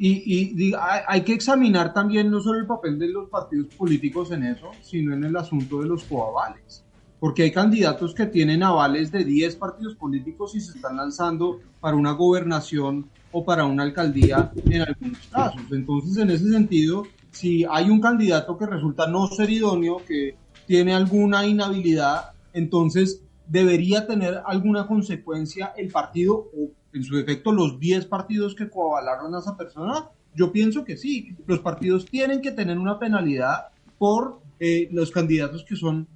y, 0.00 0.68
y 0.68 0.74
hay, 0.74 1.00
hay 1.06 1.20
que 1.22 1.34
examinar 1.34 1.94
también 1.94 2.30
no 2.30 2.40
solo 2.40 2.58
el 2.58 2.66
papel 2.66 2.98
de 2.98 3.08
los 3.08 3.28
partidos 3.28 3.66
políticos 3.76 4.32
en 4.32 4.42
eso, 4.44 4.72
sino 4.82 5.14
en 5.14 5.22
el 5.22 5.36
asunto 5.36 5.80
de 5.82 5.86
los 5.86 6.02
coavales. 6.04 6.84
Porque 7.20 7.42
hay 7.42 7.52
candidatos 7.52 8.14
que 8.14 8.26
tienen 8.26 8.62
avales 8.62 9.10
de 9.10 9.24
10 9.24 9.56
partidos 9.56 9.96
políticos 9.96 10.54
y 10.54 10.60
se 10.60 10.76
están 10.76 10.96
lanzando 10.96 11.60
para 11.80 11.96
una 11.96 12.12
gobernación 12.12 13.08
o 13.32 13.44
para 13.44 13.64
una 13.64 13.82
alcaldía 13.82 14.52
en 14.64 14.82
algunos 14.82 15.26
casos. 15.30 15.62
Entonces, 15.72 16.16
en 16.16 16.30
ese 16.30 16.50
sentido, 16.50 17.04
si 17.30 17.64
hay 17.68 17.90
un 17.90 18.00
candidato 18.00 18.56
que 18.56 18.66
resulta 18.66 19.06
no 19.06 19.26
ser 19.26 19.50
idóneo, 19.50 19.98
que 20.06 20.36
tiene 20.66 20.94
alguna 20.94 21.46
inhabilidad, 21.46 22.32
entonces 22.52 23.22
debería 23.46 24.06
tener 24.06 24.42
alguna 24.46 24.86
consecuencia 24.86 25.72
el 25.76 25.88
partido 25.88 26.34
o 26.36 26.70
en 26.92 27.02
su 27.04 27.16
defecto 27.16 27.52
los 27.52 27.78
10 27.78 28.06
partidos 28.06 28.54
que 28.54 28.68
coavalaron 28.68 29.34
a 29.34 29.40
esa 29.40 29.56
persona. 29.56 30.08
Yo 30.34 30.52
pienso 30.52 30.84
que 30.84 30.96
sí, 30.96 31.36
los 31.46 31.60
partidos 31.60 32.06
tienen 32.06 32.40
que 32.40 32.52
tener 32.52 32.78
una 32.78 32.98
penalidad 32.98 33.68
por 33.98 34.40
eh, 34.60 34.88
los 34.92 35.10
candidatos 35.10 35.64
que 35.64 35.76
son 35.76 36.06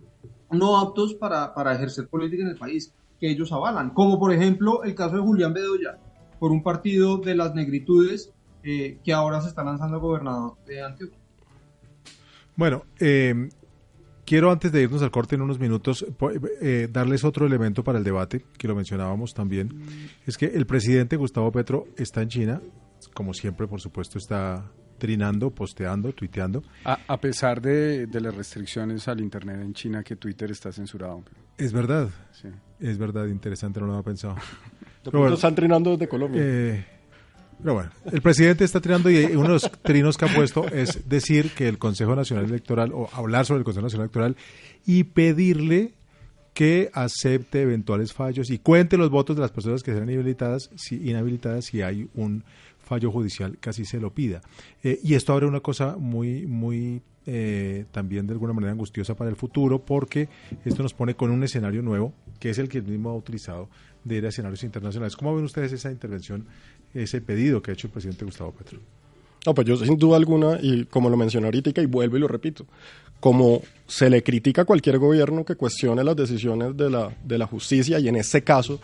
no 0.52 0.78
aptos 0.78 1.14
para, 1.14 1.54
para 1.54 1.74
ejercer 1.74 2.08
política 2.08 2.42
en 2.42 2.50
el 2.50 2.56
país 2.56 2.92
que 3.18 3.30
ellos 3.30 3.52
avalan, 3.52 3.90
como 3.90 4.18
por 4.18 4.32
ejemplo 4.32 4.82
el 4.84 4.94
caso 4.94 5.16
de 5.16 5.22
Julián 5.22 5.52
Bedoya, 5.52 5.98
por 6.38 6.50
un 6.50 6.62
partido 6.62 7.18
de 7.18 7.36
las 7.36 7.54
negritudes 7.54 8.32
eh, 8.64 8.98
que 9.04 9.12
ahora 9.12 9.40
se 9.40 9.48
está 9.48 9.62
lanzando 9.62 10.00
gobernador 10.00 10.56
de 10.66 10.82
Antioquia. 10.82 11.18
Bueno, 12.56 12.82
eh, 12.98 13.48
quiero 14.24 14.50
antes 14.50 14.72
de 14.72 14.82
irnos 14.82 15.02
al 15.02 15.10
corte 15.10 15.36
en 15.36 15.42
unos 15.42 15.58
minutos 15.58 16.04
eh, 16.60 16.88
darles 16.90 17.24
otro 17.24 17.46
elemento 17.46 17.84
para 17.84 17.98
el 17.98 18.04
debate, 18.04 18.44
que 18.58 18.68
lo 18.68 18.74
mencionábamos 18.74 19.34
también, 19.34 19.82
es 20.26 20.36
que 20.36 20.46
el 20.46 20.66
presidente 20.66 21.16
Gustavo 21.16 21.50
Petro 21.52 21.86
está 21.96 22.22
en 22.22 22.28
China, 22.28 22.60
como 23.14 23.34
siempre, 23.34 23.66
por 23.68 23.80
supuesto, 23.80 24.18
está 24.18 24.70
trinando, 25.02 25.50
posteando, 25.50 26.12
tuiteando. 26.12 26.62
A, 26.84 26.96
a 27.08 27.20
pesar 27.20 27.60
de, 27.60 28.06
de 28.06 28.20
las 28.20 28.32
restricciones 28.36 29.08
al 29.08 29.20
Internet 29.20 29.60
en 29.60 29.74
China, 29.74 30.04
que 30.04 30.14
Twitter 30.14 30.48
está 30.52 30.70
censurado. 30.70 31.24
Es 31.58 31.72
verdad, 31.72 32.08
Sí. 32.30 32.46
es 32.78 32.98
verdad, 32.98 33.26
interesante, 33.26 33.80
no 33.80 33.86
lo 33.86 33.94
había 33.94 34.04
pensado. 34.04 34.36
De 35.04 35.34
están 35.34 35.56
trinando 35.56 35.90
desde 35.90 36.06
Colombia. 36.06 36.40
Eh, 36.44 36.86
Pero 37.60 37.74
bueno, 37.74 37.90
el 38.12 38.22
presidente 38.22 38.62
está 38.62 38.80
tirando 38.80 39.10
y 39.10 39.24
uno 39.24 39.42
de 39.42 39.48
los 39.48 39.68
trinos 39.82 40.16
que 40.16 40.26
ha 40.26 40.32
puesto 40.32 40.68
es 40.68 41.08
decir 41.08 41.50
que 41.50 41.66
el 41.66 41.78
Consejo 41.78 42.14
Nacional 42.14 42.44
Electoral, 42.44 42.92
o 42.94 43.08
hablar 43.12 43.44
sobre 43.44 43.58
el 43.58 43.64
Consejo 43.64 43.82
Nacional 43.86 44.04
Electoral 44.04 44.36
y 44.86 45.02
pedirle 45.02 45.94
que 46.54 46.90
acepte 46.94 47.62
eventuales 47.62 48.12
fallos 48.12 48.50
y 48.50 48.58
cuente 48.60 48.96
los 48.96 49.10
votos 49.10 49.34
de 49.34 49.42
las 49.42 49.50
personas 49.50 49.82
que 49.82 49.92
serán 49.92 50.08
inhabilitadas 50.10 50.70
si, 50.76 51.10
inhabilitadas 51.10 51.64
si 51.64 51.82
hay 51.82 52.08
un 52.14 52.44
fallo 52.92 53.10
judicial 53.10 53.56
así 53.70 53.86
se 53.86 53.98
lo 53.98 54.12
pida. 54.12 54.42
Eh, 54.82 55.00
y 55.02 55.14
esto 55.14 55.32
abre 55.32 55.46
una 55.46 55.60
cosa 55.60 55.96
muy, 55.96 56.46
muy 56.46 57.00
eh, 57.24 57.86
también 57.90 58.26
de 58.26 58.34
alguna 58.34 58.52
manera 58.52 58.72
angustiosa 58.72 59.14
para 59.14 59.30
el 59.30 59.36
futuro 59.36 59.78
porque 59.78 60.28
esto 60.66 60.82
nos 60.82 60.92
pone 60.92 61.14
con 61.14 61.30
un 61.30 61.42
escenario 61.42 61.80
nuevo 61.80 62.12
que 62.38 62.50
es 62.50 62.58
el 62.58 62.68
que 62.68 62.78
el 62.78 62.84
mismo 62.84 63.08
ha 63.08 63.14
utilizado 63.14 63.70
de 64.04 64.16
ir 64.16 64.26
a 64.26 64.28
escenarios 64.28 64.62
internacionales. 64.62 65.16
¿Cómo 65.16 65.34
ven 65.34 65.44
ustedes 65.44 65.72
esa 65.72 65.90
intervención, 65.90 66.44
ese 66.92 67.22
pedido 67.22 67.62
que 67.62 67.70
ha 67.70 67.74
hecho 67.74 67.86
el 67.86 67.92
presidente 67.94 68.26
Gustavo 68.26 68.52
Petro? 68.52 68.78
No, 69.46 69.54
pues 69.54 69.66
yo 69.66 69.76
sin 69.76 69.96
duda 69.96 70.18
alguna, 70.18 70.58
y 70.60 70.84
como 70.84 71.08
lo 71.08 71.16
mencioné 71.16 71.46
ahorita 71.46 71.80
y 71.80 71.86
vuelvo 71.86 72.16
y 72.16 72.20
lo 72.20 72.28
repito, 72.28 72.66
como 73.22 73.62
se 73.86 74.10
le 74.10 74.24
critica 74.24 74.62
a 74.62 74.64
cualquier 74.64 74.98
gobierno 74.98 75.44
que 75.44 75.54
cuestione 75.54 76.02
las 76.02 76.16
decisiones 76.16 76.76
de 76.76 76.90
la, 76.90 77.14
de 77.22 77.38
la 77.38 77.46
justicia 77.46 78.00
y 78.00 78.08
en 78.08 78.16
este 78.16 78.42
caso 78.42 78.80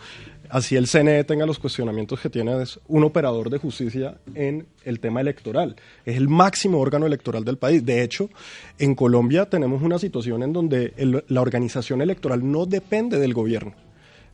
así 0.47 0.77
el 0.77 0.87
CNE 0.87 1.25
tenga 1.25 1.45
los 1.45 1.59
cuestionamientos 1.59 2.21
que 2.21 2.29
tiene, 2.29 2.61
es 2.61 2.79
un 2.87 3.03
operador 3.03 3.49
de 3.49 3.57
justicia 3.57 4.15
en 4.35 4.65
el 4.85 5.01
tema 5.01 5.19
electoral. 5.19 5.75
Es 6.05 6.15
el 6.15 6.29
máximo 6.29 6.79
órgano 6.79 7.05
electoral 7.05 7.43
del 7.43 7.57
país. 7.57 7.85
De 7.85 8.01
hecho, 8.01 8.29
en 8.77 8.95
Colombia 8.95 9.49
tenemos 9.49 9.81
una 9.81 9.99
situación 9.99 10.41
en 10.41 10.53
donde 10.53 10.93
la 11.27 11.41
organización 11.41 12.01
electoral 12.01 12.49
no 12.49 12.65
depende 12.65 13.19
del 13.19 13.33
gobierno 13.33 13.88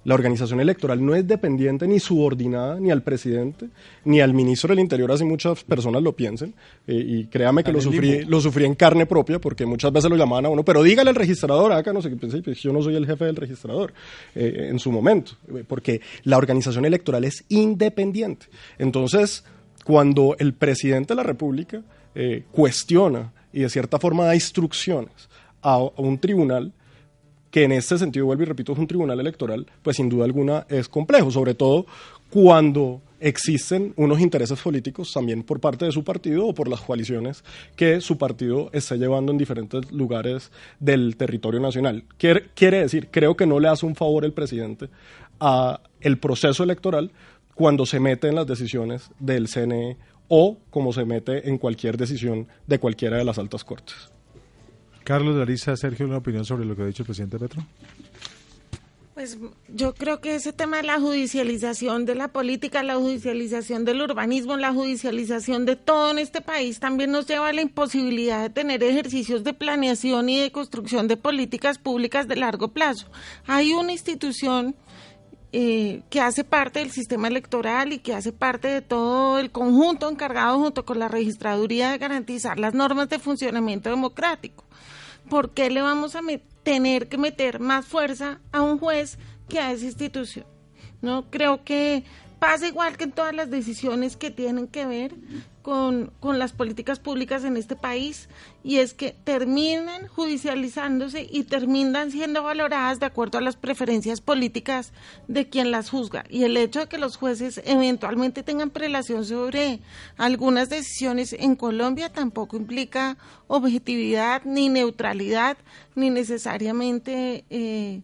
la 0.06 0.14
organización 0.14 0.62
electoral 0.62 1.04
no 1.04 1.16
es 1.16 1.28
dependiente 1.28 1.88
ni 1.88 2.00
subordinada 2.00 2.80
ni 2.80 2.92
al 2.92 3.02
presidente 3.02 3.70
ni 4.06 4.22
al 4.22 4.34
ministro 4.34 4.70
del 4.70 4.80
Interior, 4.80 5.12
así 5.12 5.26
muchas 5.26 5.64
personas 5.64 6.02
lo 6.04 6.14
piensen. 6.14 6.54
Eh, 6.88 7.04
y 7.06 7.26
créame 7.26 7.64
que 7.64 7.72
lo 7.72 7.82
sufrí, 7.82 8.24
lo 8.24 8.40
sufrí 8.40 8.66
en 8.66 8.76
carne 8.76 9.08
propia 9.08 9.40
porque 9.40 9.66
muchas 9.66 9.92
veces 9.92 10.10
lo 10.10 10.16
llamaban 10.16 10.46
a 10.46 10.50
uno, 10.50 10.64
pero 10.64 10.84
dígale 10.84 11.10
al 11.10 11.16
registrador, 11.16 11.74
acá 11.74 11.92
no 11.92 12.04
sé 12.04 12.12
qué 12.12 12.16
pensé, 12.18 12.42
pues 12.44 12.62
yo 12.62 12.72
no 12.72 12.84
soy 12.84 12.96
el 12.96 13.08
jefe 13.08 13.26
del 13.26 13.36
registrador 13.36 13.94
eh, 14.36 14.68
en 14.70 14.78
su 14.78 14.92
momento, 14.92 15.34
eh, 15.54 15.64
porque 15.68 16.02
la 16.24 16.38
organización 16.38 16.86
electoral 16.86 17.24
es 17.24 17.44
independiente. 17.50 18.46
Entonces, 18.78 19.44
cuando 19.84 20.36
el 20.38 20.54
presidente 20.54 21.14
de 21.14 21.16
la 21.16 21.24
República 21.24 21.82
cuestiona 22.54 23.34
y 23.52 23.60
de 23.60 23.70
cierta 23.70 24.00
forma 24.00 24.24
da 24.24 24.36
instrucciones 24.36 25.28
a 25.62 25.80
un 25.80 26.18
tribunal, 26.18 26.72
que 27.56 27.64
en 27.64 27.72
este 27.72 27.98
sentido, 27.98 28.26
vuelvo 28.26 28.44
y 28.44 28.48
repito, 28.48 28.74
es 28.74 28.80
un 28.80 28.86
tribunal 28.86 29.18
electoral, 29.18 29.66
pues 29.82 29.96
sin 29.96 30.10
duda 30.10 30.26
alguna 30.26 30.66
es 30.68 30.90
complejo, 30.90 31.32
sobre 31.32 31.54
todo 31.54 31.86
cuando 32.30 33.00
existen 33.22 33.94
unos 33.96 34.20
intereses 34.20 34.60
políticos 34.60 35.14
también 35.14 35.42
por 35.42 35.62
parte 35.62 35.86
de 35.86 35.94
su 35.94 36.04
partido 36.04 36.48
o 36.48 36.54
por 36.54 36.68
las 36.68 36.82
coaliciones 36.82 37.46
que 37.78 38.02
su 38.02 38.18
partido 38.18 38.70
está 38.74 38.98
llevando 38.98 39.32
en 39.32 39.38
diferentes 39.38 39.90
lugares 39.94 40.52
del 40.82 41.16
territorio 41.16 41.62
nacional. 41.62 42.04
Quiere, 42.18 42.48
quiere 42.56 42.80
decir, 42.80 43.08
creo 43.10 43.38
que 43.38 43.46
no 43.46 43.62
le 43.62 43.70
hace 43.70 43.86
un 43.86 43.96
favor 43.96 44.26
el 44.26 44.34
presidente 44.34 44.90
a 45.40 45.80
el 46.02 46.18
proceso 46.18 46.62
electoral 46.62 47.12
cuando 47.54 47.86
se 47.86 48.02
mete 48.02 48.28
en 48.28 48.36
las 48.36 48.48
decisiones 48.48 49.12
del 49.18 49.48
CNE 49.48 49.96
o 50.28 50.58
como 50.72 50.92
se 50.92 51.06
mete 51.06 51.48
en 51.48 51.58
cualquier 51.58 51.96
decisión 51.96 52.50
de 52.68 52.80
cualquiera 52.80 53.16
de 53.16 53.24
las 53.24 53.40
altas 53.40 53.64
cortes. 53.64 54.12
Carlos, 55.06 55.36
Larisa, 55.36 55.78
Sergio, 55.78 56.08
¿una 56.08 56.18
opinión 56.18 56.46
sobre 56.46 56.66
lo 56.66 56.76
que 56.76 56.82
ha 56.82 56.86
dicho 56.88 57.04
el 57.04 57.06
presidente 57.06 57.38
Petro? 57.38 57.64
Pues 59.14 59.38
yo 59.70 59.94
creo 59.94 60.20
que 60.20 60.36
ese 60.36 60.52
tema 60.52 60.78
de 60.78 60.84
la 60.84 61.00
judicialización 61.00 62.06
de 62.06 62.16
la 62.16 62.28
política, 62.28 62.84
la 62.84 62.96
judicialización 62.96 63.86
del 63.86 64.02
urbanismo, 64.02 64.58
la 64.58 64.74
judicialización 64.74 65.66
de 65.66 65.76
todo 65.76 66.12
en 66.12 66.18
este 66.18 66.42
país 66.42 66.80
también 66.80 67.12
nos 67.12 67.28
lleva 67.28 67.48
a 67.48 67.54
la 67.54 67.62
imposibilidad 67.62 68.42
de 68.42 68.50
tener 68.50 68.84
ejercicios 68.84 69.44
de 69.44 69.54
planeación 69.54 70.28
y 70.28 70.42
de 70.42 70.52
construcción 70.52 71.08
de 71.08 71.18
políticas 71.18 71.78
públicas 71.78 72.28
de 72.28 72.36
largo 72.36 72.70
plazo. 72.70 73.08
Hay 73.46 73.72
una 73.74 73.92
institución 73.94 74.76
eh, 75.54 76.02
que 76.10 76.20
hace 76.20 76.44
parte 76.44 76.80
del 76.80 76.92
sistema 76.92 77.30
electoral 77.30 77.94
y 77.94 78.00
que 78.00 78.14
hace 78.14 78.34
parte 78.34 78.68
de 78.68 78.82
todo 78.82 79.40
el 79.40 79.52
conjunto 79.52 80.10
encargado 80.10 80.60
junto 80.60 80.84
con 80.84 81.00
la 81.00 81.08
registraduría 81.08 81.92
de 81.92 82.00
garantizar 82.00 82.60
las 82.60 82.74
normas 82.74 83.08
de 83.08 83.20
funcionamiento 83.20 83.90
democrático. 83.90 84.66
¿Por 85.30 85.54
qué 85.54 85.70
le 85.70 85.82
vamos 85.82 86.16
a 86.16 86.22
tener 86.64 87.08
que 87.10 87.18
meter 87.18 87.60
más 87.60 87.86
fuerza 87.86 88.40
a 88.52 88.62
un 88.62 88.80
juez 88.80 89.18
que 89.50 89.60
a 89.60 89.72
esa 89.72 89.86
institución? 89.86 90.46
No 91.02 91.30
creo 91.30 91.64
que 91.64 92.04
pasa 92.40 92.68
igual 92.68 92.98
que 92.98 93.06
en 93.06 93.12
todas 93.12 93.36
las 93.36 93.50
decisiones 93.50 94.18
que 94.18 94.32
tienen 94.32 94.68
que 94.68 94.86
ver 94.86 95.16
con, 95.66 96.12
las 96.22 96.52
políticas 96.52 97.00
públicas 97.00 97.44
en 97.44 97.58
este 97.58 97.76
país 97.76 98.30
y 98.64 98.78
es 98.78 98.94
que 98.94 99.16
terminan 99.24 100.08
judicializándose 100.10 101.28
y 101.28 101.46
terminan 101.46 102.12
siendo 102.12 102.44
valoradas 102.44 103.00
de 103.00 103.08
acuerdo 103.08 103.40
a 103.40 103.42
las 103.42 103.56
preferencias 103.56 104.22
políticas 104.22 104.94
de 105.28 105.50
quien 105.50 105.72
las 105.72 105.90
juzga. 105.90 106.24
Y 106.30 106.44
el 106.44 106.56
hecho 106.56 106.82
de 106.82 106.88
que 106.88 107.00
los 107.00 107.18
jueces 107.18 107.62
eventualmente 107.66 108.44
tengan 108.44 108.70
prelación 108.70 109.26
sobre 109.26 109.80
algunas 110.18 110.70
decisiones 110.70 111.34
en 111.34 111.56
Colombia 111.56 112.14
tampoco 112.14 112.58
implica 112.58 113.18
objetividad 113.48 114.44
ni 114.46 114.70
neutralidad 114.70 115.58
ni 115.96 116.12
necesariamente... 116.12 117.44
Eh, 117.50 118.02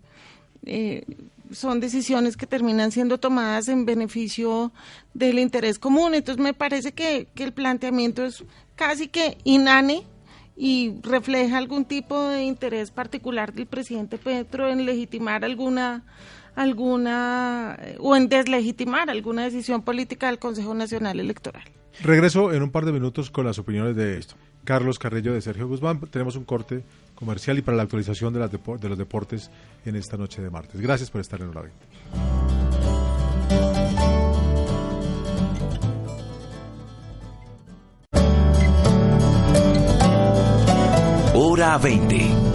eh, 0.65 1.05
son 1.51 1.79
decisiones 1.79 2.37
que 2.37 2.47
terminan 2.47 2.91
siendo 2.91 3.19
tomadas 3.19 3.67
en 3.67 3.85
beneficio 3.85 4.71
del 5.13 5.39
interés 5.39 5.79
común. 5.79 6.13
Entonces 6.13 6.43
me 6.43 6.53
parece 6.53 6.93
que, 6.93 7.27
el 7.35 7.53
planteamiento 7.53 8.25
es 8.25 8.43
casi 8.75 9.07
que 9.07 9.37
inane 9.43 10.03
y 10.55 10.93
refleja 11.01 11.57
algún 11.57 11.85
tipo 11.85 12.27
de 12.29 12.43
interés 12.43 12.91
particular 12.91 13.53
del 13.53 13.65
presidente 13.65 14.17
Petro 14.17 14.69
en 14.69 14.85
legitimar 14.85 15.43
alguna 15.45 16.03
alguna 16.53 17.79
o 17.99 18.15
en 18.15 18.27
deslegitimar 18.27 19.09
alguna 19.09 19.45
decisión 19.45 19.81
política 19.81 20.27
del 20.27 20.37
Consejo 20.37 20.73
Nacional 20.73 21.19
Electoral. 21.19 21.63
Regreso 22.01 22.51
en 22.51 22.61
un 22.61 22.71
par 22.71 22.85
de 22.85 22.91
minutos 22.91 23.31
con 23.31 23.45
las 23.45 23.57
opiniones 23.57 23.95
de 23.95 24.17
esto. 24.17 24.35
Carlos 24.63 24.99
Carrillo 24.99 25.33
de 25.33 25.41
Sergio 25.41 25.67
Guzmán. 25.67 25.99
Tenemos 26.11 26.35
un 26.35 26.43
corte 26.43 26.83
comercial 27.21 27.57
y 27.59 27.61
para 27.61 27.77
la 27.77 27.83
actualización 27.83 28.33
de, 28.33 28.39
las 28.39 28.51
de 28.51 28.89
los 28.89 28.97
deportes 28.97 29.51
en 29.85 29.95
esta 29.95 30.17
noche 30.17 30.41
de 30.41 30.49
martes. 30.49 30.81
Gracias 30.81 31.11
por 31.11 31.21
estar 31.21 31.39
en 31.39 31.49
Hora 31.49 31.61
20. 31.61 31.77
Hora 41.33 41.77
20. 41.77 42.50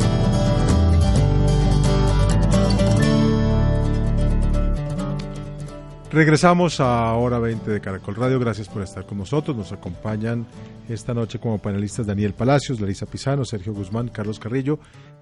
Regresamos 6.17 6.81
a 6.81 7.13
Hora 7.13 7.39
20 7.39 7.71
de 7.71 7.79
Caracol 7.83 8.15
Radio. 8.15 8.41
Gracias 8.41 8.71
por 8.71 8.81
estar 8.81 9.05
con 9.05 9.19
nosotros. 9.19 9.55
Nos 9.55 9.73
acompañan 9.73 10.47
esta 10.89 11.13
noche 11.13 11.39
como 11.39 11.59
panelistas 11.59 12.07
Daniel 12.07 12.33
Palacios, 12.33 12.81
Larisa 12.81 13.05
Pisano, 13.05 13.45
Sergio 13.45 13.75
Guzmán, 13.75 14.09
Carlos 14.09 14.39
Carrillo. 14.39 14.79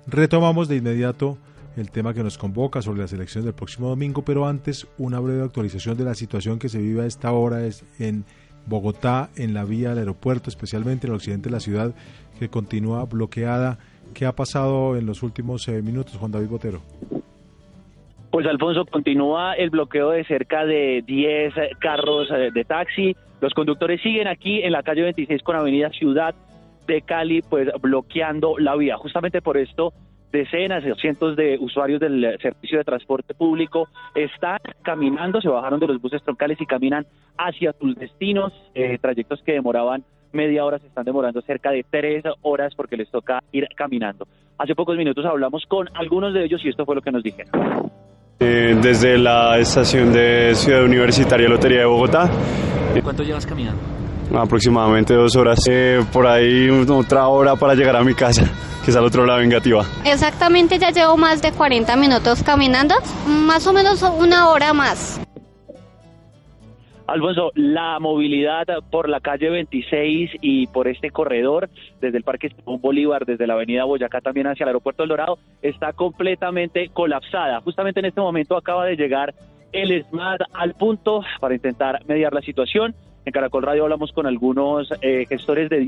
Retomamos 0.07 0.69
de 0.69 0.77
inmediato 0.77 1.37
el 1.77 1.91
tema 1.91 2.15
que 2.15 2.23
nos 2.23 2.39
convoca 2.39 2.81
sobre 2.81 3.01
las 3.01 3.13
elecciones 3.13 3.45
del 3.45 3.55
próximo 3.55 3.89
domingo, 3.89 4.23
pero 4.23 4.47
antes 4.47 4.87
una 4.97 5.19
breve 5.19 5.43
actualización 5.43 5.97
de 5.97 6.05
la 6.05 6.15
situación 6.15 6.61
que 6.61 6.69
se 6.69 6.79
vive 6.79 7.03
a 7.03 7.07
esta 7.07 7.33
hora 7.33 7.67
es 7.67 7.83
en 7.99 8.25
Bogotá, 8.67 9.31
en 9.35 9.53
la 9.53 9.65
vía 9.65 9.89
del 9.89 9.99
aeropuerto, 9.99 10.49
especialmente 10.49 11.09
en 11.09 11.13
el 11.13 11.17
occidente 11.17 11.49
de 11.49 11.55
la 11.55 11.61
ciudad, 11.61 11.93
que 12.39 12.51
continúa 12.51 13.05
bloqueada. 13.05 13.81
¿Qué 14.15 14.27
ha 14.27 14.37
pasado 14.37 14.97
en 14.97 15.07
los 15.07 15.25
últimos 15.25 15.67
eh, 15.67 15.83
minutos, 15.83 16.19
Juan 16.19 16.31
David 16.31 16.51
Botero? 16.51 16.83
Pues 18.35 18.49
Alfonso, 18.49 18.85
continúa 18.85 19.55
el 19.55 19.71
bloqueo 19.71 20.11
de 20.11 20.25
cerca 20.25 20.67
de 20.67 21.05
10 21.07 21.55
carros 21.79 22.29
eh, 22.33 22.51
de 22.53 22.65
taxi. 22.65 23.15
Los 23.41 23.55
conductores 23.55 24.03
siguen 24.03 24.27
aquí 24.27 24.61
en 24.61 24.73
la 24.73 24.83
calle 24.83 25.03
26 25.03 25.41
con 25.45 25.55
Avenida 25.55 25.89
Ciudad 25.91 26.35
de 26.85 27.03
Cali, 27.03 27.43
pues 27.43 27.69
bloqueando 27.81 28.59
la 28.59 28.75
vía. 28.75 28.97
Justamente 28.97 29.41
por 29.41 29.57
esto, 29.57 29.93
decenas 30.33 30.83
de 30.83 30.97
cientos 30.97 31.37
de 31.37 31.59
usuarios 31.61 32.01
del 32.01 32.37
servicio 32.43 32.79
de 32.79 32.83
transporte 32.83 33.35
público 33.35 33.87
están 34.17 34.59
caminando, 34.83 35.41
se 35.41 35.49
bajaron 35.49 35.79
de 35.79 35.87
los 35.87 36.03
buses 36.03 36.21
troncales 36.25 36.61
y 36.61 36.67
caminan 36.67 37.07
hacia 37.39 37.73
sus 37.75 37.95
destinos, 37.95 38.53
eh, 38.75 38.99
trayectos 39.01 39.45
que 39.45 39.53
demoraban 39.53 40.03
media 40.33 40.65
hora 40.65 40.81
se 40.81 40.89
están 40.89 41.05
demorando 41.05 41.41
cerca 41.43 41.71
de 41.71 41.87
tres 41.89 42.25
horas 42.43 42.75
porque 42.75 42.97
les 42.97 43.09
toca 43.13 43.45
ir 43.53 43.69
caminando. 43.77 44.27
Hace 44.59 44.75
pocos 44.75 44.97
minutos 44.97 45.25
hablamos 45.25 45.65
con 45.67 45.89
algunos 45.95 46.35
de 46.35 46.45
ellos 46.45 46.65
y 46.65 46.71
esto 46.71 46.85
fue 46.85 46.97
lo 46.97 47.01
que 47.01 47.13
nos 47.13 47.23
dijeron. 47.23 47.53
Eh, 48.47 48.77
desde 48.79 49.17
la 49.17 49.59
estación 49.59 50.13
de 50.13 50.55
Ciudad 50.55 50.85
Universitaria 50.85 51.49
Lotería 51.49 51.79
de 51.79 51.87
Bogotá. 51.87 52.31
¿Cuánto 53.03 53.23
llevas 53.23 53.47
caminando? 53.47 53.81
Aproximadamente 54.37 55.15
dos 55.15 55.35
horas. 55.35 55.61
Eh, 55.67 56.05
por 56.13 56.27
ahí 56.27 56.69
otra 56.69 57.27
hora 57.29 57.57
para 57.57 57.75
llegar 57.75 57.97
a 57.97 58.05
mi 58.05 58.13
casa, 58.13 58.43
que 58.85 58.91
es 58.91 58.97
al 58.99 59.05
otro 59.05 59.25
lado 59.25 59.39
vengativa. 59.41 59.87
Exactamente, 60.05 60.79
ya 60.79 60.91
llevo 60.91 61.17
más 61.17 61.41
de 61.41 61.53
40 61.53 61.97
minutos 61.97 62.43
caminando, 62.43 62.95
más 63.27 63.67
o 63.67 63.73
menos 63.73 64.03
una 64.03 64.51
hora 64.51 64.75
más. 64.75 65.24
Alfonso, 67.07 67.53
la 67.55 67.99
movilidad 68.01 68.67
por 68.91 69.11
la 69.11 69.21
calle 69.21 69.51
26 69.51 70.31
y 70.41 70.67
por 70.69 70.89
este 70.89 71.11
corredor, 71.11 71.69
desde 72.01 72.17
el 72.17 72.25
Parque 72.25 72.49
Simón 72.49 72.81
Bolívar, 72.81 73.27
desde 73.27 73.47
la 73.47 73.55
avenida 73.55 73.85
Boyacá 73.85 74.23
también 74.23 74.47
hacia 74.47 74.65
el 74.65 74.69
aeropuerto 74.69 75.03
del 75.03 75.11
Dorado, 75.11 75.39
está 75.61 75.93
completamente 75.93 76.89
colapsada. 76.89 77.61
Justamente 77.61 78.01
en 78.01 78.07
este 78.07 78.23
momento 78.23 78.57
acaba 78.57 78.87
de 78.87 78.97
llegar 78.97 79.35
el 79.73 80.03
SMAT 80.05 80.41
al 80.55 80.75
punto 80.75 81.23
para 81.41 81.55
intentar 81.55 82.01
mediar 82.07 82.33
la 82.33 82.41
situación. 82.41 82.95
En 83.27 83.33
Caracol 83.33 83.65
Radio 83.65 83.85
hablamos 83.85 84.13
con 84.13 84.27
algunos 84.27 84.89
eh, 85.03 85.27
gestores 85.29 85.69
de 85.69 85.81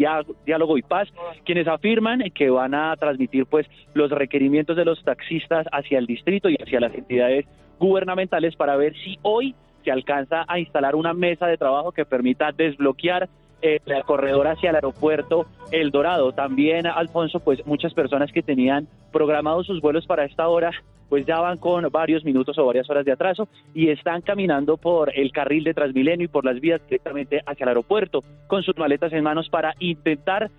diálogo 0.45 0.77
y 0.77 0.83
paz, 0.83 1.09
quienes 1.45 1.67
afirman 1.67 2.25
que 2.35 2.51
van 2.51 2.75
a 2.75 2.95
transmitir 2.97 3.47
pues 3.47 3.67
los 3.95 4.11
requerimientos 4.11 4.77
de 4.77 4.85
los 4.85 5.03
taxistas 5.03 5.67
hacia 5.73 5.99
el 5.99 6.07
distrito 6.07 6.51
y 6.51 6.57
hacia 6.57 6.81
las 6.81 6.95
entidades 6.95 7.47
gubernamentales 7.79 8.57
para 8.57 8.77
ver 8.77 8.95
si 8.97 9.19
hoy 9.23 9.55
se 9.87 9.93
alcanza 9.93 10.45
a 10.49 10.59
instalar 10.59 10.97
una 10.97 11.15
mesa 11.15 11.47
de 11.47 11.57
trabajo 11.57 11.93
que 11.93 12.05
permita 12.05 12.51
desbloquear 12.51 13.29
el 13.63 13.77
eh, 13.87 14.03
corredor 14.05 14.49
hacia 14.49 14.71
el 14.71 14.75
aeropuerto 14.75 15.47
El 15.71 15.93
Dorado. 15.93 16.33
También, 16.33 16.89
Alfonso, 16.89 17.39
pues 17.39 17.65
muchas 17.67 17.95
personas 17.95 18.33
que 18.33 18.43
tenían 18.43 18.89
programados 19.13 19.69
sus 19.69 19.81
vuelos 19.81 20.05
para 20.05 20.25
esta 20.25 20.49
hora, 20.49 20.73
pues 21.09 21.25
ya 21.25 21.39
van 21.39 21.59
con 21.59 21.89
varios 21.93 22.25
minutos 22.25 22.59
o 22.59 22.67
varias 22.67 22.91
horas 22.91 23.05
de 23.05 23.13
atraso 23.13 23.47
y 23.75 23.91
están 23.91 24.23
caminando 24.23 24.77
por 24.77 25.17
el 25.17 25.31
carril 25.31 25.63
de 25.63 25.73
Transmilenio 25.73 26.25
y 26.25 26.29
por 26.29 26.45
las 26.45 26.61
vías 26.61 26.81
directamente 26.83 27.43
hacia 27.47 27.63
el 27.63 27.69
aeropuerto 27.69 28.25
con 28.49 28.65
sus 28.65 28.77
maletas 28.77 29.13
en 29.13 29.23
manos 29.23 29.49
para 29.49 29.77
intentar 29.79 30.51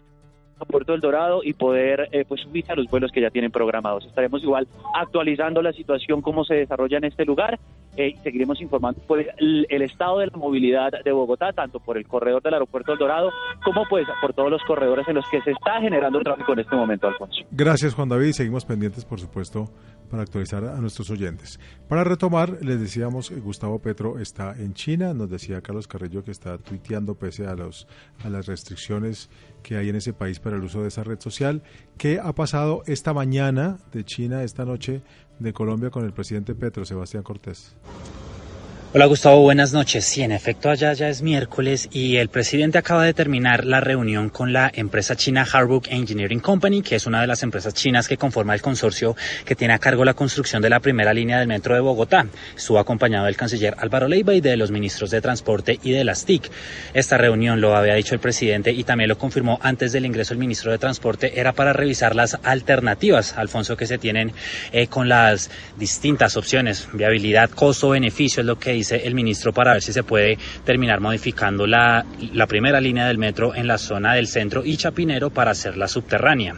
Puerto 0.65 0.91
del 0.91 1.01
Dorado 1.01 1.41
y 1.43 1.53
poder 1.53 2.09
eh, 2.11 2.25
pues 2.27 2.41
subir 2.41 2.65
a 2.69 2.75
los 2.75 2.87
vuelos 2.87 3.11
que 3.11 3.21
ya 3.21 3.29
tienen 3.29 3.51
programados. 3.51 4.05
Estaremos 4.05 4.43
igual 4.43 4.67
actualizando 4.95 5.61
la 5.61 5.73
situación, 5.73 6.21
cómo 6.21 6.43
se 6.43 6.55
desarrolla 6.55 6.97
en 6.97 7.05
este 7.05 7.25
lugar 7.25 7.59
eh, 7.95 8.09
y 8.09 8.17
seguiremos 8.17 8.61
informando 8.61 9.01
pues, 9.07 9.27
el, 9.37 9.65
el, 9.69 9.81
estado 9.81 10.19
de 10.19 10.27
la 10.27 10.37
movilidad 10.37 10.91
de 11.03 11.11
Bogotá, 11.11 11.53
tanto 11.53 11.79
por 11.79 11.97
el 11.97 12.07
corredor 12.07 12.41
del 12.43 12.53
aeropuerto 12.53 12.91
del 12.91 12.99
Dorado 12.99 13.31
como 13.63 13.85
pues 13.89 14.07
por 14.21 14.33
todos 14.33 14.51
los 14.51 14.61
corredores 14.63 15.07
en 15.07 15.15
los 15.15 15.27
que 15.29 15.41
se 15.41 15.51
está 15.51 15.81
generando 15.81 16.19
tráfico 16.21 16.53
en 16.53 16.59
este 16.59 16.75
momento, 16.75 17.07
Alfonso. 17.07 17.43
Gracias 17.51 17.93
Juan 17.93 18.09
David, 18.09 18.31
seguimos 18.33 18.65
pendientes 18.65 19.05
por 19.05 19.19
supuesto 19.19 19.65
para 20.09 20.23
actualizar 20.23 20.63
a 20.65 20.79
nuestros 20.79 21.09
oyentes. 21.09 21.59
Para 21.87 22.03
retomar, 22.03 22.59
les 22.61 22.79
decíamos, 22.79 23.31
Gustavo 23.31 23.79
Petro 23.79 24.19
está 24.19 24.55
en 24.57 24.73
China, 24.73 25.13
nos 25.13 25.29
decía 25.29 25.61
Carlos 25.61 25.87
Carrillo 25.87 26.23
que 26.23 26.31
está 26.31 26.57
tuiteando 26.57 27.15
pese 27.15 27.47
a, 27.47 27.55
los, 27.55 27.87
a 28.23 28.29
las 28.29 28.45
restricciones 28.45 29.29
que 29.63 29.77
hay 29.77 29.89
en 29.89 29.95
ese 29.95 30.13
país 30.13 30.39
para 30.39 30.57
el 30.57 30.63
uso 30.63 30.81
de 30.81 30.89
esa 30.89 31.03
red 31.03 31.19
social. 31.19 31.63
¿Qué 31.97 32.19
ha 32.19 32.33
pasado 32.33 32.83
esta 32.87 33.13
mañana 33.13 33.77
de 33.91 34.05
China, 34.05 34.43
esta 34.43 34.65
noche 34.65 35.01
de 35.39 35.53
Colombia 35.53 35.89
con 35.89 36.05
el 36.05 36.13
presidente 36.13 36.55
Petro, 36.55 36.85
Sebastián 36.85 37.23
Cortés? 37.23 37.75
Hola 38.97 39.05
Gustavo, 39.05 39.41
buenas 39.41 39.73
noches. 39.73 40.05
Sí, 40.05 40.23
en 40.23 40.31
efecto, 40.31 40.71
allá 40.71 40.91
ya 40.93 41.07
es 41.07 41.21
miércoles 41.21 41.87
y 41.91 42.15
el 42.15 42.29
presidente 42.29 42.79
acaba 42.79 43.03
de 43.03 43.13
terminar 43.13 43.63
la 43.63 43.79
reunión 43.79 44.29
con 44.29 44.53
la 44.53 44.71
empresa 44.73 45.15
china 45.15 45.45
Harbrook 45.45 45.85
Engineering 45.89 46.39
Company, 46.39 46.81
que 46.81 46.95
es 46.95 47.05
una 47.05 47.21
de 47.21 47.27
las 47.27 47.43
empresas 47.43 47.75
chinas 47.75 48.07
que 48.07 48.17
conforma 48.17 48.55
el 48.55 48.61
consorcio 48.63 49.15
que 49.45 49.53
tiene 49.53 49.75
a 49.75 49.77
cargo 49.77 50.03
la 50.03 50.15
construcción 50.15 50.63
de 50.63 50.71
la 50.71 50.79
primera 50.79 51.13
línea 51.13 51.37
del 51.37 51.47
metro 51.47 51.75
de 51.75 51.81
Bogotá. 51.81 52.25
Estuvo 52.55 52.79
acompañado 52.79 53.27
del 53.27 53.37
canciller 53.37 53.75
Álvaro 53.77 54.07
Leiva 54.07 54.33
y 54.33 54.41
de 54.41 54.57
los 54.57 54.71
ministros 54.71 55.11
de 55.11 55.21
Transporte 55.21 55.79
y 55.83 55.91
de 55.91 56.03
las 56.03 56.25
TIC. 56.25 56.49
Esta 56.95 57.19
reunión, 57.19 57.61
lo 57.61 57.75
había 57.75 57.93
dicho 57.93 58.15
el 58.15 58.19
presidente 58.19 58.71
y 58.71 58.83
también 58.83 59.09
lo 59.09 59.19
confirmó 59.19 59.59
antes 59.61 59.91
del 59.91 60.07
ingreso 60.07 60.33
el 60.33 60.39
ministro 60.39 60.71
de 60.71 60.79
Transporte, 60.79 61.39
era 61.39 61.51
para 61.51 61.71
revisar 61.71 62.15
las 62.15 62.39
alternativas, 62.41 63.37
Alfonso, 63.37 63.77
que 63.77 63.85
se 63.85 63.99
tienen 63.99 64.33
eh, 64.71 64.87
con 64.87 65.07
las 65.07 65.51
distintas 65.77 66.35
opciones, 66.35 66.87
viabilidad, 66.93 67.51
costo, 67.51 67.89
beneficio, 67.89 68.41
es 68.41 68.47
lo 68.47 68.57
que 68.57 68.71
dice 68.71 68.86
el 68.95 69.13
ministro 69.13 69.53
para 69.53 69.73
ver 69.73 69.81
si 69.81 69.93
se 69.93 70.03
puede 70.03 70.37
terminar 70.63 70.99
modificando 70.99 71.67
la, 71.67 72.05
la 72.33 72.47
primera 72.47 72.79
línea 72.81 73.07
del 73.07 73.17
metro 73.17 73.53
en 73.55 73.67
la 73.67 73.77
zona 73.77 74.13
del 74.13 74.27
centro 74.27 74.63
y 74.65 74.77
Chapinero 74.77 75.29
para 75.29 75.51
hacerla 75.51 75.87
subterránea. 75.87 76.55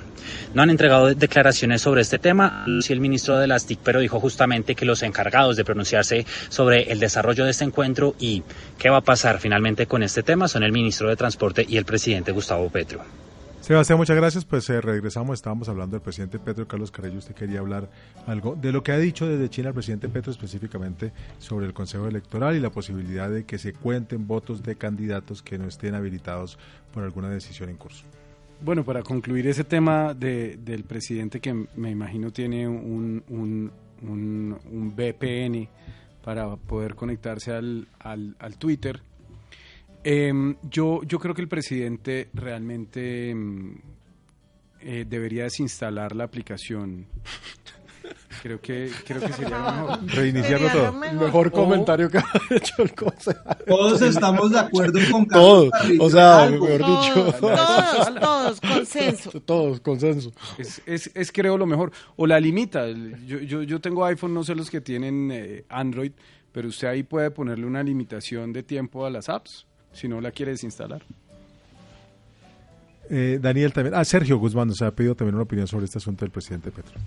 No 0.54 0.62
han 0.62 0.70
entregado 0.70 1.14
declaraciones 1.14 1.82
sobre 1.82 2.02
este 2.02 2.20
tema, 2.20 2.66
sí 2.82 2.94
el 2.94 3.00
ministro 3.00 3.38
de 3.38 3.48
las 3.48 3.66
TIC, 3.66 3.80
pero 3.84 4.00
dijo 4.00 4.20
justamente 4.20 4.76
que 4.76 4.86
los 4.86 5.04
encargados 5.04 5.56
de 5.56 5.66
pronunciarse 5.66 6.26
sobre 6.50 6.92
el 6.92 7.00
desarrollo 7.00 7.46
de 7.46 7.52
este 7.52 7.66
encuentro 7.66 8.16
y 8.20 8.44
qué 8.78 8.90
va 8.90 8.98
a 8.98 9.02
pasar 9.02 9.40
finalmente 9.40 9.88
con 9.88 10.04
este 10.04 10.24
tema 10.24 10.48
son 10.48 10.64
el 10.64 10.72
ministro 10.72 11.10
de 11.10 11.16
Transporte 11.16 11.66
y 11.68 11.78
el 11.78 11.86
presidente 11.86 12.32
Gustavo 12.32 12.70
Petro. 12.70 13.29
Sebastián, 13.70 14.00
muchas 14.00 14.16
gracias. 14.16 14.46
Pues 14.46 14.68
eh, 14.72 14.82
regresamos, 14.82 15.36
estábamos 15.36 15.70
hablando 15.70 15.96
del 15.96 16.02
presidente 16.02 16.40
Petro 16.40 16.68
Carlos 16.68 16.90
Carrillo. 16.90 17.20
Usted 17.20 17.36
quería 17.36 17.60
hablar 17.60 17.88
algo 18.26 18.56
de 18.56 18.72
lo 18.72 18.82
que 18.82 18.92
ha 18.92 18.98
dicho 18.98 19.28
desde 19.28 19.48
China 19.48 19.68
el 19.68 19.76
presidente 19.76 20.10
Petro 20.10 20.32
específicamente 20.32 21.12
sobre 21.38 21.68
el 21.68 21.74
Consejo 21.76 22.08
Electoral 22.08 22.56
y 22.56 22.60
la 22.60 22.72
posibilidad 22.72 23.30
de 23.30 23.46
que 23.46 23.60
se 23.60 23.74
cuenten 23.74 24.26
votos 24.26 24.64
de 24.64 24.76
candidatos 24.76 25.44
que 25.44 25.60
no 25.60 25.68
estén 25.68 25.94
habilitados 25.94 26.58
por 26.92 27.04
alguna 27.04 27.30
decisión 27.30 27.70
en 27.70 27.78
curso. 27.78 28.06
Bueno, 28.60 28.84
para 28.84 29.04
concluir 29.04 29.46
ese 29.46 29.64
tema 29.64 30.16
de, 30.16 30.58
del 30.58 30.84
presidente 30.84 31.40
que 31.40 31.54
me 31.76 31.92
imagino 31.92 32.32
tiene 32.32 32.68
un, 32.68 33.24
un, 33.30 33.72
un, 34.02 34.94
VPN 34.96 35.70
para 36.24 36.56
poder 36.56 36.96
conectarse 36.96 37.54
al, 37.54 37.88
al, 38.00 38.36
al 38.40 38.58
Twitter, 38.58 39.00
eh, 40.04 40.56
yo, 40.70 41.02
yo 41.04 41.20
creo 41.20 41.36
que 41.36 41.42
el 41.42 41.48
presidente 41.48 42.30
realmente 42.34 43.36
eh, 44.82 45.06
debería 45.08 45.44
desinstalar 45.44 46.16
la 46.16 46.24
aplicación. 46.24 47.08
Creo 48.42 48.62
que, 48.62 48.90
creo 49.06 49.20
que 49.20 49.34
sería 49.34 49.60
mejor. 49.60 50.00
Reiniciarlo 50.06 50.70
todo. 50.70 50.94
Mejor, 50.94 51.20
mejor 51.20 51.52
comentario 51.52 52.10
que 52.10 52.20
ha 52.20 52.26
hecho 52.50 52.84
el 52.84 52.94
consejo. 52.94 53.42
Todos 53.68 54.02
estamos 54.02 54.52
de 54.52 54.60
acuerdo 54.60 55.00
con 55.12 55.28
Todos. 55.28 55.72
O 56.00 56.10
sea, 56.10 56.44
algo. 56.44 56.66
mejor 56.66 56.86
dicho. 56.86 57.34
Todos, 57.40 58.16
todos, 58.20 58.62
consenso. 58.62 59.32
Todos, 59.46 59.82
consenso. 59.82 60.32
Es, 60.58 60.82
es, 60.86 61.12
es, 61.14 61.32
creo 61.34 61.58
lo 61.58 61.66
mejor. 61.66 61.92
O 62.16 62.26
la 62.26 62.40
limita. 62.40 62.88
Yo, 62.88 63.40
yo, 63.40 63.64
yo 63.64 63.82
tengo 63.82 64.06
iPhone, 64.06 64.34
no 64.34 64.44
sé 64.44 64.56
los 64.56 64.70
que 64.70 64.80
tienen 64.80 65.30
eh, 65.34 65.66
Android, 65.68 66.14
pero 66.54 66.70
usted 66.70 66.88
ahí 66.88 67.04
puede 67.04 67.32
ponerle 67.32 67.66
una 67.66 67.84
limitación 67.84 68.54
de 68.54 68.64
tiempo 68.64 69.06
a 69.06 69.10
las 69.10 69.28
apps 69.28 69.68
si 69.94 70.08
no 70.08 70.22
la 70.22 70.32
quiere 70.32 70.52
desinstalar. 70.54 71.04
Eh, 73.10 73.40
Daniel 73.42 73.74
también. 73.74 73.96
Ah, 73.96 74.06
Sergio 74.06 74.38
Guzmán 74.38 74.68
nos 74.68 74.82
ha 74.82 74.92
pedido 74.92 75.16
también 75.16 75.36
una 75.36 75.44
opinión 75.44 75.68
sobre 75.68 75.86
este 75.86 75.98
asunto 75.98 76.26
del 76.26 76.32
presidente 76.32 76.72
Petro. 76.72 77.00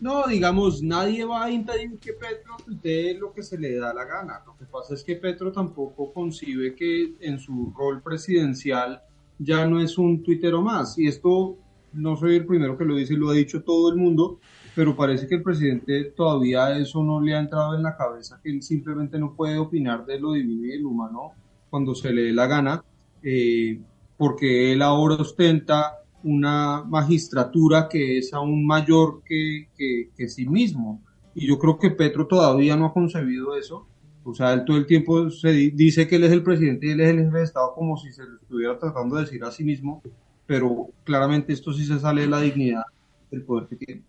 No, 0.00 0.26
digamos, 0.26 0.82
nadie 0.82 1.24
va 1.24 1.44
a 1.44 1.50
impedir 1.50 1.98
que 1.98 2.12
Petro 2.12 2.56
tuitee 2.64 3.18
lo 3.18 3.32
que 3.32 3.42
se 3.42 3.58
le 3.58 3.76
da 3.78 3.92
la 3.92 4.04
gana. 4.04 4.42
Lo 4.46 4.56
que 4.56 4.64
pasa 4.64 4.94
es 4.94 5.02
que 5.02 5.16
Petro 5.16 5.50
tampoco 5.50 6.12
concibe 6.12 6.74
que 6.74 7.14
en 7.20 7.38
su 7.38 7.72
rol 7.76 8.00
presidencial 8.02 9.02
ya 9.38 9.66
no 9.66 9.80
es 9.80 9.98
un 9.98 10.22
tuitero 10.22 10.62
más. 10.62 10.98
Y 10.98 11.08
esto 11.08 11.56
no 11.92 12.16
soy 12.16 12.36
el 12.36 12.46
primero 12.46 12.76
que 12.76 12.84
lo 12.84 12.96
dice, 12.96 13.14
lo 13.14 13.30
ha 13.30 13.34
dicho 13.34 13.62
todo 13.62 13.90
el 13.90 13.96
mundo, 13.96 14.38
pero 14.74 14.94
parece 14.94 15.26
que 15.26 15.36
el 15.36 15.42
presidente 15.42 16.04
todavía 16.16 16.76
eso 16.78 17.02
no 17.02 17.20
le 17.20 17.34
ha 17.34 17.40
entrado 17.40 17.74
en 17.74 17.82
la 17.82 17.96
cabeza, 17.96 18.40
que 18.42 18.50
él 18.50 18.62
simplemente 18.62 19.18
no 19.18 19.34
puede 19.34 19.58
opinar 19.58 20.04
de 20.06 20.20
lo 20.20 20.32
divino 20.32 20.64
y 20.64 20.68
de 20.68 20.80
lo 20.80 20.90
humano 20.90 21.32
cuando 21.70 21.94
se 21.94 22.12
le 22.12 22.22
dé 22.22 22.32
la 22.32 22.46
gana, 22.46 22.84
eh, 23.22 23.80
porque 24.16 24.72
él 24.72 24.82
ahora 24.82 25.16
ostenta 25.16 25.98
una 26.24 26.82
magistratura 26.84 27.88
que 27.88 28.18
es 28.18 28.32
aún 28.34 28.66
mayor 28.66 29.22
que, 29.24 29.68
que, 29.76 30.28
sí 30.28 30.48
mismo. 30.48 31.02
Y 31.34 31.46
yo 31.46 31.58
creo 31.58 31.78
que 31.78 31.90
Petro 31.90 32.26
todavía 32.26 32.76
no 32.76 32.86
ha 32.86 32.92
concebido 32.92 33.56
eso. 33.56 33.86
O 34.24 34.34
sea, 34.34 34.52
él 34.52 34.64
todo 34.64 34.76
el 34.76 34.86
tiempo 34.86 35.30
se 35.30 35.52
dice 35.52 36.06
que 36.06 36.16
él 36.16 36.24
es 36.24 36.32
el 36.32 36.42
presidente 36.42 36.86
y 36.86 36.90
él 36.90 37.00
es 37.00 37.10
el 37.10 37.24
jefe 37.24 37.38
de 37.38 37.44
Estado 37.44 37.72
como 37.74 37.96
si 37.96 38.12
se 38.12 38.24
lo 38.24 38.36
estuviera 38.36 38.78
tratando 38.78 39.16
de 39.16 39.22
decir 39.22 39.42
a 39.44 39.50
sí 39.50 39.64
mismo, 39.64 40.02
pero 40.46 40.88
claramente 41.04 41.52
esto 41.52 41.72
sí 41.72 41.84
se 41.84 41.98
sale 41.98 42.22
de 42.22 42.28
la 42.28 42.40
dignidad 42.40 42.82
del 43.30 43.42
poder 43.42 43.68
que 43.68 43.76
tiene. 43.76 44.02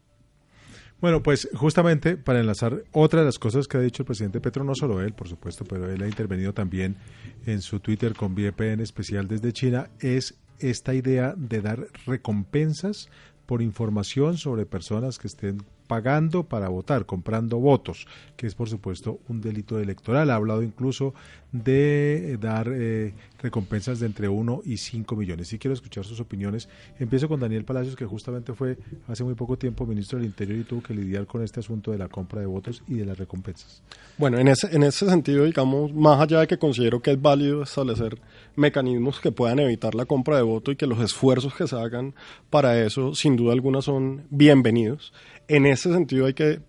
Bueno, 1.01 1.23
pues 1.23 1.47
justamente 1.53 2.17
para 2.17 2.41
enlazar 2.41 2.83
otra 2.91 3.21
de 3.21 3.25
las 3.25 3.39
cosas 3.39 3.67
que 3.67 3.77
ha 3.77 3.81
dicho 3.81 4.03
el 4.03 4.07
presidente 4.07 4.41
Petro, 4.41 4.65
no 4.65 4.75
solo 4.75 5.01
él, 5.01 5.13
por 5.13 5.29
supuesto, 5.29 5.63
pero 5.63 5.89
él 5.89 6.03
ha 6.03 6.07
intervenido 6.07 6.53
también 6.53 6.97
en 7.45 7.61
su 7.61 7.79
Twitter 7.79 8.13
con 8.13 8.35
VPN 8.35 8.81
especial 8.81 9.27
desde 9.27 9.53
China, 9.53 9.89
es 10.01 10.35
esta 10.59 10.93
idea 10.93 11.35
de 11.37 11.61
dar 11.61 11.87
recompensas 12.05 13.09
por 13.45 13.61
información 13.61 14.37
sobre 14.37 14.65
personas 14.65 15.17
que 15.17 15.27
estén 15.27 15.63
pagando 15.89 16.43
para 16.43 16.69
votar, 16.69 17.07
comprando 17.07 17.57
votos, 17.57 18.05
que 18.37 18.45
es 18.45 18.53
por 18.53 18.69
supuesto 18.69 19.19
un 19.27 19.41
delito 19.41 19.79
electoral. 19.79 20.29
Ha 20.29 20.35
hablado 20.35 20.61
incluso 20.61 21.15
de 21.51 22.37
dar 22.39 22.69
eh, 22.71 23.15
recompensas 23.41 23.99
de 23.99 24.05
entre 24.05 24.29
1 24.29 24.61
y 24.65 24.77
5 24.77 25.15
millones. 25.15 25.47
Si 25.47 25.57
quiero 25.57 25.73
escuchar 25.73 26.05
sus 26.05 26.19
opiniones. 26.19 26.69
Empiezo 26.99 27.27
con 27.27 27.39
Daniel 27.39 27.65
Palacios, 27.65 27.95
que 27.95 28.05
justamente 28.05 28.53
fue 28.53 28.77
hace 29.07 29.23
muy 29.23 29.33
poco 29.33 29.57
tiempo 29.57 29.87
ministro 29.87 30.19
del 30.19 30.27
Interior 30.27 30.59
y 30.59 30.63
tuvo 30.63 30.83
que 30.83 30.93
lidiar 30.93 31.25
con 31.25 31.43
este 31.43 31.59
asunto 31.59 31.91
de 31.91 31.97
la 31.97 32.07
compra 32.07 32.39
de 32.39 32.45
votos 32.45 32.83
y 32.87 32.93
de 32.95 33.05
las 33.05 33.17
recompensas. 33.17 33.81
Bueno, 34.19 34.37
en 34.37 34.47
ese, 34.47 34.67
en 34.75 34.83
ese 34.83 35.09
sentido, 35.09 35.45
digamos, 35.45 35.91
más 35.91 36.21
allá 36.21 36.41
de 36.41 36.47
que 36.47 36.59
considero 36.59 37.01
que 37.01 37.11
es 37.11 37.21
válido 37.21 37.63
establecer 37.63 38.19
mecanismos 38.55 39.19
que 39.19 39.31
puedan 39.31 39.57
evitar 39.57 39.95
la 39.95 40.05
compra 40.05 40.35
de 40.35 40.43
voto 40.43 40.71
y 40.71 40.75
que 40.75 40.85
los 40.85 40.99
esfuerzos 40.99 41.55
que 41.55 41.67
se 41.67 41.75
hagan 41.75 42.13
para 42.51 42.79
eso, 42.79 43.15
sin 43.15 43.35
duda 43.35 43.53
alguna, 43.53 43.81
son 43.81 44.27
bienvenidos. 44.29 45.13
En 45.49 45.65
ese 45.65 45.91
sentido 45.91 46.27
hay 46.27 46.35
que 46.35 46.59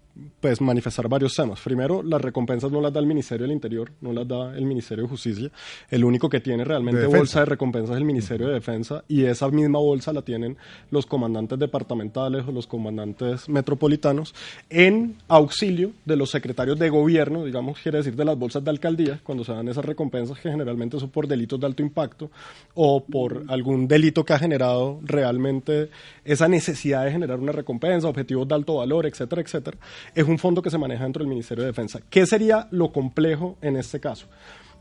pues 0.40 0.60
manifestar 0.60 1.08
varios 1.08 1.34
temas. 1.34 1.60
Primero, 1.60 2.02
las 2.02 2.20
recompensas 2.20 2.70
no 2.70 2.80
las 2.80 2.92
da 2.92 3.00
el 3.00 3.06
Ministerio 3.06 3.46
del 3.46 3.52
Interior, 3.52 3.90
no 4.00 4.12
las 4.12 4.26
da 4.26 4.56
el 4.56 4.64
Ministerio 4.64 5.04
de 5.04 5.10
Justicia. 5.10 5.50
El 5.90 6.04
único 6.04 6.28
que 6.28 6.40
tiene 6.40 6.64
realmente 6.64 7.00
De 7.00 7.06
bolsa 7.06 7.40
de 7.40 7.46
recompensas 7.46 7.90
es 7.92 7.98
el 7.98 8.04
Ministerio 8.04 8.48
de 8.48 8.54
Defensa 8.54 9.04
y 9.08 9.24
esa 9.24 9.48
misma 9.48 9.78
bolsa 9.78 10.12
la 10.12 10.22
tienen 10.22 10.56
los 10.90 11.06
comandantes 11.06 11.58
departamentales 11.58 12.46
o 12.46 12.52
los 12.52 12.66
comandantes 12.66 13.48
metropolitanos 13.48 14.34
en 14.68 15.16
auxilio 15.28 15.92
de 16.04 16.16
los 16.16 16.30
secretarios 16.30 16.78
de 16.78 16.88
gobierno, 16.88 17.44
digamos, 17.44 17.78
quiere 17.78 17.98
decir 17.98 18.16
de 18.16 18.24
las 18.24 18.38
bolsas 18.38 18.64
de 18.64 18.70
alcaldía, 18.70 19.20
cuando 19.22 19.44
se 19.44 19.52
dan 19.52 19.68
esas 19.68 19.84
recompensas 19.84 20.38
que 20.38 20.50
generalmente 20.50 20.98
son 20.98 21.10
por 21.10 21.26
delitos 21.26 21.60
de 21.60 21.66
alto 21.66 21.82
impacto 21.82 22.30
o 22.74 23.04
por 23.04 23.44
algún 23.48 23.88
delito 23.88 24.24
que 24.24 24.32
ha 24.32 24.38
generado 24.38 25.00
realmente 25.02 25.90
esa 26.24 26.48
necesidad 26.48 27.04
de 27.04 27.12
generar 27.12 27.38
una 27.38 27.52
recompensa, 27.52 28.08
objetivos 28.08 28.46
de 28.48 28.54
alto 28.54 28.76
valor, 28.76 29.06
etcétera, 29.06 29.42
etcétera, 29.42 29.78
es 30.14 30.26
un 30.26 30.38
fondo 30.38 30.62
que 30.62 30.70
se 30.70 30.78
maneja 30.78 31.04
dentro 31.04 31.22
del 31.22 31.30
Ministerio 31.30 31.62
de 31.62 31.70
Defensa. 31.70 32.00
¿Qué 32.08 32.26
sería 32.26 32.68
lo 32.70 32.92
complejo 32.92 33.56
en 33.62 33.76
este 33.76 34.00
caso? 34.00 34.26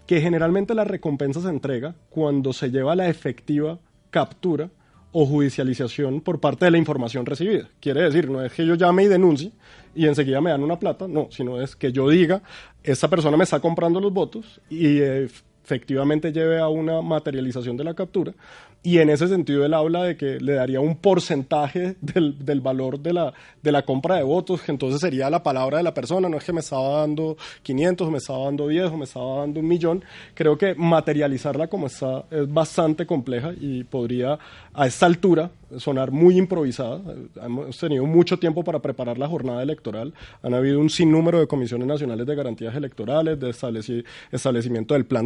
Que 0.05 0.21
generalmente 0.21 0.73
la 0.73 0.83
recompensa 0.83 1.41
se 1.41 1.49
entrega 1.49 1.95
cuando 2.09 2.53
se 2.53 2.71
lleva 2.71 2.95
la 2.95 3.09
efectiva 3.09 3.79
captura 4.09 4.69
o 5.11 5.25
judicialización 5.25 6.21
por 6.21 6.39
parte 6.39 6.65
de 6.65 6.71
la 6.71 6.77
información 6.77 7.25
recibida. 7.25 7.67
Quiere 7.79 8.03
decir, 8.03 8.29
no 8.29 8.43
es 8.43 8.53
que 8.53 8.65
yo 8.65 8.75
llame 8.75 9.03
y 9.03 9.07
denuncie 9.07 9.51
y 9.95 10.05
enseguida 10.05 10.39
me 10.41 10.51
dan 10.51 10.63
una 10.63 10.77
plata, 10.77 11.07
no, 11.07 11.27
sino 11.31 11.59
es 11.61 11.75
que 11.75 11.91
yo 11.91 12.09
diga, 12.09 12.41
esta 12.83 13.07
persona 13.07 13.35
me 13.35 13.43
está 13.43 13.59
comprando 13.59 13.99
los 13.99 14.13
votos 14.13 14.61
y 14.69 14.99
eh, 14.99 15.27
efectivamente 15.69 16.31
lleve 16.31 16.59
a 16.59 16.67
una 16.67 17.01
materialización 17.03 17.77
de 17.77 17.83
la 17.83 17.93
captura. 17.93 18.33
Y 18.81 18.99
en 18.99 19.09
ese 19.09 19.27
sentido 19.27 19.65
él 19.65 19.73
habla 19.73 20.03
de 20.03 20.15
que 20.15 20.39
le 20.39 20.53
daría 20.53 20.79
un 20.79 20.95
porcentaje 20.95 21.97
del, 22.01 22.43
del 22.43 22.61
valor 22.61 22.97
de 22.97 23.11
la, 23.11 23.33
de 23.61 23.71
la 23.73 23.83
compra 23.83 24.15
de 24.15 24.23
votos, 24.23 24.61
que 24.61 24.71
entonces 24.71 25.01
sería 25.01 25.29
la 25.29 25.43
palabra 25.43 25.77
de 25.77 25.83
la 25.83 25.93
persona, 25.93 26.29
no 26.29 26.37
es 26.37 26.45
que 26.45 26.53
me 26.53 26.61
estaba 26.61 27.01
dando 27.01 27.35
500, 27.61 28.07
o 28.07 28.11
me 28.11 28.17
estaba 28.19 28.45
dando 28.45 28.69
10, 28.69 28.85
o 28.85 28.97
me 28.97 29.03
estaba 29.03 29.39
dando 29.41 29.59
un 29.59 29.67
millón. 29.67 30.03
Creo 30.33 30.57
que 30.57 30.75
materializarla 30.75 31.67
como 31.67 31.87
está 31.87 32.23
es 32.31 32.51
bastante 32.51 33.05
compleja 33.05 33.51
y 33.59 33.83
podría 33.83 34.39
a 34.73 34.87
esta 34.87 35.05
altura 35.07 35.51
sonar 35.77 36.11
muy 36.11 36.37
improvisada. 36.37 37.01
Hemos 37.43 37.77
tenido 37.77 38.05
mucho 38.05 38.39
tiempo 38.39 38.63
para 38.63 38.79
preparar 38.79 39.17
la 39.17 39.27
jornada 39.27 39.61
electoral. 39.61 40.13
Han 40.41 40.53
habido 40.53 40.79
un 40.79 40.89
sinnúmero 40.89 41.39
de 41.39 41.47
comisiones 41.47 41.85
nacionales 41.85 42.25
de 42.25 42.33
garantías 42.33 42.73
electorales, 42.75 43.37
de 43.39 43.49
estableci- 43.49 44.05
establecimiento 44.31 44.93
del 44.93 45.05
plan 45.05 45.25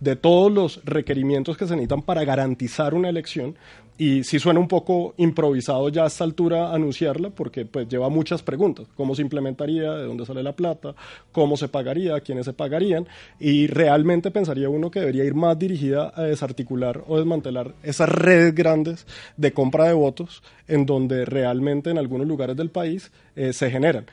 de 0.00 0.16
todos 0.16 0.52
los 0.52 0.84
requerimientos 0.84 1.56
que 1.56 1.66
se 1.66 1.74
necesitan 1.74 2.02
para 2.02 2.24
garantizar 2.24 2.94
una 2.94 3.08
elección. 3.08 3.56
Y 3.98 4.24
sí 4.24 4.38
suena 4.38 4.58
un 4.58 4.68
poco 4.68 5.14
improvisado 5.18 5.88
ya 5.90 6.04
a 6.04 6.06
esta 6.06 6.24
altura 6.24 6.72
anunciarla, 6.72 7.30
porque 7.30 7.66
pues 7.66 7.86
lleva 7.88 8.08
muchas 8.08 8.42
preguntas. 8.42 8.86
¿Cómo 8.96 9.14
se 9.14 9.22
implementaría? 9.22 9.92
¿De 9.92 10.06
dónde 10.06 10.24
sale 10.26 10.42
la 10.42 10.56
plata? 10.56 10.94
¿Cómo 11.30 11.56
se 11.56 11.68
pagaría? 11.68 12.18
¿Quiénes 12.20 12.46
se 12.46 12.52
pagarían? 12.52 13.06
Y 13.38 13.66
realmente 13.66 14.30
pensaría 14.30 14.68
uno 14.68 14.90
que 14.90 15.00
debería 15.00 15.24
ir 15.24 15.34
más 15.34 15.58
dirigida 15.58 16.12
a 16.16 16.22
desarticular 16.22 17.04
o 17.06 17.18
desmantelar 17.18 17.74
esas 17.82 18.08
redes 18.08 18.54
grandes 18.54 19.06
de 19.36 19.52
compra 19.52 19.84
de 19.84 19.92
votos 19.92 20.42
en 20.66 20.86
donde 20.86 21.24
realmente 21.26 21.90
en 21.90 21.98
algunos 21.98 22.26
lugares 22.26 22.56
del 22.56 22.70
país 22.70 23.12
eh, 23.36 23.52
se 23.52 23.70
generan. 23.70 24.06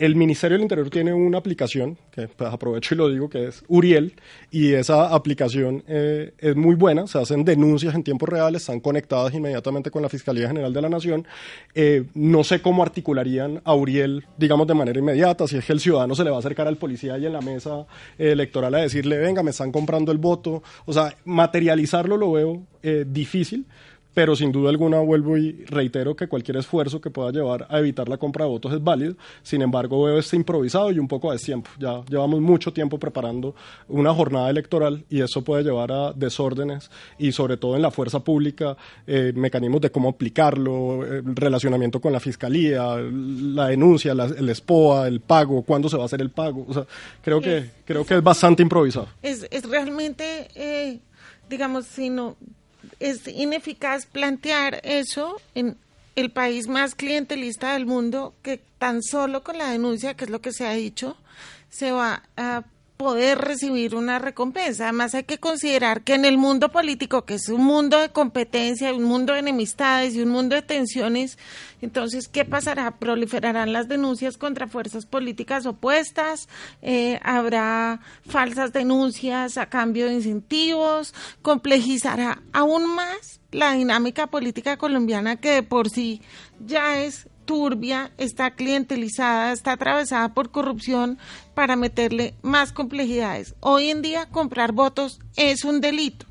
El 0.00 0.16
Ministerio 0.16 0.56
del 0.56 0.62
Interior 0.62 0.88
tiene 0.88 1.12
una 1.12 1.36
aplicación, 1.36 1.98
que 2.10 2.26
pues, 2.26 2.50
aprovecho 2.50 2.94
y 2.94 2.96
lo 2.96 3.10
digo, 3.10 3.28
que 3.28 3.48
es 3.48 3.62
Uriel, 3.68 4.14
y 4.50 4.72
esa 4.72 5.14
aplicación 5.14 5.84
eh, 5.86 6.32
es 6.38 6.56
muy 6.56 6.74
buena, 6.74 7.06
se 7.06 7.18
hacen 7.18 7.44
denuncias 7.44 7.94
en 7.94 8.02
tiempo 8.02 8.24
real, 8.24 8.54
están 8.54 8.80
conectadas 8.80 9.34
inmediatamente 9.34 9.90
con 9.90 10.00
la 10.00 10.08
Fiscalía 10.08 10.48
General 10.48 10.72
de 10.72 10.80
la 10.80 10.88
Nación. 10.88 11.26
Eh, 11.74 12.04
no 12.14 12.44
sé 12.44 12.62
cómo 12.62 12.82
articularían 12.82 13.60
a 13.62 13.74
Uriel, 13.74 14.24
digamos, 14.38 14.66
de 14.66 14.72
manera 14.72 14.98
inmediata, 14.98 15.46
si 15.46 15.58
es 15.58 15.66
que 15.66 15.74
el 15.74 15.80
ciudadano 15.80 16.14
se 16.14 16.24
le 16.24 16.30
va 16.30 16.36
a 16.36 16.38
acercar 16.38 16.66
al 16.66 16.78
policía 16.78 17.18
y 17.18 17.26
en 17.26 17.34
la 17.34 17.42
mesa 17.42 17.84
eh, 18.18 18.32
electoral 18.32 18.74
a 18.76 18.78
decirle, 18.78 19.18
venga, 19.18 19.42
me 19.42 19.50
están 19.50 19.70
comprando 19.70 20.12
el 20.12 20.18
voto. 20.18 20.62
O 20.86 20.94
sea, 20.94 21.14
materializarlo 21.26 22.16
lo 22.16 22.32
veo 22.32 22.62
difícil 23.06 23.66
pero 24.12 24.34
sin 24.34 24.50
duda 24.52 24.70
alguna 24.70 24.98
vuelvo 25.00 25.36
y 25.38 25.64
reitero 25.66 26.16
que 26.16 26.26
cualquier 26.28 26.56
esfuerzo 26.56 27.00
que 27.00 27.10
pueda 27.10 27.30
llevar 27.30 27.66
a 27.70 27.78
evitar 27.78 28.08
la 28.08 28.16
compra 28.16 28.44
de 28.44 28.50
votos 28.50 28.72
es 28.72 28.82
válido. 28.82 29.14
Sin 29.42 29.62
embargo, 29.62 30.02
veo 30.04 30.18
este 30.18 30.36
improvisado 30.36 30.90
y 30.90 30.98
un 30.98 31.06
poco 31.08 31.30
a 31.30 31.34
destiempo. 31.34 31.70
Ya 31.78 32.02
llevamos 32.08 32.40
mucho 32.40 32.72
tiempo 32.72 32.98
preparando 32.98 33.54
una 33.88 34.12
jornada 34.12 34.50
electoral 34.50 35.04
y 35.08 35.20
eso 35.20 35.42
puede 35.44 35.62
llevar 35.62 35.92
a 35.92 36.12
desórdenes 36.12 36.90
y 37.18 37.32
sobre 37.32 37.56
todo 37.56 37.76
en 37.76 37.82
la 37.82 37.90
fuerza 37.90 38.20
pública, 38.20 38.76
eh, 39.06 39.32
mecanismos 39.34 39.80
de 39.80 39.90
cómo 39.90 40.08
aplicarlo, 40.08 41.04
eh, 41.06 41.22
relacionamiento 41.24 42.00
con 42.00 42.12
la 42.12 42.20
fiscalía, 42.20 42.96
la 42.96 43.68
denuncia, 43.68 44.14
la- 44.14 44.24
el 44.26 44.48
SPOA, 44.54 45.06
el 45.06 45.20
pago, 45.20 45.62
cuándo 45.62 45.88
se 45.88 45.96
va 45.96 46.02
a 46.02 46.06
hacer 46.06 46.20
el 46.20 46.30
pago. 46.30 46.66
O 46.68 46.74
sea, 46.74 46.84
creo 47.22 47.40
que, 47.40 47.58
Es- 47.58 47.70
creo 47.84 48.04
que 48.04 48.14
es 48.16 48.22
bastante 48.22 48.62
improvisado. 48.62 49.08
Es, 49.22 49.46
es 49.50 49.68
realmente, 49.68 50.48
eh, 50.54 50.98
digamos, 51.48 51.86
si 51.86 52.10
no, 52.10 52.36
es 53.00 53.26
ineficaz 53.26 54.06
plantear 54.06 54.80
eso 54.84 55.40
en 55.54 55.76
el 56.16 56.30
país 56.30 56.68
más 56.68 56.94
clientelista 56.94 57.72
del 57.72 57.86
mundo, 57.86 58.34
que 58.42 58.60
tan 58.78 59.02
solo 59.02 59.42
con 59.42 59.58
la 59.58 59.70
denuncia, 59.70 60.14
que 60.14 60.24
es 60.24 60.30
lo 60.30 60.40
que 60.40 60.52
se 60.52 60.66
ha 60.66 60.72
dicho, 60.72 61.16
se 61.70 61.92
va 61.92 62.22
a 62.36 62.64
poder 63.00 63.38
recibir 63.38 63.94
una 63.94 64.18
recompensa. 64.18 64.84
Además 64.84 65.14
hay 65.14 65.24
que 65.24 65.38
considerar 65.38 66.02
que 66.02 66.12
en 66.12 66.26
el 66.26 66.36
mundo 66.36 66.70
político, 66.70 67.24
que 67.24 67.36
es 67.36 67.48
un 67.48 67.64
mundo 67.64 67.98
de 67.98 68.10
competencia, 68.10 68.92
un 68.92 69.04
mundo 69.04 69.32
de 69.32 69.38
enemistades 69.38 70.14
y 70.14 70.20
un 70.20 70.28
mundo 70.28 70.54
de 70.54 70.60
tensiones, 70.60 71.38
entonces, 71.80 72.28
¿qué 72.28 72.44
pasará? 72.44 72.90
Proliferarán 72.98 73.72
las 73.72 73.88
denuncias 73.88 74.36
contra 74.36 74.68
fuerzas 74.68 75.06
políticas 75.06 75.64
opuestas, 75.64 76.50
eh, 76.82 77.18
habrá 77.22 78.00
falsas 78.28 78.74
denuncias 78.74 79.56
a 79.56 79.70
cambio 79.70 80.04
de 80.04 80.12
incentivos, 80.12 81.14
complejizará 81.40 82.42
aún 82.52 82.84
más 82.94 83.40
la 83.50 83.72
dinámica 83.72 84.26
política 84.26 84.76
colombiana 84.76 85.36
que 85.36 85.52
de 85.52 85.62
por 85.62 85.88
sí 85.88 86.20
ya 86.66 87.02
es 87.02 87.29
turbia, 87.50 88.12
está 88.16 88.52
clientelizada, 88.52 89.50
está 89.50 89.72
atravesada 89.72 90.34
por 90.34 90.52
corrupción 90.52 91.18
para 91.52 91.74
meterle 91.74 92.36
más 92.42 92.70
complejidades. 92.70 93.56
Hoy 93.58 93.90
en 93.90 94.02
día 94.02 94.26
comprar 94.26 94.70
votos 94.70 95.18
es 95.34 95.64
un 95.64 95.80
delito 95.80 96.26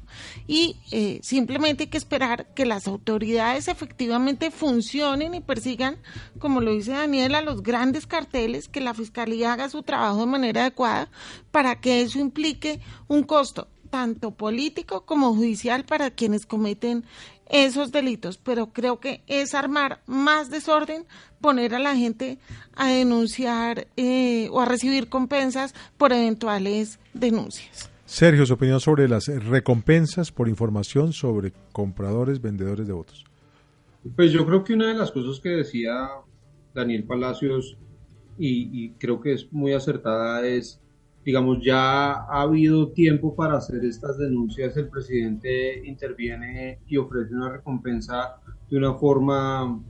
y 0.47 0.78
eh, 0.91 1.20
simplemente 1.22 1.84
hay 1.84 1.89
que 1.89 1.97
esperar 1.97 2.53
que 2.53 2.65
las 2.65 2.88
autoridades 2.88 3.67
efectivamente 3.67 4.49
funcionen 4.49 5.36
y 5.36 5.41
persigan, 5.41 5.97
como 6.39 6.61
lo 6.61 6.72
dice 6.72 6.93
Daniel, 6.93 7.36
a 7.36 7.41
los 7.41 7.63
grandes 7.63 8.07
carteles, 8.07 8.70
que 8.70 8.80
la 8.80 8.93
fiscalía 8.93 9.51
haga 9.51 9.67
su 9.67 9.84
trabajo 9.84 10.22
de 10.22 10.26
manera 10.26 10.61
adecuada 10.61 11.11
para 11.51 11.82
que 11.82 11.99
eso 11.99 12.17
implique 12.20 12.80
un 13.09 13.24
costo 13.24 13.67
tanto 13.89 14.32
político 14.32 15.05
como 15.05 15.34
judicial 15.34 15.84
para 15.84 16.11
quienes 16.11 16.45
cometen 16.45 17.03
esos 17.49 17.91
delitos, 17.91 18.37
pero 18.37 18.67
creo 18.67 18.99
que 18.99 19.21
es 19.27 19.53
armar 19.53 20.01
más 20.05 20.49
desorden, 20.49 21.05
poner 21.41 21.75
a 21.75 21.79
la 21.79 21.95
gente 21.95 22.37
a 22.75 22.87
denunciar 22.87 23.87
eh, 23.97 24.47
o 24.51 24.61
a 24.61 24.65
recibir 24.65 25.09
compensas 25.09 25.73
por 25.97 26.13
eventuales 26.13 26.99
denuncias. 27.13 27.89
Sergio, 28.05 28.45
su 28.45 28.53
opinión 28.53 28.79
sobre 28.79 29.07
las 29.07 29.27
recompensas 29.27 30.31
por 30.31 30.47
información 30.47 31.13
sobre 31.13 31.53
compradores, 31.71 32.41
vendedores 32.41 32.87
de 32.87 32.93
votos. 32.93 33.25
Pues 34.15 34.31
yo 34.31 34.45
creo 34.45 34.63
que 34.63 34.73
una 34.73 34.87
de 34.87 34.95
las 34.95 35.11
cosas 35.11 35.39
que 35.39 35.49
decía 35.49 36.09
Daniel 36.73 37.03
Palacios 37.03 37.77
y, 38.37 38.69
y 38.85 38.91
creo 38.91 39.19
que 39.21 39.33
es 39.33 39.51
muy 39.51 39.73
acertada 39.73 40.45
es, 40.47 40.79
digamos, 41.24 41.59
ya 41.63 42.11
ha 42.11 42.41
habido 42.41 42.91
tiempo 42.91 43.36
para 43.36 43.57
hacer 43.57 43.84
estas 43.86 44.17
denuncias, 44.17 44.76
el 44.78 44.89
presidente 44.89 45.86
interviene 45.86 46.80
y 46.88 46.97
ofrece 46.97 47.34
una 47.34 47.49
recompensa 47.49 48.36
de 48.70 48.78
una 48.78 48.93
forma 48.95 49.82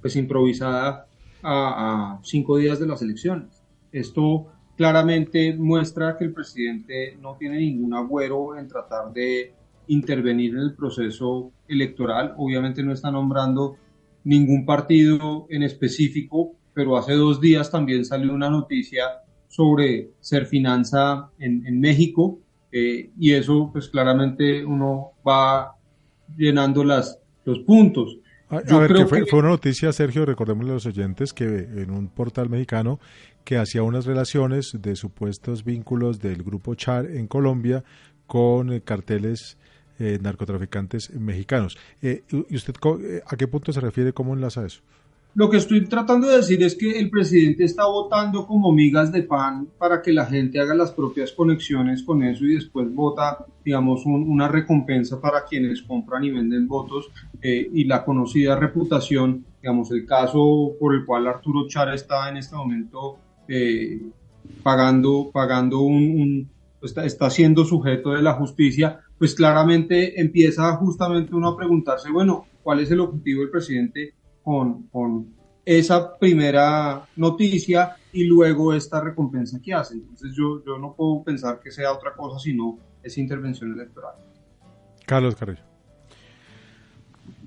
pues 0.00 0.16
improvisada 0.16 1.06
a, 1.42 2.14
a 2.14 2.20
cinco 2.22 2.56
días 2.56 2.80
de 2.80 2.86
las 2.86 3.02
elecciones. 3.02 3.62
Esto 3.92 4.46
claramente 4.76 5.54
muestra 5.54 6.16
que 6.16 6.24
el 6.24 6.32
presidente 6.32 7.16
no 7.20 7.36
tiene 7.36 7.58
ningún 7.58 7.94
agüero 7.94 8.56
en 8.56 8.66
tratar 8.66 9.12
de 9.12 9.52
intervenir 9.88 10.54
en 10.54 10.60
el 10.60 10.74
proceso 10.74 11.52
electoral. 11.68 12.34
Obviamente 12.38 12.82
no 12.82 12.92
está 12.92 13.10
nombrando 13.10 13.76
ningún 14.24 14.64
partido 14.64 15.46
en 15.50 15.64
específico, 15.64 16.52
pero 16.72 16.96
hace 16.96 17.14
dos 17.14 17.40
días 17.40 17.70
también 17.70 18.04
salió 18.04 18.32
una 18.32 18.48
noticia 18.48 19.04
sobre 19.50 20.10
ser 20.20 20.46
finanza 20.46 21.28
en, 21.40 21.66
en 21.66 21.80
México 21.80 22.38
eh, 22.72 23.10
y 23.18 23.32
eso 23.32 23.68
pues 23.72 23.88
claramente 23.88 24.64
uno 24.64 25.10
va 25.26 25.74
llenando 26.36 26.84
las, 26.84 27.18
los 27.44 27.58
puntos. 27.60 28.16
A, 28.48 28.62
Yo 28.64 28.76
a 28.76 28.80
ver, 28.80 28.90
creo 28.92 29.02
que 29.02 29.08
fue, 29.08 29.18
que- 29.24 29.26
fue 29.30 29.38
una 29.40 29.48
noticia, 29.48 29.92
Sergio, 29.92 30.24
recordémosle 30.24 30.70
a 30.70 30.74
los 30.74 30.86
oyentes, 30.86 31.32
que 31.32 31.44
en 31.44 31.90
un 31.90 32.06
portal 32.08 32.48
mexicano 32.48 33.00
que 33.44 33.56
hacía 33.58 33.82
unas 33.82 34.06
relaciones 34.06 34.70
de 34.80 34.94
supuestos 34.94 35.64
vínculos 35.64 36.20
del 36.20 36.42
grupo 36.44 36.74
Char 36.76 37.06
en 37.06 37.26
Colombia 37.26 37.82
con 38.28 38.72
eh, 38.72 38.80
carteles 38.82 39.58
eh, 39.98 40.18
narcotraficantes 40.22 41.10
mexicanos. 41.14 41.76
¿Y 42.00 42.54
usted 42.56 42.74
a 43.26 43.36
qué 43.36 43.48
punto 43.48 43.72
se 43.72 43.80
refiere? 43.80 44.12
¿Cómo 44.12 44.32
enlaza 44.34 44.64
eso? 44.64 44.80
Lo 45.34 45.48
que 45.48 45.58
estoy 45.58 45.86
tratando 45.86 46.26
de 46.26 46.38
decir 46.38 46.60
es 46.64 46.74
que 46.74 46.98
el 46.98 47.08
presidente 47.08 47.62
está 47.62 47.86
votando 47.86 48.46
como 48.48 48.72
migas 48.72 49.12
de 49.12 49.22
pan 49.22 49.68
para 49.78 50.02
que 50.02 50.12
la 50.12 50.26
gente 50.26 50.58
haga 50.58 50.74
las 50.74 50.90
propias 50.90 51.30
conexiones 51.30 52.02
con 52.02 52.24
eso 52.24 52.44
y 52.44 52.54
después 52.54 52.92
vota, 52.92 53.44
digamos, 53.64 54.04
una 54.06 54.48
recompensa 54.48 55.20
para 55.20 55.44
quienes 55.44 55.82
compran 55.82 56.24
y 56.24 56.30
venden 56.30 56.66
votos 56.66 57.10
eh, 57.40 57.70
y 57.72 57.84
la 57.84 58.04
conocida 58.04 58.56
reputación, 58.56 59.44
digamos, 59.62 59.92
el 59.92 60.04
caso 60.04 60.72
por 60.80 60.94
el 60.96 61.04
cual 61.06 61.28
Arturo 61.28 61.68
Char 61.68 61.94
está 61.94 62.28
en 62.28 62.38
este 62.38 62.56
momento 62.56 63.18
eh, 63.46 64.00
pagando, 64.64 65.30
pagando 65.32 65.80
un, 65.80 66.48
está, 66.82 67.04
está 67.04 67.30
siendo 67.30 67.64
sujeto 67.64 68.10
de 68.10 68.22
la 68.22 68.34
justicia, 68.34 68.98
pues 69.16 69.36
claramente 69.36 70.20
empieza 70.20 70.74
justamente 70.76 71.36
uno 71.36 71.48
a 71.48 71.56
preguntarse, 71.56 72.10
bueno, 72.10 72.46
¿cuál 72.64 72.80
es 72.80 72.90
el 72.90 72.98
objetivo 72.98 73.42
del 73.42 73.50
presidente? 73.50 74.14
Con, 74.42 75.40
esa 75.64 76.18
primera 76.18 77.06
noticia 77.16 77.96
y 78.12 78.24
luego 78.24 78.72
esta 78.74 79.00
recompensa 79.00 79.60
que 79.62 79.72
hace. 79.74 79.94
Entonces 79.94 80.32
yo, 80.34 80.64
yo 80.64 80.78
no 80.78 80.94
puedo 80.94 81.22
pensar 81.22 81.60
que 81.60 81.70
sea 81.70 81.92
otra 81.92 82.12
cosa 82.14 82.38
sino 82.38 82.78
esa 83.02 83.20
intervención 83.20 83.72
electoral. 83.72 84.14
Carlos 85.06 85.36
Carrillo. 85.36 85.70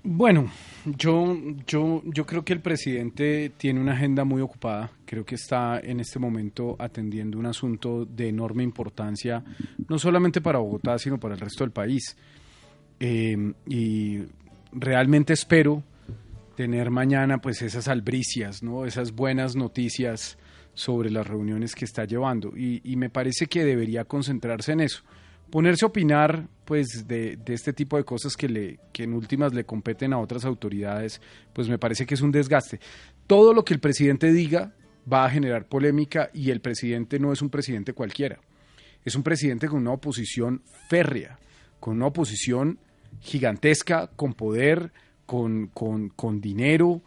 Bueno, 0.05 0.51
yo, 0.85 1.37
yo, 1.65 2.01
yo 2.03 2.25
creo 2.25 2.43
que 2.43 2.51
el 2.51 2.59
presidente 2.59 3.53
tiene 3.55 3.79
una 3.79 3.93
agenda 3.93 4.25
muy 4.25 4.41
ocupada. 4.41 4.91
Creo 5.05 5.23
que 5.23 5.35
está 5.35 5.79
en 5.79 6.01
este 6.01 6.19
momento 6.19 6.75
atendiendo 6.77 7.39
un 7.39 7.45
asunto 7.45 8.03
de 8.03 8.27
enorme 8.27 8.63
importancia, 8.63 9.41
no 9.87 9.97
solamente 9.97 10.41
para 10.41 10.59
Bogotá, 10.59 10.99
sino 10.99 11.19
para 11.19 11.35
el 11.35 11.39
resto 11.39 11.63
del 11.63 11.71
país. 11.71 12.17
Eh, 12.99 13.53
y 13.65 14.23
realmente 14.73 15.31
espero 15.31 15.83
tener 16.55 16.91
mañana 16.91 17.39
pues 17.39 17.61
esas 17.61 17.87
albricias, 17.87 18.63
¿no? 18.63 18.85
esas 18.85 19.13
buenas 19.13 19.55
noticias 19.55 20.37
sobre 20.73 21.09
las 21.09 21.27
reuniones 21.27 21.75
que 21.75 21.85
está 21.85 22.05
llevando 22.05 22.53
y, 22.55 22.95
me 22.95 23.09
parece 23.09 23.47
que 23.47 23.63
debería 23.63 24.05
concentrarse 24.05 24.71
en 24.71 24.81
eso. 24.81 25.03
Ponerse 25.49 25.85
a 25.85 25.89
opinar 25.89 26.47
pues 26.65 27.07
de, 27.07 27.37
este 27.47 27.73
tipo 27.73 27.97
de 27.97 28.03
cosas 28.03 28.35
que, 28.35 28.49
le, 28.49 28.79
que 28.91 29.03
en 29.03 29.13
últimas 29.13 29.53
le 29.53 29.65
competen 29.65 30.13
a 30.13 30.19
otras 30.19 30.45
autoridades, 30.45 31.21
pues 31.53 31.69
me 31.69 31.77
parece 31.77 32.05
que 32.07 32.15
es 32.15 32.21
un 32.21 32.31
desgaste. 32.31 32.79
Todo 33.27 33.53
lo 33.53 33.63
que 33.63 33.73
el 33.73 33.79
presidente 33.79 34.31
diga 34.31 34.73
va 35.11 35.25
a 35.25 35.29
generar 35.29 35.67
polémica 35.67 36.31
y 36.33 36.49
el 36.49 36.61
presidente 36.61 37.19
no 37.19 37.31
es 37.31 37.41
un 37.41 37.49
presidente 37.49 37.93
cualquiera. 37.93 38.39
Es 39.05 39.15
un 39.15 39.23
presidente 39.23 39.67
con 39.67 39.81
una 39.81 39.91
oposición 39.91 40.63
férrea, 40.89 41.37
con 41.79 41.97
una 41.97 42.07
oposición 42.07 42.79
gigantesca, 43.19 44.07
con 44.15 44.33
poder, 44.33 44.91
con, 45.25 45.67
con, 45.67 46.09
con 46.09 46.41
dinero. 46.41 47.01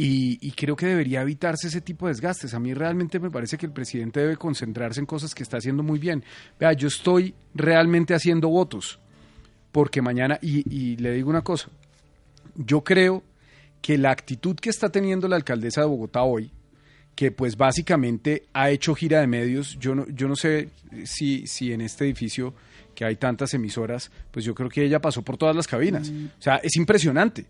Y, 0.00 0.52
creo 0.52 0.76
que 0.76 0.86
debería 0.86 1.22
evitarse 1.22 1.66
ese 1.66 1.80
tipo 1.80 2.06
de 2.06 2.12
desgastes. 2.12 2.54
A 2.54 2.60
mí 2.60 2.72
realmente 2.72 3.18
me 3.18 3.32
parece 3.32 3.58
que 3.58 3.66
el 3.66 3.72
presidente 3.72 4.20
debe 4.20 4.36
concentrarse 4.36 5.00
en 5.00 5.06
cosas 5.06 5.34
que 5.34 5.42
está 5.42 5.56
haciendo 5.56 5.82
muy 5.82 5.98
bien. 5.98 6.22
Vea, 6.58 6.72
yo 6.72 6.86
estoy 6.86 7.34
realmente 7.52 8.14
haciendo 8.14 8.48
votos, 8.48 9.00
porque 9.72 10.00
mañana, 10.00 10.38
y, 10.40 10.62
y 10.72 10.96
le 10.98 11.14
digo 11.14 11.30
una 11.30 11.42
cosa, 11.42 11.68
yo 12.54 12.84
creo 12.84 13.24
que 13.82 13.98
la 13.98 14.12
actitud 14.12 14.54
que 14.54 14.70
está 14.70 14.88
teniendo 14.90 15.26
la 15.26 15.34
alcaldesa 15.34 15.80
de 15.80 15.88
Bogotá 15.88 16.22
hoy, 16.22 16.52
que 17.18 17.32
pues 17.32 17.56
básicamente 17.56 18.44
ha 18.52 18.70
hecho 18.70 18.94
gira 18.94 19.18
de 19.20 19.26
medios, 19.26 19.76
yo 19.80 19.96
no, 19.96 20.06
yo 20.08 20.28
no 20.28 20.36
sé 20.36 20.68
si, 21.04 21.48
si 21.48 21.72
en 21.72 21.80
este 21.80 22.04
edificio 22.04 22.54
que 22.98 23.04
hay 23.04 23.14
tantas 23.14 23.54
emisoras, 23.54 24.10
pues 24.32 24.44
yo 24.44 24.56
creo 24.56 24.68
que 24.68 24.82
ella 24.82 25.00
pasó 25.00 25.22
por 25.22 25.36
todas 25.36 25.54
las 25.54 25.68
cabinas. 25.68 26.10
Mm. 26.10 26.24
O 26.36 26.42
sea, 26.42 26.56
es 26.56 26.74
impresionante. 26.74 27.46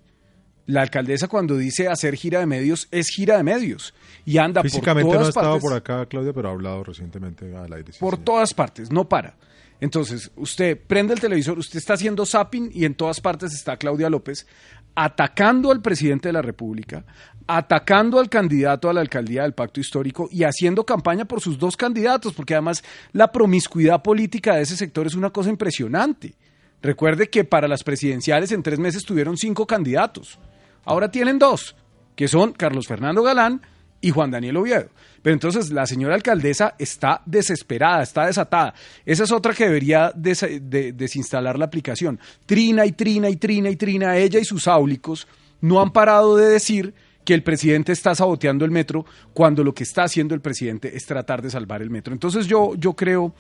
La 0.66 0.82
alcaldesa 0.82 1.26
cuando 1.26 1.56
dice 1.56 1.88
hacer 1.88 2.16
gira 2.16 2.40
de 2.40 2.44
medios 2.44 2.86
es 2.90 3.08
gira 3.08 3.38
de 3.38 3.42
medios 3.42 3.94
y 4.26 4.36
anda 4.36 4.62
por 4.62 4.70
todas 4.70 5.04
no 5.06 5.20
ha 5.20 5.28
estado 5.30 5.58
por 5.58 5.72
acá 5.72 6.04
Claudia, 6.04 6.34
pero 6.34 6.50
ha 6.50 6.52
hablado 6.52 6.84
recientemente 6.84 7.56
al 7.56 7.72
aire. 7.72 7.92
por 7.98 8.18
todas 8.18 8.52
partes, 8.52 8.92
no 8.92 9.08
para. 9.08 9.36
Entonces, 9.80 10.30
usted 10.36 10.78
prende 10.86 11.14
el 11.14 11.20
televisor, 11.20 11.58
usted 11.58 11.78
está 11.78 11.94
haciendo 11.94 12.26
zapping 12.26 12.70
y 12.74 12.84
en 12.84 12.94
todas 12.94 13.18
partes 13.18 13.54
está 13.54 13.78
Claudia 13.78 14.10
López 14.10 14.46
atacando 14.94 15.70
al 15.70 15.80
presidente 15.80 16.28
de 16.28 16.34
la 16.34 16.42
República, 16.42 17.06
atacando 17.48 18.20
al 18.20 18.28
candidato 18.28 18.90
a 18.90 18.92
la 18.92 19.00
alcaldía 19.00 19.42
del 19.42 19.54
pacto 19.54 19.80
histórico 19.80 20.28
y 20.30 20.44
haciendo 20.44 20.84
campaña 20.84 21.24
por 21.24 21.40
sus 21.40 21.58
dos 21.58 21.76
candidatos, 21.76 22.34
porque 22.34 22.54
además 22.54 22.84
la 23.12 23.32
promiscuidad 23.32 24.02
política 24.02 24.54
de 24.54 24.62
ese 24.62 24.76
sector 24.76 25.06
es 25.06 25.14
una 25.14 25.30
cosa 25.30 25.48
impresionante. 25.48 26.34
Recuerde 26.82 27.30
que 27.30 27.44
para 27.44 27.66
las 27.66 27.82
presidenciales 27.82 28.52
en 28.52 28.62
tres 28.62 28.78
meses 28.78 29.02
tuvieron 29.02 29.38
cinco 29.38 29.66
candidatos. 29.66 30.38
Ahora 30.84 31.10
tienen 31.10 31.38
dos, 31.38 31.74
que 32.14 32.28
son 32.28 32.52
Carlos 32.52 32.86
Fernando 32.86 33.22
Galán 33.22 33.62
y 34.02 34.10
Juan 34.10 34.30
Daniel 34.30 34.58
Oviedo. 34.58 34.90
Pero 35.22 35.32
entonces 35.32 35.70
la 35.70 35.86
señora 35.86 36.14
alcaldesa 36.14 36.74
está 36.78 37.22
desesperada, 37.24 38.02
está 38.02 38.26
desatada. 38.26 38.74
Esa 39.06 39.24
es 39.24 39.32
otra 39.32 39.54
que 39.54 39.64
debería 39.64 40.12
desinstalar 40.14 41.58
la 41.58 41.64
aplicación. 41.64 42.20
Trina 42.44 42.84
y 42.84 42.92
trina 42.92 43.30
y 43.30 43.36
trina 43.36 43.70
y 43.70 43.76
trina, 43.76 44.18
ella 44.18 44.38
y 44.38 44.44
sus 44.44 44.68
áulicos 44.68 45.26
no 45.62 45.80
han 45.80 45.92
parado 45.92 46.36
de 46.36 46.48
decir 46.48 46.94
que 47.28 47.34
el 47.34 47.42
presidente 47.42 47.92
está 47.92 48.14
saboteando 48.14 48.64
el 48.64 48.70
metro 48.70 49.04
cuando 49.34 49.62
lo 49.62 49.74
que 49.74 49.82
está 49.82 50.04
haciendo 50.04 50.34
el 50.34 50.40
presidente 50.40 50.96
es 50.96 51.04
tratar 51.04 51.42
de 51.42 51.50
salvar 51.50 51.82
el 51.82 51.90
metro. 51.90 52.14
Entonces 52.14 52.46
yo, 52.46 52.74
yo 52.76 52.94
creo 52.94 53.34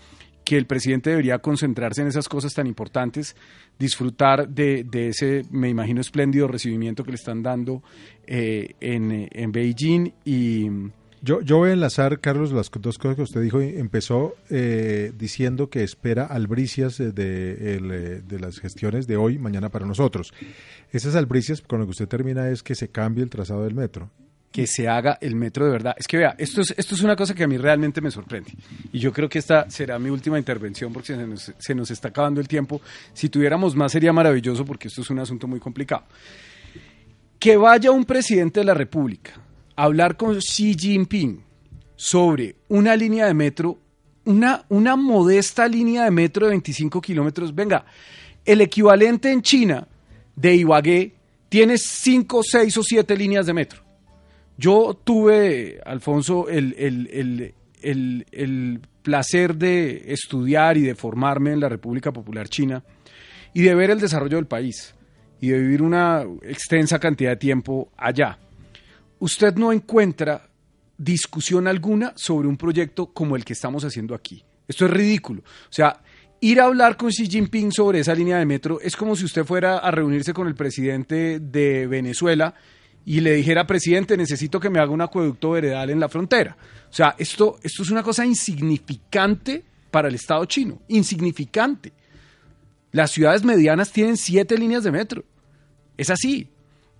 que 0.44 0.58
el 0.58 0.66
presidente 0.66 1.08
debería 1.08 1.38
concentrarse 1.38 2.02
en 2.02 2.08
esas 2.08 2.28
cosas 2.28 2.52
tan 2.52 2.66
importantes, 2.66 3.34
disfrutar 3.78 4.46
de, 4.46 4.84
ese, 4.92 5.44
me 5.50 5.70
imagino, 5.70 6.02
espléndido 6.02 6.48
recibimiento 6.48 7.02
que 7.02 7.12
le 7.12 7.14
están 7.14 7.42
dando 7.42 7.82
eh, 8.26 8.74
en, 8.78 9.26
en 9.32 9.52
Beijing 9.52 10.12
y 10.22 10.68
yo, 11.22 11.40
yo 11.40 11.58
voy 11.58 11.70
a 11.70 11.72
enlazar, 11.72 12.20
Carlos, 12.20 12.52
las 12.52 12.70
dos 12.70 12.98
cosas 12.98 13.16
que 13.16 13.22
usted 13.22 13.42
dijo. 13.42 13.60
Empezó 13.60 14.36
eh, 14.50 15.12
diciendo 15.16 15.70
que 15.70 15.82
espera 15.82 16.24
albricias 16.26 16.98
de, 16.98 17.10
eh, 17.10 18.22
de, 18.26 18.40
las 18.40 18.58
gestiones 18.58 19.06
de 19.06 19.16
hoy, 19.16 19.38
mañana 19.38 19.68
para 19.68 19.86
nosotros. 19.86 20.32
Esas 20.92 21.16
albricias, 21.16 21.60
con 21.60 21.80
lo 21.80 21.86
que 21.86 21.90
usted 21.90 22.08
termina, 22.08 22.48
es 22.48 22.62
que 22.62 22.74
se 22.74 22.88
cambie 22.88 23.24
el 23.24 23.30
trazado 23.30 23.64
del 23.64 23.74
metro. 23.74 24.10
Que 24.52 24.66
se 24.66 24.88
haga 24.88 25.18
el 25.20 25.34
metro 25.34 25.66
de 25.66 25.72
verdad. 25.72 25.94
Es 25.98 26.06
que 26.06 26.16
vea, 26.16 26.34
esto 26.38 26.60
es, 26.60 26.72
esto 26.76 26.94
es 26.94 27.02
una 27.02 27.16
cosa 27.16 27.34
que 27.34 27.44
a 27.44 27.48
mí 27.48 27.58
realmente 27.58 28.00
me 28.00 28.10
sorprende. 28.10 28.52
Y 28.92 28.98
yo 28.98 29.12
creo 29.12 29.28
que 29.28 29.38
esta 29.38 29.68
será 29.70 29.98
mi 29.98 30.10
última 30.10 30.38
intervención 30.38 30.92
porque 30.92 31.14
se 31.14 31.26
nos, 31.26 31.52
se 31.58 31.74
nos 31.74 31.90
está 31.90 32.08
acabando 32.08 32.40
el 32.40 32.48
tiempo. 32.48 32.80
Si 33.12 33.28
tuviéramos 33.28 33.76
más 33.76 33.92
sería 33.92 34.12
maravilloso 34.12 34.64
porque 34.64 34.88
esto 34.88 35.02
es 35.02 35.10
un 35.10 35.18
asunto 35.18 35.46
muy 35.46 35.60
complicado. 35.60 36.04
Que 37.38 37.56
vaya 37.56 37.90
un 37.90 38.04
presidente 38.04 38.60
de 38.60 38.64
la 38.64 38.74
República 38.74 39.47
hablar 39.78 40.16
con 40.16 40.38
Xi 40.38 40.74
Jinping 40.76 41.40
sobre 41.94 42.56
una 42.66 42.96
línea 42.96 43.26
de 43.26 43.34
metro, 43.34 43.78
una, 44.24 44.64
una 44.70 44.96
modesta 44.96 45.68
línea 45.68 46.02
de 46.02 46.10
metro 46.10 46.46
de 46.46 46.50
25 46.50 47.00
kilómetros. 47.00 47.54
Venga, 47.54 47.84
el 48.44 48.60
equivalente 48.60 49.30
en 49.30 49.40
China 49.40 49.86
de 50.34 50.56
Ibagué 50.56 51.14
tiene 51.48 51.78
5, 51.78 52.40
6 52.42 52.76
o 52.76 52.82
7 52.82 53.16
líneas 53.16 53.46
de 53.46 53.54
metro. 53.54 53.82
Yo 54.56 55.00
tuve, 55.04 55.80
Alfonso, 55.86 56.48
el, 56.48 56.74
el, 56.76 57.54
el, 57.80 58.26
el, 58.32 58.80
placer 59.02 59.54
de 59.54 60.12
estudiar 60.12 60.76
y 60.76 60.82
de 60.82 60.96
formarme 60.96 61.52
en 61.52 61.60
la 61.60 61.68
República 61.68 62.12
Popular 62.12 62.48
China 62.48 62.82
y 63.54 63.62
de 63.62 63.74
ver 63.76 63.90
el 63.90 64.00
desarrollo 64.00 64.36
del 64.38 64.46
país 64.46 64.94
y 65.40 65.48
de 65.48 65.58
vivir 65.60 65.82
una 65.82 66.24
extensa 66.42 66.98
cantidad 66.98 67.30
de 67.30 67.36
tiempo 67.36 67.90
allá 67.96 68.38
usted 69.20 69.54
no 69.56 69.72
encuentra 69.72 70.48
discusión 70.96 71.68
alguna 71.68 72.12
sobre 72.16 72.48
un 72.48 72.56
proyecto 72.56 73.06
como 73.06 73.36
el 73.36 73.44
que 73.44 73.52
estamos 73.52 73.84
haciendo 73.84 74.14
aquí. 74.14 74.44
Esto 74.66 74.84
es 74.84 74.90
ridículo. 74.90 75.42
O 75.42 75.72
sea, 75.72 76.00
ir 76.40 76.60
a 76.60 76.64
hablar 76.64 76.96
con 76.96 77.10
Xi 77.10 77.26
Jinping 77.26 77.72
sobre 77.72 78.00
esa 78.00 78.14
línea 78.14 78.38
de 78.38 78.46
metro 78.46 78.80
es 78.80 78.96
como 78.96 79.16
si 79.16 79.24
usted 79.24 79.44
fuera 79.44 79.78
a 79.78 79.90
reunirse 79.90 80.34
con 80.34 80.48
el 80.48 80.54
presidente 80.54 81.40
de 81.40 81.86
Venezuela 81.86 82.54
y 83.04 83.20
le 83.20 83.32
dijera, 83.32 83.66
presidente, 83.66 84.16
necesito 84.16 84.60
que 84.60 84.68
me 84.68 84.80
haga 84.80 84.90
un 84.90 85.00
acueducto 85.00 85.52
veredal 85.52 85.88
en 85.88 86.00
la 86.00 86.10
frontera. 86.10 86.56
O 86.90 86.92
sea, 86.92 87.14
esto, 87.16 87.58
esto 87.62 87.82
es 87.82 87.90
una 87.90 88.02
cosa 88.02 88.26
insignificante 88.26 89.64
para 89.90 90.08
el 90.08 90.14
Estado 90.14 90.44
chino, 90.44 90.82
insignificante. 90.88 91.92
Las 92.92 93.10
ciudades 93.10 93.44
medianas 93.44 93.92
tienen 93.92 94.18
siete 94.18 94.58
líneas 94.58 94.84
de 94.84 94.90
metro. 94.90 95.24
Es 95.96 96.10
así 96.10 96.48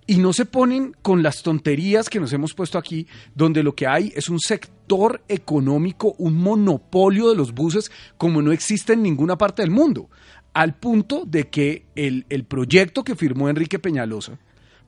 y 0.09 0.17
no 0.17 0.33
se 0.33 0.45
ponen 0.45 0.95
con 1.03 1.21
las 1.21 1.43
tonterías 1.43 2.09
que 2.09 2.19
nos 2.19 2.33
hemos 2.33 2.55
puesto 2.55 2.79
aquí, 2.79 3.05
donde 3.35 3.61
lo 3.61 3.75
que 3.75 3.85
hay 3.85 4.11
es 4.15 4.27
un 4.27 4.39
sector 4.39 5.21
económico, 5.27 6.15
un 6.17 6.33
monopolio 6.33 7.29
de 7.29 7.35
los 7.35 7.53
buses 7.53 7.91
como 8.17 8.41
no 8.41 8.51
existe 8.51 8.93
en 8.93 9.03
ninguna 9.03 9.37
parte 9.37 9.61
del 9.61 9.69
mundo, 9.69 10.09
al 10.51 10.73
punto 10.73 11.25
de 11.27 11.49
que 11.49 11.85
el, 11.93 12.25
el 12.29 12.43
proyecto 12.43 13.03
que 13.03 13.15
firmó 13.15 13.49
Enrique 13.49 13.77
Peñalosa, 13.77 14.39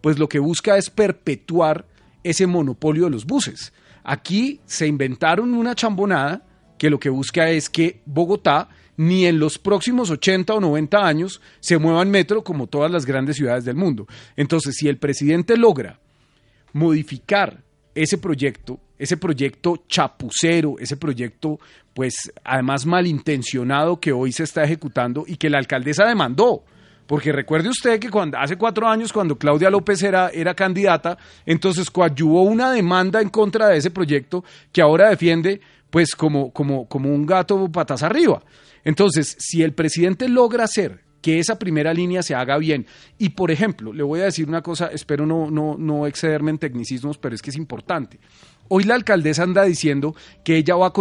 pues 0.02 0.18
lo 0.18 0.28
que 0.28 0.40
busca 0.40 0.76
es 0.76 0.90
perpetuar 0.90 1.86
ese 2.24 2.48
monopolio 2.48 3.04
de 3.04 3.12
los 3.12 3.28
buses. 3.28 3.74
Aquí 4.04 4.60
se 4.66 4.88
inventaron 4.88 5.54
una 5.54 5.76
chambonada 5.76 6.48
que 6.80 6.90
lo 6.90 7.00
que 7.00 7.10
busca 7.10 7.52
es 7.52 7.70
que 7.70 8.02
Bogotá 8.08 8.70
ni 9.02 9.26
en 9.26 9.40
los 9.40 9.58
próximos 9.58 10.12
80 10.12 10.54
o 10.54 10.60
90 10.60 11.00
años 11.00 11.42
se 11.60 11.80
mueva 11.80 12.04
en 12.04 12.12
metro 12.12 12.44
como 12.44 12.68
todas 12.68 12.92
las 12.92 13.04
grandes 13.04 13.36
ciudades 13.36 13.66
del 13.66 13.76
mundo. 13.76 14.06
Entonces, 14.36 14.76
si 14.78 14.88
el 14.88 14.98
presidente 14.98 15.58
logra 15.58 16.00
modificar 16.74 17.64
ese 17.96 18.20
proyecto, 18.20 18.80
ese 19.00 19.18
proyecto 19.18 19.86
chapucero, 19.88 20.76
ese 20.78 20.98
proyecto, 20.98 21.60
pues 21.96 22.32
además 22.44 22.86
malintencionado 22.86 24.00
que 24.00 24.12
hoy 24.12 24.32
se 24.32 24.44
está 24.44 24.64
ejecutando 24.64 25.24
y 25.26 25.38
que 25.38 25.50
la 25.50 25.58
alcaldesa 25.58 26.06
demandó. 26.06 26.64
Porque 27.08 27.32
recuerde 27.32 27.70
usted 27.70 28.00
que 28.00 28.12
cuando, 28.12 28.38
hace 28.38 28.56
cuatro 28.56 28.88
años, 28.88 29.12
cuando 29.12 29.36
Claudia 29.36 29.72
López 29.72 30.04
era, 30.04 30.30
era 30.30 30.54
candidata, 30.54 31.18
entonces 31.48 31.90
coadyuvó 31.90 32.44
una 32.44 32.72
demanda 32.72 33.20
en 33.20 33.30
contra 33.30 33.68
de 33.70 33.78
ese 33.78 33.90
proyecto 33.90 34.44
que 34.72 34.84
ahora 34.84 35.10
defiende 35.10 35.60
pues 35.90 36.16
como, 36.16 36.52
como, 36.52 36.88
como 36.88 37.10
un 37.10 37.26
gato 37.26 37.68
patas 37.72 38.04
arriba. 38.04 38.44
Entonces, 38.84 39.36
si 39.40 39.64
el 39.64 39.74
presidente 39.74 40.28
logra 40.30 40.64
hacer 40.64 41.04
que 41.22 41.40
esa 41.40 41.60
primera 41.60 41.94
línea 41.94 42.24
se 42.24 42.36
haga 42.36 42.58
bien. 42.58 42.88
Y 43.18 43.30
por 43.30 43.52
ejemplo, 43.52 43.94
le 43.94 44.04
voy 44.04 44.22
a 44.22 44.26
decir 44.26 44.48
una 44.48 44.62
cosa, 44.62 44.88
espero 44.88 45.26
no, 45.26 45.50
no, 45.52 45.76
no 45.78 46.08
excederme 46.08 46.52
en 46.52 46.58
tecnicismos, 46.58 47.18
pero 47.18 47.36
es 47.36 47.42
que 47.42 47.52
es 47.52 47.56
importante. 47.56 48.20
Hoy 48.68 48.84
la 48.84 48.96
alcaldesa 48.96 49.44
anda 49.44 49.64
diciendo 49.64 50.16
que 50.44 50.58
ella 50.58 50.76
va 50.76 50.88
a 50.88 50.94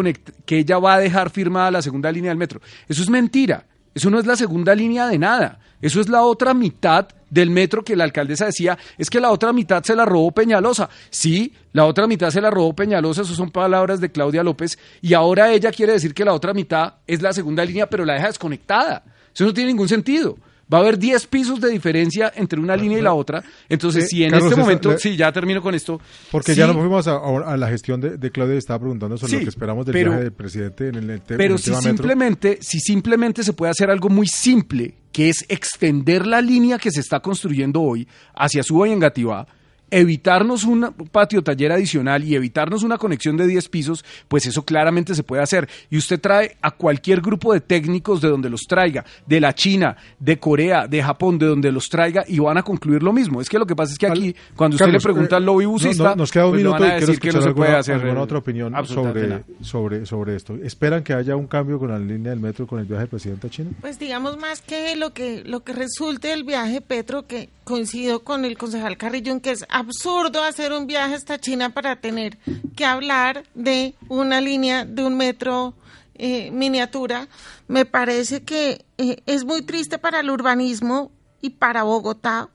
que 0.44 0.58
ella 0.58 0.78
va 0.78 0.94
a 0.94 1.00
dejar 1.00 1.30
firmada 1.30 1.70
la 1.70 1.82
segunda 1.82 2.12
línea 2.12 2.30
del 2.30 2.38
metro. 2.38 2.60
Eso 2.88 3.02
es 3.02 3.08
mentira. 3.08 3.66
Eso 3.94 4.10
no 4.10 4.18
es 4.18 4.26
la 4.26 4.36
segunda 4.36 4.74
línea 4.74 5.06
de 5.06 5.18
nada. 5.18 5.58
Eso 5.80 6.00
es 6.00 6.08
la 6.08 6.22
otra 6.22 6.54
mitad 6.54 7.08
del 7.30 7.50
metro 7.50 7.82
que 7.82 7.96
la 7.96 8.04
alcaldesa 8.04 8.46
decía, 8.46 8.76
es 8.98 9.08
que 9.08 9.20
la 9.20 9.30
otra 9.30 9.52
mitad 9.52 9.82
se 9.82 9.94
la 9.96 10.04
robó 10.04 10.32
Peñalosa. 10.32 10.90
Sí, 11.08 11.54
la 11.72 11.86
otra 11.86 12.06
mitad 12.06 12.30
se 12.30 12.40
la 12.40 12.50
robó 12.50 12.74
Peñalosa, 12.74 13.22
eso 13.22 13.34
son 13.34 13.50
palabras 13.50 14.00
de 14.00 14.10
Claudia 14.10 14.42
López, 14.42 14.78
y 15.00 15.14
ahora 15.14 15.52
ella 15.52 15.70
quiere 15.70 15.92
decir 15.94 16.12
que 16.12 16.24
la 16.24 16.34
otra 16.34 16.52
mitad 16.52 16.94
es 17.06 17.22
la 17.22 17.32
segunda 17.32 17.64
línea, 17.64 17.88
pero 17.88 18.04
la 18.04 18.14
deja 18.14 18.26
desconectada. 18.26 19.04
Eso 19.32 19.44
no 19.44 19.54
tiene 19.54 19.70
ningún 19.70 19.88
sentido. 19.88 20.36
Va 20.72 20.78
a 20.78 20.80
haber 20.82 20.98
10 20.98 21.26
pisos 21.26 21.60
de 21.60 21.68
diferencia 21.68 22.32
entre 22.36 22.60
una 22.60 22.76
línea 22.76 22.98
y 22.98 23.02
la 23.02 23.14
otra. 23.14 23.42
Entonces, 23.68 24.08
si 24.08 24.24
en 24.24 24.34
este 24.34 24.54
momento, 24.54 24.96
sí, 24.98 25.16
ya 25.16 25.32
termino 25.32 25.60
con 25.60 25.74
esto. 25.74 26.00
Porque 26.30 26.54
ya 26.54 26.66
nos 26.66 26.76
fuimos 26.76 27.06
a, 27.08 27.56
la 27.56 27.68
gestión 27.68 28.00
de, 28.00 28.30
Claudia, 28.30 28.56
estaba 28.56 28.78
preguntando 28.78 29.18
sobre 29.18 29.34
lo 29.34 29.38
que 29.40 29.48
esperamos 29.48 29.86
del 29.86 29.94
viaje 29.94 30.22
del 30.22 30.32
presidente 30.32 30.88
en 30.88 30.96
el, 30.96 31.20
tema 31.22 31.38
Pero 31.38 31.58
si 31.58 31.74
simplemente, 31.74 32.58
si 32.60 32.78
simplemente 32.78 33.42
se 33.42 33.52
puede 33.52 33.70
hacer 33.70 33.90
algo 33.90 34.08
muy 34.08 34.26
simple, 34.26 34.94
que 35.12 35.28
es 35.28 35.44
extender 35.48 36.26
la 36.26 36.40
línea 36.40 36.78
que 36.78 36.90
se 36.90 37.00
está 37.00 37.20
construyendo 37.20 37.80
hoy 37.82 38.06
hacia 38.34 38.62
Suba 38.62 38.88
y 38.88 38.92
Engativá, 38.92 39.46
evitarnos 39.90 40.64
un 40.64 40.92
patio 41.10 41.42
taller 41.42 41.72
adicional 41.72 42.24
y 42.24 42.34
evitarnos 42.34 42.82
una 42.82 42.98
conexión 42.98 43.36
de 43.36 43.46
10 43.46 43.68
pisos, 43.68 44.04
pues 44.28 44.46
eso 44.46 44.64
claramente 44.64 45.14
se 45.14 45.22
puede 45.22 45.42
hacer. 45.42 45.68
Y 45.90 45.98
usted 45.98 46.20
trae 46.20 46.56
a 46.62 46.70
cualquier 46.70 47.20
grupo 47.20 47.52
de 47.52 47.60
técnicos 47.60 48.20
de 48.20 48.28
donde 48.28 48.50
los 48.50 48.62
traiga, 48.62 49.04
de 49.26 49.40
la 49.40 49.54
China, 49.54 49.96
de 50.18 50.38
Corea, 50.38 50.86
de 50.86 51.02
Japón, 51.02 51.38
de 51.38 51.46
donde 51.46 51.72
los 51.72 51.88
traiga 51.88 52.24
y 52.26 52.38
van 52.38 52.58
a 52.58 52.62
concluir 52.62 53.02
lo 53.02 53.12
mismo. 53.12 53.40
Es 53.40 53.48
que 53.48 53.58
lo 53.58 53.66
que 53.66 53.76
pasa 53.76 53.92
es 53.92 53.98
que 53.98 54.06
aquí, 54.06 54.34
cuando 54.56 54.76
usted 54.76 54.88
le 54.88 55.00
pregunta 55.00 55.36
al 55.36 55.44
lobby 55.44 55.66
busista, 55.66 56.14
nos 56.14 56.30
queda 56.30 56.46
un 56.46 56.52
pues 56.52 56.64
minuto 56.64 56.86
y 56.86 56.90
quiero 56.90 57.20
que 57.20 57.32
no 57.32 57.42
se 57.42 57.52
puede 57.52 57.76
hacer 57.76 57.94
alguna 57.96 58.22
otra 58.22 58.38
opinión 58.38 58.74
sobre, 58.86 59.44
sobre, 59.62 60.06
sobre 60.06 60.36
esto. 60.36 60.56
¿Esperan 60.62 61.02
que 61.02 61.12
haya 61.12 61.36
un 61.36 61.46
cambio 61.46 61.78
con 61.78 61.90
la 61.90 61.98
línea 61.98 62.30
del 62.30 62.40
metro 62.40 62.66
con 62.66 62.78
el 62.78 62.86
viaje 62.86 63.02
del 63.02 63.08
presidente 63.08 63.46
a 63.46 63.50
China? 63.50 63.70
Pues 63.80 63.98
digamos 63.98 64.38
más 64.38 64.60
que 64.60 64.96
lo 64.96 65.12
que, 65.12 65.42
lo 65.44 65.60
que 65.60 65.72
resulte 65.72 66.28
del 66.28 66.44
viaje 66.44 66.80
Petro, 66.80 67.26
que 67.26 67.48
coincido 67.64 68.20
con 68.20 68.44
el 68.44 68.58
concejal 68.58 68.96
Carrillo 68.96 69.32
en 69.32 69.40
que 69.40 69.50
es 69.52 69.64
absurdo 69.80 70.42
hacer 70.42 70.72
un 70.72 70.86
viaje 70.86 71.14
hasta 71.14 71.38
China 71.38 71.70
para 71.70 71.96
tener 71.96 72.38
que 72.76 72.84
hablar 72.84 73.44
de 73.54 73.94
una 74.08 74.40
línea 74.40 74.84
de 74.84 75.04
un 75.04 75.16
metro 75.16 75.74
eh, 76.14 76.50
miniatura. 76.50 77.28
Me 77.66 77.84
parece 77.86 78.44
que 78.44 78.84
eh, 78.98 79.22
es 79.26 79.44
muy 79.44 79.62
triste 79.62 79.98
para 79.98 80.20
el 80.20 80.30
urbanismo 80.30 81.10
y 81.40 81.50
para 81.50 81.82
Bogotá 81.82 82.50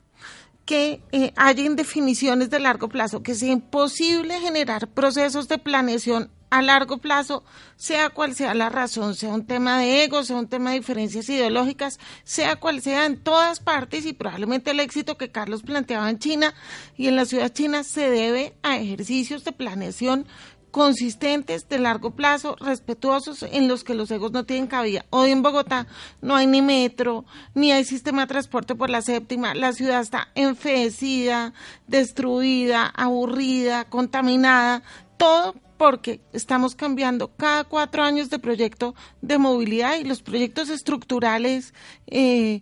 que 0.65 1.01
eh, 1.11 1.31
haya 1.35 1.63
indefiniciones 1.63 2.49
de 2.49 2.59
largo 2.59 2.89
plazo, 2.89 3.21
que 3.21 3.35
sea 3.35 3.51
imposible 3.51 4.39
generar 4.39 4.87
procesos 4.87 5.47
de 5.47 5.57
planeación 5.57 6.29
a 6.55 6.61
largo 6.61 6.99
plazo, 6.99 7.43
sea 7.75 8.09
cual 8.09 8.33
sea 8.33 8.53
la 8.53 8.69
razón, 8.69 9.13
sea 9.15 9.29
un 9.29 9.45
tema 9.45 9.77
de 9.77 10.05
ego, 10.05 10.23
sea 10.23 10.37
un 10.37 10.47
tema 10.47 10.69
de 10.69 10.77
diferencias 10.77 11.27
ideológicas, 11.27 11.99
sea 12.23 12.55
cual 12.55 12.81
sea 12.81 13.05
en 13.05 13.17
todas 13.17 13.59
partes 13.59 14.05
y 14.05 14.13
probablemente 14.13 14.71
el 14.71 14.79
éxito 14.79 15.17
que 15.17 15.31
Carlos 15.31 15.63
planteaba 15.63 16.09
en 16.09 16.17
China 16.17 16.53
y 16.95 17.07
en 17.07 17.17
la 17.17 17.25
ciudad 17.25 17.51
china 17.51 17.83
se 17.83 18.09
debe 18.09 18.53
a 18.63 18.77
ejercicios 18.77 19.43
de 19.43 19.51
planeación 19.51 20.27
consistentes 20.71 21.67
de 21.67 21.79
largo 21.79 22.11
plazo, 22.11 22.55
respetuosos, 22.59 23.43
en 23.43 23.67
los 23.67 23.83
que 23.83 23.95
los 23.95 24.11
egos 24.11 24.31
no 24.31 24.45
tienen 24.45 24.67
cabida. 24.67 25.05
Hoy 25.09 25.31
en 25.31 25.41
Bogotá 25.41 25.87
no 26.21 26.35
hay 26.35 26.47
ni 26.47 26.61
metro, 26.61 27.25
ni 27.53 27.71
hay 27.73 27.83
sistema 27.83 28.23
de 28.23 28.27
transporte 28.27 28.75
por 28.75 28.89
la 28.89 29.01
séptima, 29.01 29.55
la 29.55 29.71
ciudad 29.71 30.01
está 30.01 30.29
enfeecida, 30.35 31.53
destruida, 31.87 32.87
aburrida, 32.87 33.85
contaminada, 33.85 34.83
todo 35.17 35.55
porque 35.77 36.21
estamos 36.33 36.75
cambiando 36.75 37.29
cada 37.35 37.63
cuatro 37.63 38.03
años 38.03 38.29
de 38.29 38.39
proyecto 38.39 38.95
de 39.21 39.37
movilidad 39.37 39.97
y 39.97 40.03
los 40.03 40.21
proyectos 40.21 40.69
estructurales 40.69 41.73
eh, 42.07 42.61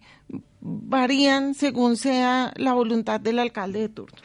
varían 0.59 1.53
según 1.53 1.97
sea 1.97 2.53
la 2.55 2.73
voluntad 2.73 3.19
del 3.19 3.39
alcalde 3.39 3.79
de 3.81 3.89
turno. 3.89 4.17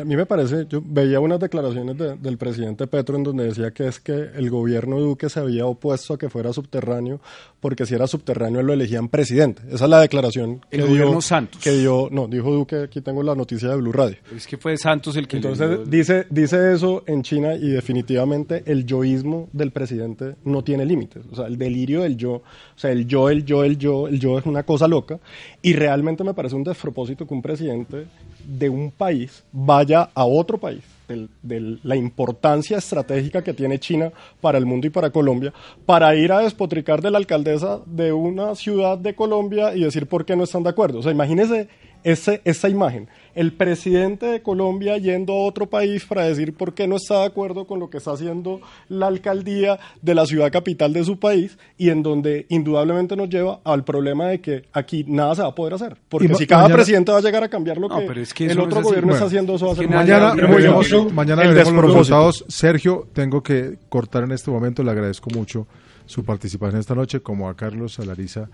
A 0.00 0.04
mí 0.04 0.16
me 0.16 0.26
parece, 0.26 0.66
yo 0.68 0.82
veía 0.84 1.20
unas 1.20 1.40
declaraciones 1.40 1.96
del 1.96 2.38
presidente 2.38 2.86
Petro 2.86 3.16
en 3.16 3.22
donde 3.22 3.44
decía 3.44 3.70
que 3.70 3.86
es 3.86 4.00
que 4.00 4.12
el 4.12 4.50
gobierno 4.50 4.98
Duque 4.98 5.28
se 5.28 5.40
había 5.40 5.66
opuesto 5.66 6.14
a 6.14 6.18
que 6.18 6.28
fuera 6.28 6.52
subterráneo 6.52 7.20
porque 7.60 7.86
si 7.86 7.94
era 7.94 8.06
subterráneo 8.06 8.62
lo 8.62 8.72
elegían 8.72 9.08
presidente. 9.08 9.62
Esa 9.70 9.84
es 9.84 9.90
la 9.90 10.00
declaración 10.00 10.60
que 10.70 10.76
el 10.76 10.88
dio, 10.88 11.20
Santos. 11.20 11.62
Que 11.62 11.72
dio, 11.72 12.08
no, 12.10 12.28
dijo 12.28 12.50
Duque, 12.52 12.82
aquí 12.84 13.00
tengo 13.00 13.22
la 13.22 13.34
noticia 13.34 13.68
de 13.70 13.76
Blue 13.76 13.92
Radio. 13.92 14.16
Es 14.34 14.46
que 14.46 14.56
fue 14.56 14.76
Santos 14.76 15.16
el 15.16 15.26
que 15.28 15.36
Entonces 15.36 15.88
dice 15.88 16.26
dice 16.30 16.72
eso 16.72 17.04
en 17.06 17.22
China 17.22 17.54
y 17.54 17.68
definitivamente 17.70 18.62
el 18.66 18.84
yoísmo 18.84 19.48
del 19.52 19.70
presidente 19.70 20.36
no 20.44 20.62
tiene 20.62 20.84
límites. 20.84 21.24
O 21.30 21.36
sea, 21.36 21.46
el 21.46 21.56
delirio 21.56 22.02
del 22.02 22.16
yo, 22.16 22.32
o 22.32 22.42
sea, 22.76 22.90
el 22.90 23.06
yo, 23.06 23.30
el 23.30 23.44
yo, 23.44 23.64
el 23.64 23.78
yo, 23.78 24.08
el 24.08 24.20
yo 24.20 24.38
es 24.38 24.46
una 24.46 24.62
cosa 24.64 24.88
loca 24.88 25.18
y 25.62 25.72
realmente 25.72 26.24
me 26.24 26.34
parece 26.34 26.56
un 26.56 26.64
despropósito 26.64 27.26
que 27.26 27.34
un 27.34 27.42
presidente 27.42 28.06
de 28.46 28.68
un 28.68 28.90
país 28.90 29.44
vaya 29.52 30.10
a 30.14 30.24
otro 30.24 30.58
país, 30.58 30.82
de, 31.08 31.78
la 31.82 31.96
importancia 31.96 32.78
estratégica 32.78 33.42
que 33.42 33.52
tiene 33.52 33.78
China 33.78 34.12
para 34.40 34.58
el 34.58 34.66
mundo 34.66 34.86
y 34.86 34.90
para 34.90 35.10
Colombia, 35.10 35.52
para 35.86 36.14
ir 36.14 36.32
a 36.32 36.40
despotricar 36.40 37.02
de 37.02 37.10
la 37.10 37.18
alcaldesa 37.18 37.80
de 37.86 38.12
una 38.12 38.54
ciudad 38.54 38.98
de 38.98 39.14
Colombia 39.14 39.74
y 39.74 39.84
decir 39.84 40.06
por 40.06 40.24
qué 40.24 40.36
no 40.36 40.44
están 40.44 40.62
de 40.62 40.70
acuerdo. 40.70 40.98
O 40.98 41.02
sea, 41.02 41.12
imagínese 41.12 41.68
ese, 42.04 42.40
esa 42.44 42.68
imagen. 42.68 43.08
El 43.34 43.52
presidente 43.52 44.26
de 44.26 44.42
Colombia 44.42 44.96
yendo 44.98 45.32
a 45.32 45.44
otro 45.44 45.66
país 45.66 46.04
para 46.04 46.24
decir 46.24 46.54
por 46.54 46.74
qué 46.74 46.86
no 46.86 46.96
está 46.96 47.20
de 47.20 47.26
acuerdo 47.26 47.66
con 47.66 47.80
lo 47.80 47.90
que 47.90 47.98
está 47.98 48.12
haciendo 48.12 48.60
la 48.88 49.08
alcaldía 49.08 49.80
de 50.02 50.14
la 50.14 50.24
ciudad 50.24 50.52
capital 50.52 50.92
de 50.92 51.02
su 51.02 51.18
país 51.18 51.58
y 51.76 51.88
en 51.88 52.04
donde 52.04 52.46
indudablemente 52.50 53.16
nos 53.16 53.28
lleva 53.28 53.60
al 53.64 53.82
problema 53.82 54.28
de 54.28 54.40
que 54.40 54.64
aquí 54.72 55.04
nada 55.08 55.34
se 55.34 55.42
va 55.42 55.48
a 55.48 55.54
poder 55.54 55.74
hacer. 55.74 55.96
Porque 56.08 56.32
si 56.36 56.46
cada 56.46 56.68
presidente 56.68 57.10
va 57.10 57.18
a 57.18 57.22
llegar 57.22 57.42
a 57.42 57.48
cambiar 57.48 57.78
lo 57.78 57.88
que, 57.88 58.44
el 58.44 58.60
otro 58.60 58.82
gobierno 58.82 59.12
está 59.12 59.24
haciendo, 59.24 59.56
eso 59.56 59.66
va 59.66 59.72
a 59.72 59.76
ser 59.76 59.88
mañana, 59.88 60.34
mañana, 60.34 60.78
mañana 61.12 61.42
veremos 61.42 61.72
los 61.72 61.84
resultados. 61.86 62.44
Sergio, 62.48 63.08
tengo 63.12 63.42
que 63.42 63.78
cortar 63.88 64.24
en 64.24 64.32
este 64.32 64.50
momento, 64.50 64.84
le 64.84 64.90
agradezco 64.92 65.30
mucho 65.30 65.66
su 66.06 66.24
participación 66.24 66.78
esta 66.78 66.94
noche, 66.94 67.20
como 67.20 67.48
a 67.48 67.56
Carlos, 67.56 67.98
a 67.98 68.04
Larisa 68.04 68.48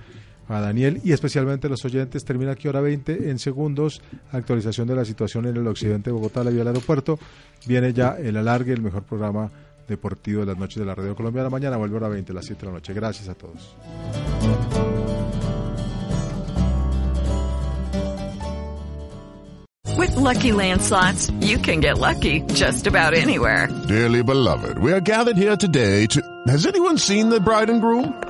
a 0.51 0.61
Daniel 0.61 1.01
y 1.05 1.12
especialmente 1.12 1.66
a 1.66 1.70
los 1.70 1.84
oyentes. 1.84 2.24
Termina 2.24 2.53
aquí 2.53 2.68
hora 2.68 2.80
20 2.80 3.30
en 3.30 3.38
segundos. 3.38 4.03
Actualización 4.32 4.88
de 4.88 4.96
la 4.96 5.05
situación 5.05 5.46
en 5.46 5.57
el 5.57 5.66
occidente 5.66 6.11
de 6.11 6.14
Bogotá, 6.14 6.44
la 6.44 6.51
vía 6.51 6.61
del 6.61 6.68
aeropuerto. 6.68 7.18
Viene 7.66 7.92
ya 7.92 8.16
el 8.18 8.36
alargue, 8.36 8.72
el 8.72 8.82
mejor 8.82 9.05
programa 9.05 9.51
deportivo 9.88 10.40
de 10.40 10.46
las 10.46 10.59
noches 10.59 10.78
de 10.78 10.84
la 10.84 10.94
Radio 10.94 11.14
Colombia. 11.14 11.42
La 11.42 11.51
mañana 11.51 11.76
vuelve 11.76 11.96
a 11.96 11.98
hora 11.98 12.09
20, 12.09 12.32
a 12.32 12.34
las 12.34 12.46
7 12.46 12.61
de 12.61 12.66
la 12.66 12.72
noche. 12.72 12.94
Gracias 12.94 13.28
a 13.28 13.34
todos. 13.34 13.76
With 19.98 20.16
lucky 20.16 20.53
landslots, 20.53 21.30
you 21.40 21.59
can 21.59 21.80
get 21.80 21.98
lucky 21.98 22.40
just 22.55 22.86
about 22.86 23.12
anywhere. 23.12 23.68
Dearly 23.86 24.22
beloved, 24.22 24.78
we 24.78 24.92
are 24.92 25.01
gathered 25.01 25.36
here 25.36 25.57
today 25.57 26.07
to. 26.07 26.22
Has 26.48 26.66
anyone 26.66 26.96
seen 26.96 27.28
the 27.28 27.38
bride 27.38 27.68
and 27.68 27.82
groom? 27.82 28.30